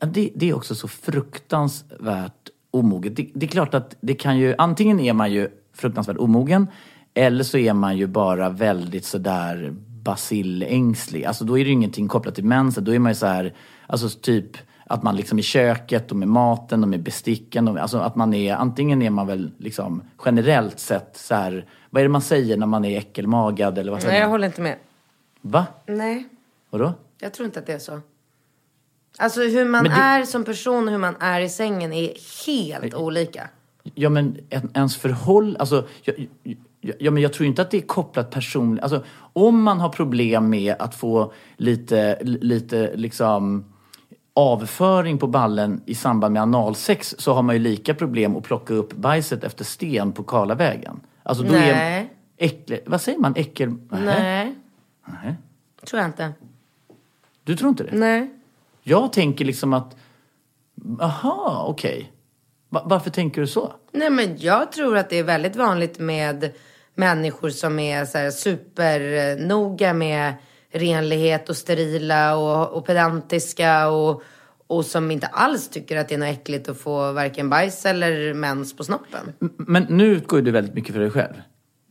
det, 0.00 0.30
det 0.34 0.48
är 0.48 0.56
också 0.56 0.74
så 0.74 0.88
fruktansvärt 0.88 2.48
omoget. 2.70 3.16
Det, 3.16 3.30
det 3.34 3.46
är 3.46 3.50
klart 3.50 3.74
att 3.74 3.96
det 4.00 4.14
kan 4.14 4.38
ju, 4.38 4.54
antingen 4.58 5.00
är 5.00 5.12
man 5.12 5.32
ju 5.32 5.48
fruktansvärt 5.74 6.16
omogen 6.16 6.66
eller 7.14 7.44
så 7.44 7.58
är 7.58 7.72
man 7.72 7.96
ju 7.96 8.06
bara 8.06 8.48
väldigt 8.48 9.04
sådär 9.04 9.74
basilängslig. 10.02 11.24
Alltså 11.24 11.44
då 11.44 11.58
är 11.58 11.64
det 11.64 11.68
ju 11.68 11.74
ingenting 11.74 12.08
kopplat 12.08 12.34
till 12.34 12.44
mensen. 12.44 12.84
Då 12.84 12.94
är 12.94 12.98
man 12.98 13.12
ju 13.12 13.16
så 13.16 13.26
här, 13.26 13.54
alltså 13.86 14.08
typ 14.08 14.56
att 14.86 15.02
man 15.02 15.16
liksom 15.16 15.38
i 15.38 15.42
köket 15.42 16.10
och 16.10 16.16
med 16.16 16.28
maten 16.28 16.82
och 16.82 16.88
med 16.88 17.02
besticken. 17.02 17.68
Och, 17.68 17.78
alltså 17.78 17.98
att 17.98 18.16
man 18.16 18.34
är, 18.34 18.54
antingen 18.54 19.02
är 19.02 19.10
man 19.10 19.26
väl 19.26 19.50
liksom 19.58 20.02
generellt 20.24 20.78
sett 20.78 21.16
så 21.16 21.34
här, 21.34 21.66
vad 21.90 22.00
är 22.00 22.04
det 22.04 22.12
man 22.12 22.22
säger 22.22 22.56
när 22.56 22.66
man 22.66 22.84
är 22.84 22.98
äckelmagad 22.98 23.78
eller 23.78 23.92
vad 23.92 24.00
säger 24.00 24.12
Nej, 24.12 24.22
jag 24.22 24.28
håller 24.28 24.46
inte 24.46 24.60
med. 24.60 24.76
Va? 25.40 25.66
Nej. 25.86 26.28
Vadå? 26.70 26.92
Jag 27.18 27.34
tror 27.34 27.46
inte 27.46 27.58
att 27.58 27.66
det 27.66 27.72
är 27.72 27.78
så. 27.78 28.00
Alltså 29.18 29.40
hur 29.40 29.64
man 29.64 29.84
det... 29.84 29.90
är 29.90 30.24
som 30.24 30.44
person 30.44 30.84
och 30.84 30.90
hur 30.90 30.98
man 30.98 31.16
är 31.20 31.40
i 31.40 31.48
sängen 31.48 31.92
är 31.92 32.12
helt 32.46 32.94
olika. 32.94 33.48
Ja 33.94 34.08
men 34.08 34.38
ens 34.74 34.96
förhåll, 34.96 35.56
alltså 35.56 35.88
jag, 36.02 36.26
Ja, 36.82 37.10
men 37.10 37.22
jag 37.22 37.32
tror 37.32 37.46
inte 37.46 37.62
att 37.62 37.70
det 37.70 37.76
är 37.76 37.86
kopplat 37.86 38.30
personligt. 38.30 38.82
Alltså, 38.82 39.04
om 39.32 39.62
man 39.62 39.80
har 39.80 39.88
problem 39.88 40.50
med 40.50 40.74
att 40.78 40.94
få 40.94 41.32
lite, 41.56 42.18
lite 42.24 42.96
liksom 42.96 43.64
avföring 44.34 45.18
på 45.18 45.26
ballen 45.26 45.82
i 45.86 45.94
samband 45.94 46.32
med 46.32 46.42
analsex 46.42 47.14
så 47.18 47.32
har 47.32 47.42
man 47.42 47.54
ju 47.54 47.58
lika 47.58 47.94
problem 47.94 48.36
att 48.36 48.42
plocka 48.42 48.74
upp 48.74 48.92
bajset 48.92 49.44
efter 49.44 49.64
sten 49.64 50.12
på 50.12 50.22
Karlavägen. 50.22 51.00
Alltså 51.22 51.44
då 51.44 51.52
Nej. 51.52 51.70
är 51.70 52.08
äckle, 52.36 52.80
vad 52.86 53.00
säger 53.00 53.18
man? 53.18 53.34
Äckel... 53.36 53.74
Nej. 53.90 54.54
Nej. 55.04 55.34
Tror 55.86 56.00
jag 56.00 56.08
inte. 56.08 56.32
Du 57.44 57.56
tror 57.56 57.68
inte 57.68 57.84
det? 57.84 57.96
Nej. 57.96 58.30
Jag 58.82 59.12
tänker 59.12 59.44
liksom 59.44 59.72
att, 59.72 59.96
aha, 61.00 61.64
okej. 61.68 61.96
Okay. 61.96 62.82
Varför 62.84 63.10
tänker 63.10 63.40
du 63.40 63.46
så? 63.46 63.72
Nej 63.92 64.10
men 64.10 64.36
jag 64.38 64.72
tror 64.72 64.96
att 64.96 65.10
det 65.10 65.18
är 65.18 65.24
väldigt 65.24 65.56
vanligt 65.56 65.98
med 65.98 66.52
människor 66.94 67.50
som 67.50 67.78
är 67.78 68.04
så 68.04 68.18
här 68.18 68.30
supernoga 68.30 69.92
med 69.92 70.34
renlighet 70.72 71.48
och 71.48 71.56
sterila 71.56 72.36
och, 72.36 72.76
och 72.76 72.86
pedantiska 72.86 73.88
och, 73.88 74.22
och 74.66 74.84
som 74.84 75.10
inte 75.10 75.26
alls 75.26 75.68
tycker 75.68 75.96
att 75.96 76.08
det 76.08 76.14
är 76.14 76.18
något 76.18 76.28
äckligt 76.28 76.68
att 76.68 76.78
få 76.78 77.12
varken 77.12 77.50
bajs 77.50 77.86
eller 77.86 78.34
mens 78.34 78.76
på 78.76 78.84
snoppen. 78.84 79.32
Men 79.56 79.82
nu 79.82 80.06
utgår 80.06 80.40
du 80.40 80.50
väldigt 80.50 80.74
mycket 80.74 80.92
för 80.92 81.00
dig 81.00 81.10
själv. 81.10 81.34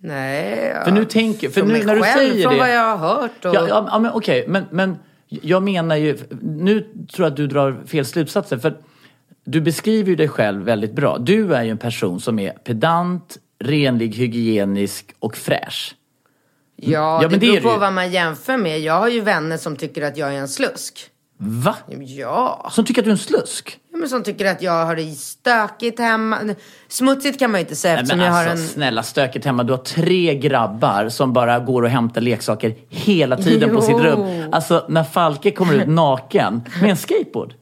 Nej, 0.03 0.73
ja. 0.75 0.83
För 0.83 0.91
nu 0.91 1.05
tänker, 1.05 1.49
för 1.49 1.63
nu 1.63 1.85
när 1.85 1.95
du 1.95 2.01
själv, 2.01 2.17
säger 2.17 2.43
från 2.43 2.53
det. 2.53 2.59
vad 2.59 2.69
jag 2.75 2.97
har 2.97 3.21
hört. 3.21 3.45
Och... 3.45 3.55
Ja, 3.55 3.67
ja, 3.67 3.87
ja 3.91 3.99
men 3.99 4.11
okej, 4.11 4.45
men, 4.47 4.65
men 4.71 4.97
jag 5.27 5.63
menar 5.63 5.95
ju, 5.95 6.17
nu 6.41 6.79
tror 6.81 7.25
jag 7.25 7.31
att 7.31 7.37
du 7.37 7.47
drar 7.47 7.83
fel 7.85 8.05
slutsatser. 8.05 8.57
För 8.57 8.77
du 9.43 9.61
beskriver 9.61 10.09
ju 10.09 10.15
dig 10.15 10.27
själv 10.27 10.63
väldigt 10.63 10.93
bra. 10.93 11.17
Du 11.17 11.55
är 11.55 11.63
ju 11.63 11.69
en 11.69 11.77
person 11.77 12.19
som 12.19 12.39
är 12.39 12.51
pedant, 12.51 13.37
renlig, 13.61 14.15
hygienisk 14.15 15.13
och 15.19 15.37
fräsch. 15.37 15.95
Ja, 16.75 17.21
Ja, 17.23 17.27
det 17.29 17.35
det 17.35 17.39
beror 17.39 17.55
det 17.55 17.61
på 17.61 17.71
ju. 17.71 17.77
vad 17.77 17.93
man 17.93 18.11
jämför 18.11 18.57
med. 18.57 18.79
Jag 18.79 18.93
har 18.99 19.07
ju 19.09 19.21
vänner 19.21 19.57
som 19.57 19.75
tycker 19.75 20.01
att 20.01 20.17
jag 20.17 20.33
är 20.33 20.37
en 20.39 20.47
slusk. 20.47 21.07
Va? 21.43 21.75
Ja. 21.99 22.69
Som 22.71 22.85
tycker 22.85 23.01
att 23.01 23.05
du 23.05 23.09
är 23.09 23.13
en 23.13 23.17
slusk? 23.17 23.77
Ja, 23.91 23.97
men 23.97 24.09
som 24.09 24.23
tycker 24.23 24.45
att 24.45 24.61
jag 24.61 24.85
har 24.85 24.95
det 24.95 25.11
stökigt 25.11 25.99
hemma. 25.99 26.55
Smutsigt 26.87 27.39
kan 27.39 27.51
man 27.51 27.59
ju 27.59 27.63
inte 27.63 27.75
säga 27.75 27.95
Nej, 27.95 28.03
men 28.07 28.19
jag 28.19 28.27
alltså, 28.27 28.49
har 28.49 28.51
en... 28.51 28.67
snälla 28.67 29.03
stöket 29.03 29.45
hemma. 29.45 29.63
Du 29.63 29.73
har 29.73 29.77
tre 29.77 30.35
grabbar 30.35 31.09
som 31.09 31.33
bara 31.33 31.59
går 31.59 31.81
och 31.81 31.89
hämtar 31.89 32.21
leksaker 32.21 32.75
hela 32.89 33.37
tiden 33.37 33.69
på 33.69 33.75
Jo. 33.75 33.81
sitt 33.81 33.95
rum. 34.05 34.43
Alltså 34.51 34.85
när 34.89 35.03
Falke 35.03 35.51
kommer 35.51 35.73
ut 35.73 35.87
naken 35.87 36.61
med 36.81 36.89
en 36.89 36.97
skateboard 36.97 37.53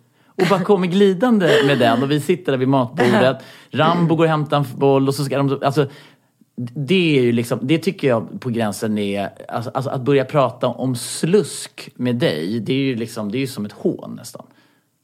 och 0.41 0.47
bara 0.49 0.59
kommer 0.63 0.87
glidande 0.87 1.49
med 1.67 1.79
den 1.79 2.03
och 2.03 2.11
vi 2.11 2.19
sitter 2.21 2.51
där 2.51 2.59
vid 2.59 2.67
matbordet. 2.67 3.37
Rambo 3.71 4.15
går 4.15 4.23
och 4.23 4.29
hämtar 4.29 4.57
en 4.57 4.65
boll 4.75 5.07
och 5.07 5.15
så 5.15 5.23
ska 5.23 5.37
de... 5.37 5.59
Alltså, 5.63 5.87
det 6.61 7.17
är 7.17 7.21
ju 7.21 7.31
liksom, 7.31 7.59
det 7.61 7.77
tycker 7.77 8.07
jag 8.07 8.41
på 8.41 8.49
gränsen 8.49 8.97
är, 8.97 9.29
alltså, 9.47 9.71
alltså 9.73 9.89
att 9.89 10.01
börja 10.01 10.25
prata 10.25 10.67
om 10.67 10.95
slusk 10.95 11.89
med 11.95 12.15
dig, 12.15 12.59
det 12.59 12.73
är 12.73 12.77
ju 12.77 12.95
liksom, 12.95 13.31
det 13.31 13.37
är 13.37 13.39
ju 13.39 13.47
som 13.47 13.65
ett 13.65 13.71
hån 13.71 14.15
nästan. 14.17 14.45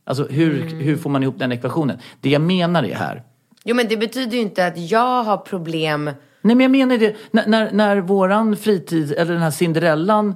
Alltså 0.04 0.28
hur, 0.30 0.62
Mm. 0.62 0.78
hur 0.78 0.96
får 0.98 1.10
man 1.10 1.24
ihop 1.24 1.40
den 1.40 1.52
ekvationen? 1.52 1.98
Det 2.22 2.30
jag 2.30 2.42
menar 2.42 2.84
är 2.84 2.96
här, 2.96 3.24
Jo 3.68 3.76
men 3.76 3.88
det 3.88 3.98
betyder 3.98 4.36
ju 4.38 4.42
inte 4.42 4.68
att 4.68 4.92
jag 4.92 5.24
har 5.24 5.38
problem. 5.38 6.06
Nej 6.42 6.56
men 6.56 6.60
jag 6.60 6.72
menar 6.72 6.98
det, 6.98 7.16
när, 7.32 7.48
när, 7.48 7.72
när 7.72 7.98
våran 7.98 8.58
fritid, 8.58 9.12
eller 9.12 9.34
den 9.34 9.42
här 9.42 9.52
Cinderellan 9.52 10.36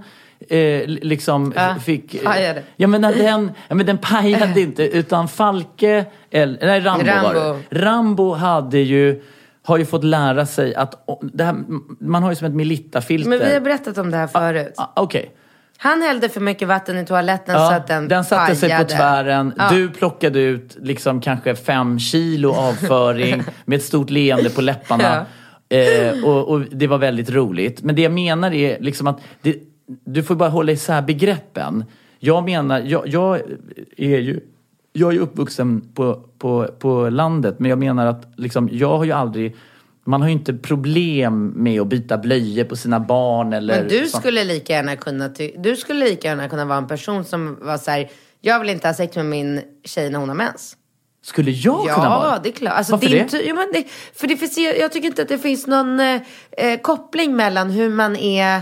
eh, 0.50 0.88
liksom 0.88 1.54
Ja, 1.56 1.76
fick... 1.86 2.16
eh, 2.16 2.22
pajade. 2.24 2.64
Ja 2.76 2.88
men 2.88 3.02
den, 3.02 3.52
ja, 3.68 3.76
men 3.76 3.86
den 3.86 3.98
pajade 3.98 4.62
inte 4.62 4.84
utan 4.84 5.28
Falke, 5.28 6.06
eller, 6.32 6.66
nej 6.68 6.80
Rambo, 6.80 7.06
var 7.06 7.14
Rambo. 7.34 7.60
det. 7.70 7.80
Rambo 7.82 8.34
hade 8.34 8.80
ju, 8.80 9.22
har 9.64 9.78
ju 9.78 9.86
fått 9.86 10.04
lära 10.04 10.46
sig 10.46 10.76
att, 10.76 11.08
här, 11.40 11.56
man 12.00 12.24
har 12.24 12.30
ju 12.30 12.36
som 12.36 12.48
ett 12.48 12.54
Melitta-filter. 12.54 13.30
Men 13.30 13.40
vi 13.40 13.54
har 13.54 13.60
berättat 13.62 13.98
om 13.98 14.12
det 14.12 14.18
här 14.18 14.28
förut. 14.28 14.74
Ah, 14.78 14.86
Okej. 14.96 15.36
Han 15.82 16.02
hällde 16.02 16.30
för 16.30 16.42
mycket 16.42 16.68
vatten 16.68 16.98
i 16.98 17.06
toaletten 17.06 17.56
så 17.56 17.72
att 17.74 17.88
den, 17.88 18.08
den 18.08 18.24
satte 18.26 18.56
sig 18.56 18.70
på 18.70 18.76
pajade. 18.76 18.90
tvären. 18.96 19.54
Ja. 19.58 19.70
Du 19.72 19.90
plockade 19.90 20.40
ut 20.40 20.78
liksom 20.82 21.22
kanske 21.22 21.56
fem 21.56 22.00
kilo 22.00 22.52
avföring 22.54 23.44
med 23.66 23.76
ett 23.78 23.84
stort 23.84 24.10
leende 24.10 24.50
på 24.50 24.62
läpparna. 24.62 25.26
Eh, 25.70 26.24
och, 26.26 26.48
och 26.48 26.60
det 26.62 26.88
var 26.88 26.98
väldigt 26.98 27.30
roligt. 27.30 27.84
Men 27.84 27.96
det 27.96 28.02
jag 28.02 28.12
menar 28.12 28.54
är 28.54 28.80
liksom 28.80 29.08
att 29.08 29.20
det, 29.42 29.56
du 30.04 30.24
får 30.24 30.36
bara 30.36 30.50
hålla 30.50 30.72
isär 30.72 31.02
begreppen. 31.02 31.86
Jag 32.20 32.44
menar, 32.44 32.80
jag, 32.80 33.08
jag 33.08 33.42
är 33.98 34.18
ju 34.20 34.40
jag 34.94 35.16
är 35.16 35.20
uppvuxen 35.20 35.82
på, 35.94 36.24
på, 36.38 36.68
på 36.80 37.10
landet 37.10 37.56
men 37.60 37.70
jag 37.70 37.80
menar 37.80 38.06
att 38.06 38.34
liksom, 38.36 38.70
jag 38.72 38.98
har 38.98 39.06
ju 39.06 39.12
aldrig 39.12 39.56
man 40.04 40.22
har 40.22 40.28
ju 40.30 40.34
inte 40.34 40.54
problem 40.54 41.54
med 41.56 41.82
att 41.82 41.88
byta 41.88 42.18
blöjor 42.18 42.64
på 42.64 42.76
sina 42.76 43.00
barn 43.00 43.54
eller 43.54 43.80
Men 43.80 43.88
du 43.88 44.08
sånt. 44.08 44.22
skulle 44.24 44.44
lika 44.44 44.74
gärna 44.74 44.96
kunna 44.96 45.30
du 45.58 45.76
skulle 45.76 46.06
lika 46.06 46.28
gärna 46.28 46.50
kunna 46.50 46.66
vara 46.66 46.78
en 46.78 46.88
person 46.88 47.26
som 47.26 47.58
var 47.62 47.78
så 47.78 47.92
här, 47.92 48.10
jag 48.42 48.60
vill 48.60 48.70
inte 48.70 48.88
ha 48.88 48.94
sex 48.94 49.16
med 49.16 49.26
min 49.26 49.62
tjej 49.84 50.10
när 50.10 50.20
hon 50.20 50.30
har 50.30 50.36
mens. 50.36 50.78
Skulle 51.22 51.52
jag 51.52 51.80
kunna 51.82 52.10
vara 52.10 52.34
Ja, 52.34 52.40
det 52.44 52.50
är 52.50 52.54
klart. 52.54 52.74
Alltså, 52.74 52.92
Varför 52.92 53.08
din 53.08 53.28
det? 53.32 53.42
jo, 53.46 53.56
men 53.56 53.68
det? 53.74 53.84
För 54.14 54.28
det 54.28 54.38
finns, 54.38 54.58
jag, 54.58 54.80
jag 54.80 54.92
tycker 54.92 55.08
inte 55.08 55.22
att 55.22 55.28
det 55.28 55.38
finns 55.38 55.68
någon 55.68 56.00
eh, 56.00 56.22
koppling 56.82 57.36
mellan 57.36 57.70
hur 57.70 57.90
man 57.90 58.16
är, 58.16 58.62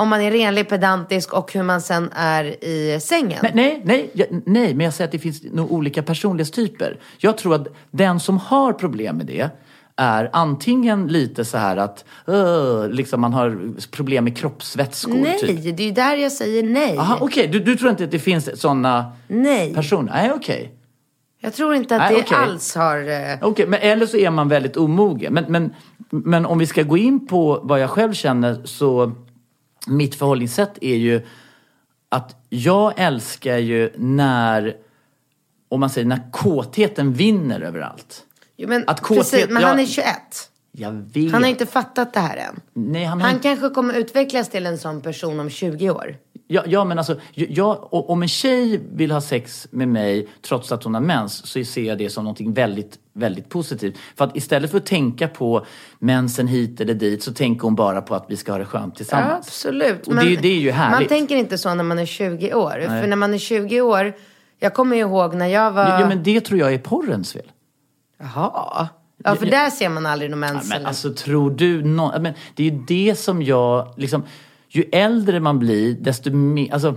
om 0.00 0.08
man 0.08 0.20
är 0.20 0.30
renlig, 0.30 0.68
pedantisk 0.68 1.32
och 1.32 1.52
hur 1.52 1.62
man 1.62 1.80
sen 1.80 2.10
är 2.12 2.64
i 2.64 3.00
sängen. 3.00 3.38
Nej, 3.42 3.52
nej, 3.54 3.80
nej, 3.84 4.10
jag, 4.12 4.26
nej, 4.46 4.74
men 4.74 4.84
jag 4.84 4.94
säger 4.94 5.08
att 5.08 5.12
det 5.12 5.18
finns 5.18 5.42
nog 5.42 5.72
olika 5.72 6.02
personlighetstyper. 6.02 6.98
Jag 7.18 7.38
tror 7.38 7.54
att 7.54 7.66
den 7.90 8.20
som 8.20 8.38
har 8.38 8.72
problem 8.72 9.16
med 9.16 9.26
det 9.26 9.50
är 9.96 10.30
antingen 10.32 11.06
lite 11.06 11.44
så 11.44 11.58
här 11.58 11.76
att 11.76 12.04
uh, 12.28 12.88
liksom 12.88 13.20
man 13.20 13.32
har 13.32 13.58
problem 13.90 14.24
med 14.24 14.36
kroppsvätskor. 14.36 15.14
nej, 15.14 15.38
Typ. 15.38 15.76
det 15.76 15.82
är 15.82 15.86
ju 15.86 15.92
där 15.92 16.16
jag 16.16 16.32
säger 16.32 16.62
nej. 16.62 16.98
Aha, 16.98 17.18
okej, 17.20 17.46
du, 17.46 17.60
du 17.60 17.76
tror 17.76 17.90
inte 17.90 18.04
att 18.04 18.10
det 18.10 18.18
finns 18.18 18.60
sådana 18.60 19.12
personer? 19.74 20.12
Nej, 20.12 20.32
okej. 20.32 20.74
jag 21.40 21.54
tror 21.54 21.74
inte 21.74 21.96
att 21.96 22.00
Nej, 22.00 22.14
det 22.14 22.20
okej. 22.20 22.38
alls 22.38 22.74
har... 22.74 22.98
Eh, 22.98 23.38
Okej, 23.40 23.66
men 23.66 23.80
eller 23.82 24.06
så 24.06 24.16
är 24.16 24.30
man 24.30 24.48
väldigt 24.48 24.76
omogen. 24.76 25.34
Men, 25.34 25.44
men, 25.48 25.74
men 26.10 26.46
om 26.46 26.58
vi 26.58 26.66
ska 26.66 26.82
gå 26.82 26.96
in 26.96 27.26
på 27.26 27.60
vad 27.62 27.80
jag 27.80 27.90
själv 27.90 28.12
känner 28.12 28.60
så 28.64 29.12
mitt 29.86 30.14
förhållningssätt 30.14 30.78
är 30.80 30.96
ju 30.96 31.26
att 32.08 32.36
jag 32.48 32.92
älskar 32.96 33.56
ju 33.58 33.92
när, 33.96 34.76
om 35.68 35.80
man 35.80 35.90
säger 35.90 36.06
när 36.06 36.30
kåtheten 36.32 37.12
vinner 37.12 37.60
överallt. 37.60 38.22
jo, 38.56 38.68
men, 38.68 38.84
Att 38.86 39.00
kåthet- 39.00 39.16
precis, 39.18 39.46
men 39.50 39.62
han 39.64 39.78
är 39.78 39.86
21. 39.86 40.06
Jag 40.72 40.92
vet. 40.92 41.32
Han 41.32 41.42
har 41.42 41.50
inte 41.50 41.66
fattat 41.66 42.12
det 42.14 42.20
här 42.20 42.36
än. 42.36 42.60
Nej, 42.72 43.04
han 43.04 43.20
Han 43.20 43.30
inte... 43.30 43.42
kanske 43.42 43.68
kommer 43.68 43.94
utvecklas 43.94 44.48
till 44.48 44.66
en 44.66 44.78
sån 44.78 45.00
person 45.00 45.40
om 45.40 45.50
20 45.50 45.90
år. 45.90 46.16
Ja, 46.52 46.62
ja, 46.66 46.84
men 46.84 46.98
alltså, 46.98 47.16
jag, 47.34 47.88
om 48.10 48.22
en 48.22 48.28
tjej 48.28 48.80
vill 48.92 49.10
ha 49.10 49.20
sex 49.20 49.68
med 49.70 49.88
mig 49.88 50.28
trots 50.42 50.72
att 50.72 50.84
hon 50.84 50.94
har 50.94 51.00
mens 51.00 51.46
så 51.46 51.64
ser 51.64 51.82
jag 51.82 51.98
det 51.98 52.10
som 52.10 52.24
någonting 52.24 52.52
väldigt, 52.52 52.98
väldigt 53.12 53.48
positivt. 53.48 53.98
För 54.16 54.24
att 54.24 54.36
istället 54.36 54.70
för 54.70 54.78
att 54.78 54.86
tänka 54.86 55.28
på 55.28 55.66
mensen 55.98 56.46
hit 56.48 56.80
eller 56.80 56.94
dit 56.94 57.22
så 57.22 57.32
tänker 57.32 57.62
hon 57.62 57.74
bara 57.74 58.02
på 58.02 58.14
att 58.14 58.24
vi 58.28 58.36
ska 58.36 58.52
ha 58.52 58.58
det 58.58 58.64
skönt 58.64 58.94
Ja, 58.94 58.96
tillsammans. 58.96 59.46
absolut. 59.46 60.06
Och 60.06 60.14
det, 60.14 60.36
det 60.36 60.48
är 60.48 60.58
ju 60.60 60.70
härligt. 60.70 60.98
Man 61.10 61.18
tänker 61.18 61.36
inte 61.36 61.58
så 61.58 61.74
när 61.74 61.84
man 61.84 61.98
är 61.98 62.06
20 62.06 62.54
år. 62.54 62.84
För 62.86 63.06
när 63.06 63.16
man 63.16 63.34
är 63.34 63.38
20 63.38 63.80
år, 63.80 64.12
jag 64.58 64.74
kommer 64.74 64.96
ihåg 64.96 65.34
när 65.34 65.46
jag 65.46 65.70
var... 65.72 66.00
Ja, 66.00 66.06
men 66.08 66.22
det 66.22 66.40
tror 66.40 66.60
jag 66.60 66.74
är 66.74 66.78
porrens 66.78 67.32
fel. 67.32 67.50
Jaha. 68.18 68.88
Ja, 69.24 69.36
för 69.36 69.46
Ja, 69.46 69.50
där 69.50 69.70
ser 69.70 69.88
man 69.88 70.06
aldrig 70.06 70.30
någon 70.30 70.42
Ja, 70.42 70.52
mens. 70.52 70.68
men 70.68 70.76
eller- 70.78 70.88
alltså 70.88 71.14
tror 71.14 71.50
du 71.50 71.82
nå- 71.84 72.14
men 72.20 72.32
Det 72.54 72.66
är 72.66 72.70
ju 72.70 72.78
det 72.88 73.18
som 73.18 73.42
jag 73.42 73.94
liksom... 73.96 74.22
Ju 74.72 74.82
äldre 74.92 75.40
man 75.40 75.58
blir 75.58 75.94
desto 75.94 76.30
mer... 76.30 76.72
Alltså, 76.72 76.96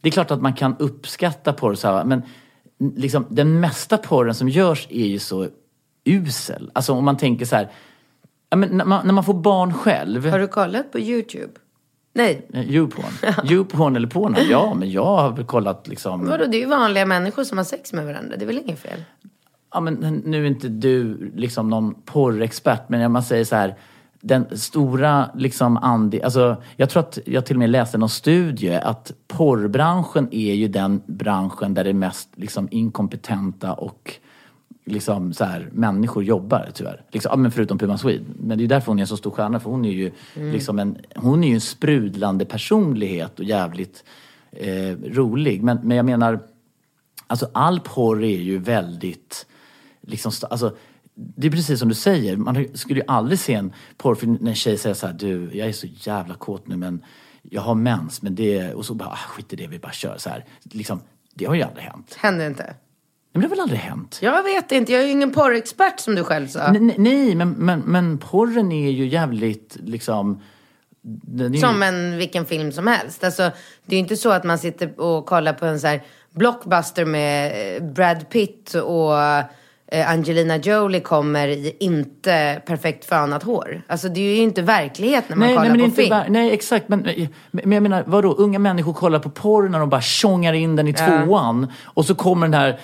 det 0.00 0.08
är 0.08 0.12
klart 0.12 0.30
att 0.30 0.42
man 0.42 0.54
kan 0.54 0.76
uppskatta 0.78 1.52
porr 1.52 1.74
så 1.74 1.88
här, 1.88 2.04
men 2.04 2.22
liksom, 2.78 3.26
den 3.28 3.60
mesta 3.60 3.98
porren 3.98 4.34
som 4.34 4.48
görs 4.48 4.86
är 4.90 5.06
ju 5.06 5.18
så 5.18 5.48
usel. 6.04 6.70
Alltså 6.72 6.92
om 6.92 7.04
man 7.04 7.16
tänker 7.16 7.44
så 7.46 7.56
här... 7.56 7.70
Ja, 8.50 8.56
men 8.56 8.68
när, 8.68 8.84
man, 8.84 9.06
när 9.06 9.12
man 9.12 9.24
får 9.24 9.34
barn 9.34 9.74
själv... 9.74 10.26
Har 10.26 10.38
du 10.38 10.48
kollat 10.48 10.92
på 10.92 10.98
YouTube? 10.98 11.52
Nej. 12.12 12.46
Eh, 12.52 12.70
Youporn. 12.70 13.12
Youporn 13.50 13.96
eller 13.96 14.08
porn? 14.08 14.36
Ja, 14.50 14.74
men 14.74 14.90
jag 14.90 15.04
har 15.16 15.44
kollat 15.44 15.88
liksom... 15.88 16.26
Vadå, 16.26 16.44
det 16.44 16.56
är 16.56 16.60
ju 16.60 16.66
vanliga 16.66 17.06
människor 17.06 17.44
som 17.44 17.58
har 17.58 17.64
sex 17.64 17.92
med 17.92 18.06
varandra. 18.06 18.36
Det 18.36 18.44
är 18.44 18.46
väl 18.46 18.58
inget 18.58 18.78
fel? 18.78 19.04
Ja, 19.72 19.80
men 19.80 20.22
nu 20.24 20.42
är 20.42 20.46
inte 20.46 20.68
du 20.68 21.30
liksom 21.34 21.70
någon 21.70 21.94
porrexpert, 21.94 22.88
men 22.88 23.06
om 23.06 23.12
man 23.12 23.22
säger 23.22 23.44
så 23.44 23.56
här. 23.56 23.74
Den 24.26 24.58
stora 24.58 25.30
liksom 25.34 25.76
andi, 25.76 26.22
alltså 26.22 26.56
jag 26.76 26.90
tror 26.90 27.00
att 27.00 27.18
jag 27.24 27.46
till 27.46 27.56
och 27.56 27.58
med 27.58 27.70
läste 27.70 27.98
någon 27.98 28.08
studie 28.08 28.74
att 28.74 29.12
porrbranschen 29.26 30.28
är 30.30 30.54
ju 30.54 30.68
den 30.68 31.02
branschen 31.06 31.74
där 31.74 31.84
det 31.84 31.90
är 31.90 31.94
mest 31.94 32.28
liksom 32.34 32.68
inkompetenta 32.70 33.72
och 33.72 34.12
liksom 34.84 35.32
så 35.32 35.44
här, 35.44 35.68
människor 35.72 36.24
jobbar 36.24 36.68
tyvärr. 36.74 37.02
Liksom, 37.10 37.30
ja, 37.30 37.36
men 37.36 37.50
förutom 37.50 37.78
Puma 37.78 37.98
Swede. 37.98 38.24
Men 38.40 38.58
det 38.58 38.64
är 38.64 38.68
därför 38.68 38.86
hon 38.86 38.98
är 38.98 39.02
en 39.02 39.06
så 39.06 39.16
stor 39.16 39.30
stjärna 39.30 39.60
för 39.60 39.70
hon 39.70 39.84
är 39.84 39.92
ju 39.92 40.12
liksom 40.34 40.78
en, 40.78 40.98
hon 41.16 41.44
är 41.44 41.48
ju 41.48 41.54
en 41.54 41.60
sprudlande 41.60 42.44
personlighet 42.44 43.38
och 43.38 43.44
jävligt 43.44 44.04
eh, 44.50 44.96
rolig. 45.04 45.62
Men, 45.62 45.78
men 45.82 45.96
jag 45.96 46.06
menar, 46.06 46.40
Alltså 47.26 47.48
all 47.52 47.80
porr 47.80 48.24
är 48.24 48.40
ju 48.40 48.58
väldigt, 48.58 49.46
liksom, 50.00 50.32
alltså, 50.50 50.76
det 51.16 51.46
är 51.46 51.50
precis 51.50 51.78
som 51.78 51.88
du 51.88 51.94
säger, 51.94 52.36
man 52.36 52.66
skulle 52.74 53.00
ju 53.00 53.06
aldrig 53.08 53.38
se 53.38 53.54
en 53.54 53.72
porrfilm 53.96 54.38
när 54.40 54.50
en 54.50 54.56
tjej 54.56 54.78
säger 54.78 54.94
så 54.94 55.06
här, 55.06 55.14
du, 55.14 55.50
jag 55.52 55.68
är 55.68 55.72
så 55.72 55.86
jävla 55.86 56.34
kåt 56.34 56.68
nu 56.68 56.76
men 56.76 57.04
jag 57.42 57.62
har 57.62 57.74
mens, 57.74 58.22
men 58.22 58.34
det, 58.34 58.74
och 58.74 58.86
så 58.86 58.94
bara, 58.94 59.08
ah, 59.08 59.16
skit 59.16 59.52
i 59.52 59.56
det, 59.56 59.66
vi 59.66 59.78
bara 59.78 59.92
kör 59.92 60.18
så 60.18 60.30
här. 60.30 60.44
Liksom, 60.62 61.00
det 61.34 61.44
har 61.44 61.54
ju 61.54 61.62
aldrig 61.62 61.84
hänt. 61.84 62.14
Händer 62.20 62.46
inte? 62.46 62.74
Men 63.32 63.40
det 63.40 63.48
har 63.48 63.50
väl 63.50 63.60
aldrig 63.60 63.80
hänt? 63.80 64.18
Jag 64.22 64.42
vet 64.42 64.72
inte. 64.72 64.92
Jag 64.92 65.02
är 65.02 65.06
ju 65.06 65.12
ingen 65.12 65.32
porrexpert 65.32 66.00
som 66.00 66.14
du 66.14 66.24
själv 66.24 66.48
sa. 66.48 66.72
Nej, 66.72 66.94
nej 66.98 67.34
men, 67.34 67.50
men, 67.50 67.80
men 67.80 68.18
porren 68.18 68.72
är 68.72 68.90
ju 68.90 69.06
jävligt 69.06 69.76
liksom... 69.80 70.42
Ju, 71.52 71.56
Som 71.58 71.82
en 71.82 72.16
vilken 72.16 72.46
film 72.46 72.72
som 72.72 72.86
helst. 72.86 73.24
Alltså, 73.24 73.42
det 73.86 73.94
är 73.94 73.96
ju 73.96 73.98
inte 73.98 74.16
så 74.16 74.30
att 74.30 74.44
man 74.44 74.58
sitter 74.58 75.00
och 75.00 75.26
kollar 75.26 75.52
på 75.52 75.66
en 75.66 75.80
så 75.80 75.86
här 75.86 76.02
blockbuster 76.30 77.04
med 77.04 77.76
eh, 77.76 77.82
Brad 77.82 78.30
Pitt 78.30 78.74
och 78.74 79.12
Angelina 79.92 80.56
Jolie 80.56 81.00
kommer 81.00 81.48
i 81.48 81.76
inte 81.80 82.62
perfekt 82.66 83.04
fönat 83.04 83.42
hår. 83.42 83.82
Alltså 83.86 84.08
det 84.08 84.20
är 84.20 84.34
ju 84.36 84.42
inte 84.42 84.62
verklighet 84.62 85.24
när 85.28 85.36
man 85.36 85.48
nej, 85.48 85.56
kollar 85.56 85.74
nej, 85.76 85.90
på 85.90 85.96
film. 85.96 86.12
ver- 86.12 86.24
nej, 86.28 86.52
exakt. 86.52 86.88
Men, 86.88 87.08
men 87.50 87.72
jag 87.72 87.82
menar, 87.82 88.04
vadå? 88.06 88.32
Unga 88.32 88.58
människor 88.58 88.92
kollar 88.92 89.18
på 89.18 89.30
porr 89.30 89.68
när 89.68 89.78
de 89.78 89.88
bara 89.88 90.00
tjongar 90.00 90.52
in 90.52 90.76
den 90.76 90.88
i 90.88 90.92
tvåan. 90.92 91.66
Och 91.84 92.04
så 92.04 92.14
kommer 92.14 92.46
den 92.46 92.54
här 92.60 92.78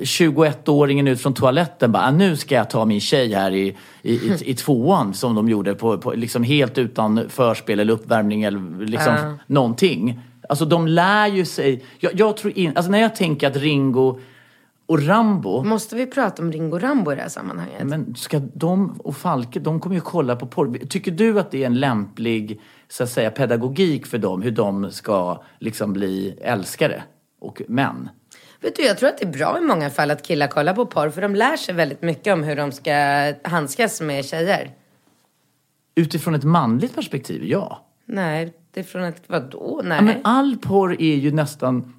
21-åringen 0.00 1.08
ut 1.08 1.20
från 1.22 1.34
toaletten 1.34 1.92
bara, 1.92 2.02
"Ah, 2.02 2.10
nu 2.10 2.36
ska 2.36 2.54
jag 2.54 2.70
ta 2.70 2.84
min 2.84 3.00
tjej 3.00 3.32
här 3.34 3.50
i, 3.54 3.76
i, 4.02 4.12
i, 4.14 4.36
i 4.44 4.54
tvåan. 4.54 5.14
Som 5.14 5.34
de 5.34 5.48
gjorde, 5.48 5.74
på, 5.74 5.98
på, 5.98 6.12
liksom 6.12 6.42
helt 6.42 6.78
utan 6.78 7.28
förspel 7.28 7.80
eller 7.80 7.92
uppvärmning 7.92 8.42
eller 8.42 8.86
liksom 8.86 9.38
någonting. 9.46 10.20
Alltså 10.48 10.64
de 10.64 10.86
lär 10.88 11.26
ju 11.26 11.44
sig. 11.44 11.84
Jag, 11.98 12.12
jag 12.14 12.36
tror 12.36 12.58
in, 12.58 12.72
alltså 12.76 12.90
när 12.92 12.98
jag 12.98 13.16
tänker 13.16 13.46
att 13.46 13.56
Ringo 13.56 14.20
och 14.86 15.06
Rambo 15.06 15.62
Måste 15.62 15.96
vi 15.96 16.06
prata 16.06 16.42
om 16.42 16.52
Ringo 16.52 16.78
Rambo 16.78 17.12
i 17.12 17.14
det 17.14 17.22
här 17.22 17.28
sammanhanget? 17.28 17.86
men 17.86 18.14
ska 18.14 18.38
de 18.38 19.00
och 19.00 19.16
Falke, 19.16 19.60
de 19.60 19.80
kommer 19.80 19.96
ju 19.96 20.00
kolla 20.00 20.36
på 20.36 20.46
porr. 20.46 20.86
Tycker 20.86 21.10
du 21.10 21.40
att 21.40 21.50
det 21.50 21.62
är 21.62 21.66
en 21.66 21.80
lämplig 21.80 22.60
så 22.88 23.02
att 23.02 23.10
säga 23.10 23.30
pedagogik 23.30 24.06
för 24.06 24.18
dem, 24.18 24.42
hur 24.42 24.50
de 24.50 24.90
ska 24.90 25.42
liksom 25.58 25.92
bli 25.92 26.38
älskare 26.40 27.02
och 27.40 27.62
män. 27.68 28.08
Vet 28.60 28.76
du, 28.76 28.82
jag 28.82 28.98
tror 28.98 29.08
att 29.08 29.18
det 29.18 29.24
är 29.24 29.32
bra 29.32 29.58
i 29.58 29.60
många 29.60 29.90
fall 29.90 30.10
att 30.10 30.22
killar 30.22 30.46
kollar 30.46 30.74
på 30.74 30.86
porr 30.86 31.10
för 31.10 31.22
de 31.22 31.34
lär 31.34 31.56
sig 31.56 31.74
väldigt 31.74 32.02
mycket 32.02 32.32
om 32.32 32.42
hur 32.42 32.56
de 32.56 32.72
ska 32.72 32.92
handskas 33.50 34.00
med 34.00 34.24
tjejer. 34.24 34.70
Utifrån 35.94 36.34
ett 36.34 36.44
manligt 36.44 36.94
perspektiv, 36.94 37.44
ja. 37.44 37.86
Nej, 38.06 38.54
det 38.70 38.80
är 38.80 38.84
från 38.84 39.04
ett 39.04 39.22
vadå? 39.26 39.80
Nej. 39.84 39.96
ja 39.96 40.02
men 40.02 40.16
all 40.24 40.56
porr 40.56 40.96
är 41.02 41.16
ju 41.16 41.32
nästan... 41.32 41.92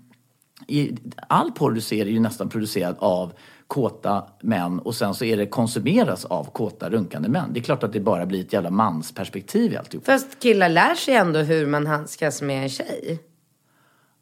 i- 0.68 0.96
All 1.28 1.52
porr 1.52 1.72
du 1.72 1.82
ser 1.82 2.06
är 2.06 2.10
ju 2.10 2.20
nästan 2.20 2.50
producerad 2.50 2.96
av 3.00 3.32
kåta 3.68 4.24
män 4.42 4.80
och 4.80 4.96
sen 4.96 5.14
så 5.14 5.26
är 5.26 5.38
det 5.38 5.46
konsumeras 5.46 6.26
av 6.26 6.44
kåta 6.52 6.90
runkande 6.90 7.30
män. 7.30 7.50
Det 7.54 7.60
är 7.60 7.64
klart 7.64 7.84
att 7.84 7.94
det 7.94 8.00
bara 8.00 8.26
blir 8.26 8.42
ett 8.42 8.54
jävla 8.54 8.70
mansperspektiv 8.70 9.74
i 9.74 9.78
alltihop. 9.78 10.06
Fast 10.06 10.40
killar 10.40 10.70
lär 10.70 10.96
sig 10.96 11.16
ändå 11.16 11.40
hur 11.40 11.66
man 11.68 11.88
handskas 11.88 12.42
med 12.42 12.64
en 12.64 12.70
tjej. 12.70 13.20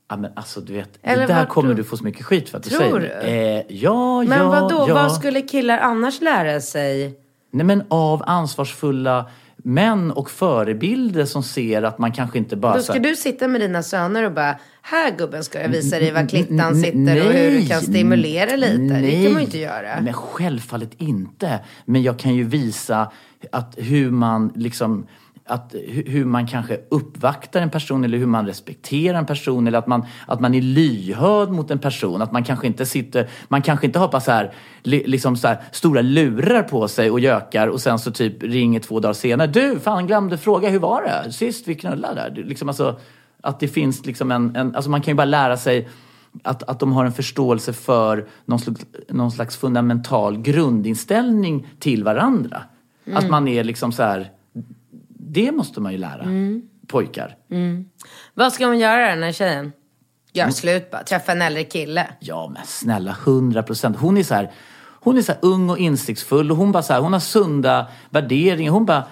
Ja 0.09 0.17
men 0.17 0.31
alltså 0.35 0.61
du 0.61 0.73
vet, 0.73 0.99
Eller 1.01 1.27
det 1.27 1.33
där 1.33 1.45
kommer 1.45 1.69
tror- 1.69 1.77
du 1.77 1.83
få 1.83 1.97
så 1.97 2.03
mycket 2.03 2.25
skit 2.25 2.49
för 2.49 2.57
att 2.57 2.63
du 2.63 2.69
Tror 2.69 2.79
säger. 2.79 2.99
du? 2.99 3.27
Eh, 3.27 3.63
ja, 3.77 4.23
Men 4.23 4.37
ja, 4.39 4.49
vadå, 4.49 4.85
ja. 4.87 4.93
vad 4.93 5.11
skulle 5.13 5.41
killar 5.41 5.77
annars 5.77 6.21
lära 6.21 6.61
sig? 6.61 7.19
Nej 7.51 7.65
men 7.65 7.83
av 7.87 8.23
ansvarsfulla 8.25 9.25
män 9.65 10.11
och 10.11 10.31
förebilder 10.31 11.25
som 11.25 11.43
ser 11.43 11.83
att 11.83 11.97
man 11.97 12.11
kanske 12.11 12.37
inte 12.37 12.55
bara... 12.55 12.75
Då 12.75 12.83
ska 12.83 12.93
här- 12.93 12.99
du 12.99 13.15
sitta 13.15 13.47
med 13.47 13.61
dina 13.61 13.83
söner 13.83 14.23
och 14.23 14.31
bara, 14.31 14.59
här 14.81 15.17
gubben 15.17 15.43
ska 15.43 15.61
jag 15.61 15.69
visa 15.69 15.99
dig 15.99 16.11
var 16.11 16.29
klittan 16.29 16.75
sitter 16.75 17.27
och 17.27 17.33
hur 17.33 17.51
du 17.51 17.67
kan 17.67 17.81
stimulera 17.81 18.55
lite. 18.55 19.01
Det 19.01 19.23
kan 19.23 19.33
man 19.33 19.41
ju 19.41 19.45
inte 19.45 19.57
göra. 19.57 20.01
Men 20.01 20.13
självfallet 20.13 20.91
inte. 20.97 21.59
Men 21.85 22.03
jag 22.03 22.19
kan 22.19 22.35
ju 22.35 22.43
visa 22.43 23.11
att 23.51 23.73
hur 23.77 24.11
man 24.11 24.51
liksom 24.55 25.07
att 25.47 25.73
hu- 25.73 26.09
hur 26.09 26.25
man 26.25 26.47
kanske 26.47 26.79
uppvaktar 26.89 27.61
en 27.61 27.69
person 27.69 28.03
eller 28.03 28.17
hur 28.17 28.25
man 28.25 28.45
respekterar 28.45 29.17
en 29.17 29.25
person 29.25 29.67
eller 29.67 29.77
att 29.77 29.87
man, 29.87 30.05
att 30.27 30.39
man 30.39 30.53
är 30.53 30.61
lyhörd 30.61 31.49
mot 31.49 31.71
en 31.71 31.79
person. 31.79 32.21
Att 32.21 32.31
man 32.31 32.43
kanske 32.43 32.67
inte 32.67 32.85
sitter, 32.85 33.29
man 33.47 33.61
kanske 33.61 33.85
inte 33.85 33.99
har 33.99 34.07
bara 34.07 34.21
så 34.21 34.31
här, 34.31 34.53
li, 34.83 35.03
liksom 35.07 35.37
så 35.37 35.47
här 35.47 35.57
stora 35.71 36.01
lurar 36.01 36.63
på 36.63 36.87
sig 36.87 37.11
och 37.11 37.19
gökar 37.19 37.67
och 37.67 37.81
sen 37.81 37.99
så 37.99 38.11
typ 38.11 38.43
ringer 38.43 38.79
två 38.79 38.99
dagar 38.99 39.13
senare. 39.13 39.47
Du, 39.47 39.79
fan 39.79 40.07
glömde 40.07 40.37
fråga 40.37 40.69
hur 40.69 40.79
var 40.79 41.01
det 41.01 41.31
sist 41.31 41.67
vi 41.67 41.75
knullade 41.75 42.15
där? 42.15 42.43
Liksom 42.43 42.67
alltså, 42.69 42.99
att 43.41 43.59
det 43.59 43.67
finns 43.67 44.05
liksom 44.05 44.31
en, 44.31 44.55
en, 44.55 44.75
alltså 44.75 44.91
man 44.91 45.01
kan 45.01 45.11
ju 45.11 45.15
bara 45.15 45.25
lära 45.25 45.57
sig 45.57 45.89
att, 46.43 46.63
att 46.63 46.79
de 46.79 46.93
har 46.93 47.05
en 47.05 47.11
förståelse 47.11 47.73
för 47.73 48.27
någon 48.45 48.59
slags, 48.59 48.85
någon 49.09 49.31
slags 49.31 49.57
fundamental 49.57 50.37
grundinställning 50.37 51.67
till 51.79 52.03
varandra. 52.03 52.61
Mm. 53.05 53.17
Att 53.17 53.29
man 53.29 53.47
är 53.47 53.63
liksom 53.63 53.91
så 53.91 54.03
här, 54.03 54.31
det 55.35 55.51
måste 55.51 55.81
man 55.81 55.91
ju 55.91 55.97
lära 55.97 56.25
pojkar. 56.87 57.35
Vad 58.33 58.53
ska 58.53 58.65
hon 58.65 58.79
göra 58.79 59.07
den 59.07 59.23
här 59.23 59.31
tjejen? 59.31 59.59
Mm. 59.59 59.71
Gör 60.33 60.49
slut 60.49 60.91
bara, 60.91 61.03
träffa 61.03 61.31
en 61.31 61.41
äldre 61.41 61.63
kille. 61.63 62.07
Ja 62.19 62.49
men 62.53 62.65
snälla, 62.65 63.15
hundra 63.25 63.63
procent. 63.63 63.97
Hon 63.97 64.17
är 64.17 64.23
så 64.23 64.33
här, 64.33 64.51
hon 65.01 65.17
är 65.17 65.21
så 65.21 65.33
ung 65.41 65.69
och 65.69 65.77
insiktsfull 65.77 66.51
och 66.51 66.57
hon 66.57 66.71
bara 66.71 66.83
så 66.83 66.93
här, 66.93 67.01
hon 67.01 67.13
har 67.13 67.19
sunda 67.19 67.87
värderingar. 68.09 68.71
Hon 68.71 68.85
bara, 68.85 69.03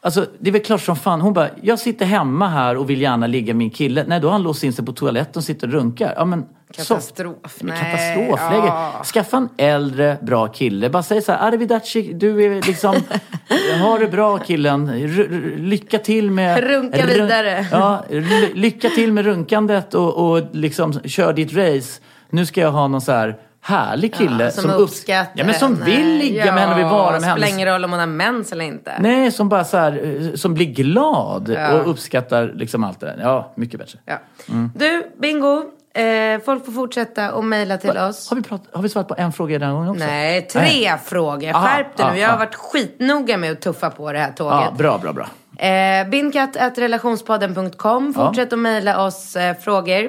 alltså 0.00 0.26
det 0.40 0.50
är 0.50 0.52
väl 0.52 0.62
klart 0.62 0.80
som 0.80 0.96
fan. 0.96 1.20
Hon 1.20 1.32
bara, 1.32 1.48
jag 1.62 1.78
sitter 1.78 2.06
hemma 2.06 2.48
här 2.48 2.76
och 2.76 2.90
vill 2.90 3.00
gärna 3.00 3.26
ligga 3.26 3.54
med 3.54 3.56
min 3.56 3.70
kille. 3.70 4.04
Nej, 4.06 4.20
då 4.20 4.28
har 4.28 4.32
han 4.32 4.42
låst 4.42 4.62
in 4.62 4.72
sig 4.72 4.86
på 4.86 4.92
toaletten 4.92 5.32
och 5.36 5.44
sitter 5.44 5.66
och 5.66 5.72
runkar. 5.72 6.14
Ja 6.16 6.24
men 6.24 6.46
Katastrof. 6.76 7.36
Men 7.60 7.74
Nej, 7.74 7.84
Katastrofläge. 7.84 8.66
ja. 8.66 9.02
Skaffa 9.04 9.36
en 9.36 9.48
äldre, 9.56 10.16
bra 10.22 10.46
kille. 10.48 10.90
Bara 10.90 11.02
säg 11.02 11.22
så 11.22 11.32
här, 11.32 11.48
arrivederci, 11.48 12.12
du 12.12 12.44
är 12.44 12.62
liksom, 12.62 12.94
ha 13.82 13.98
det 13.98 14.06
bra 14.06 14.38
killen. 14.38 14.88
R- 14.88 15.54
lycka 15.56 15.98
till 15.98 16.30
med... 16.30 16.64
Runka 16.64 16.98
run- 16.98 17.06
vidare. 17.06 17.66
Ja, 17.72 18.04
ly- 18.10 18.52
lycka 18.54 18.88
till 18.88 19.12
med 19.12 19.24
runkandet 19.24 19.94
och, 19.94 20.30
och 20.30 20.42
liksom 20.52 20.92
kör 20.92 21.32
ditt 21.32 21.52
race. 21.52 22.00
Nu 22.30 22.46
ska 22.46 22.60
jag 22.60 22.72
ha 22.72 22.88
någon 22.88 23.00
så 23.00 23.12
här 23.12 23.36
härlig 23.60 24.14
kille 24.14 24.44
Ja, 24.44 24.50
som, 24.50 24.70
upp- 24.70 24.80
uppskattar 24.80 25.32
Ja, 25.34 25.44
men 25.44 25.54
som 25.54 25.82
henne. 25.82 25.96
vill 25.96 26.18
ligga 26.18 26.44
med 26.52 26.60
henne 26.62 26.72
och 26.72 26.78
vill 26.78 26.84
vara 26.86 27.10
med 27.12 27.20
Spelar 27.22 27.34
henne. 27.36 27.48
ingen 27.50 27.68
roll 27.68 27.84
om 27.84 27.90
hon 27.90 28.00
har 28.00 28.06
mens 28.06 28.52
eller 28.52 28.64
inte. 28.64 28.92
Nej, 29.00 29.32
som 29.32 29.48
bara 29.48 29.64
så 29.64 29.76
här, 29.76 30.22
eh, 30.30 30.34
som 30.34 30.54
blir 30.54 30.66
glad 30.66 31.48
Ja. 31.48 31.72
och 31.72 31.90
uppskattar 31.90 32.52
liksom 32.54 32.84
allt 32.84 33.00
det 33.00 33.06
där. 33.06 33.16
Ja, 33.22 33.52
mycket 33.54 33.80
bättre. 33.80 33.98
Ja. 34.04 34.18
Mm. 34.48 34.70
Du, 34.76 35.02
Bingo. 35.20 35.64
Eh, 35.98 36.40
folk 36.44 36.64
får 36.64 36.72
fortsätta 36.72 37.32
och 37.32 37.44
mejla 37.44 37.78
till 37.78 37.98
oss. 37.98 38.30
Har 38.30 38.36
vi, 38.36 38.42
prat, 38.42 38.62
har 38.72 38.82
vi 38.82 38.88
svarat 38.88 39.08
på 39.08 39.14
en 39.18 39.32
fråga 39.32 39.58
den 39.58 39.72
gången 39.72 39.88
också? 39.88 40.04
Nej, 40.04 40.42
tre 40.42 40.60
Nej. 40.60 40.98
frågor. 41.04 41.52
Skärp 41.52 41.96
dig 41.96 42.06
nu. 42.12 42.18
Jag 42.18 42.28
har 42.28 42.38
varit 42.38 42.54
skitnoga 42.54 43.36
med 43.36 43.52
att 43.52 43.60
tuffa 43.60 43.90
på 43.90 44.12
det 44.12 44.18
här 44.18 44.32
tåget. 44.32 44.60
Ja, 44.64 44.74
bra, 44.78 44.98
bra, 44.98 45.12
bra. 45.12 45.28
Eh, 45.66 46.08
Bindkatt.relationspodden.com. 46.08 48.14
Fortsätt 48.14 48.52
att 48.52 48.58
mejla 48.58 49.04
oss 49.04 49.36
eh, 49.36 49.56
frågor. 49.56 50.08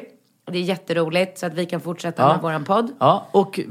Det 0.51 0.57
är 0.57 0.61
jätteroligt 0.63 1.39
så 1.39 1.45
att 1.45 1.53
vi 1.53 1.65
kan 1.65 1.81
fortsätta 1.81 2.21
Ja. 2.21 2.33
med 2.33 2.41
våran 2.41 2.63
podd. 2.65 2.91
Ja, 2.99 3.27
och 3.31 3.59
eh, 3.59 3.65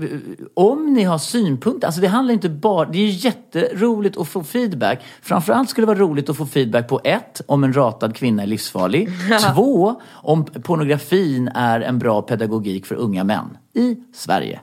om 0.55 0.93
ni 0.93 1.03
har 1.05 1.19
synpunkter, 1.19 1.87
alltså 1.89 2.01
det 2.01 2.09
handlar 2.09 2.35
inte 2.35 2.49
bara, 2.49 2.89
det 2.89 2.99
är 2.99 3.25
jätteroligt 3.25 4.17
att 4.19 4.29
få 4.29 4.45
feedback. 4.45 5.05
Framförallt 5.23 5.71
skulle 5.71 5.83
det 5.87 5.95
vara 5.95 5.99
roligt 5.99 6.29
att 6.31 6.37
få 6.37 6.47
feedback 6.47 6.89
på 6.89 7.01
ett, 7.05 7.41
om 7.47 7.65
en 7.65 7.73
ratad 7.73 8.17
kvinna 8.17 8.43
är 8.43 8.47
livsfarlig. 8.47 9.09
Två, 9.55 10.01
om 10.13 10.45
pornografin 10.45 11.49
är 11.49 11.81
en 11.81 11.99
bra 11.99 12.23
pedagogik 12.23 12.87
för 12.87 12.95
unga 12.95 13.25
män 13.25 13.57
i 13.75 13.97
Sverige. 14.15 14.61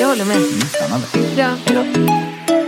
Jag 0.00 0.08
håller 0.08 0.24
med. 0.24 0.36
Mm, 0.36 0.60
spännande. 0.60 1.06
Bra. 1.66 2.67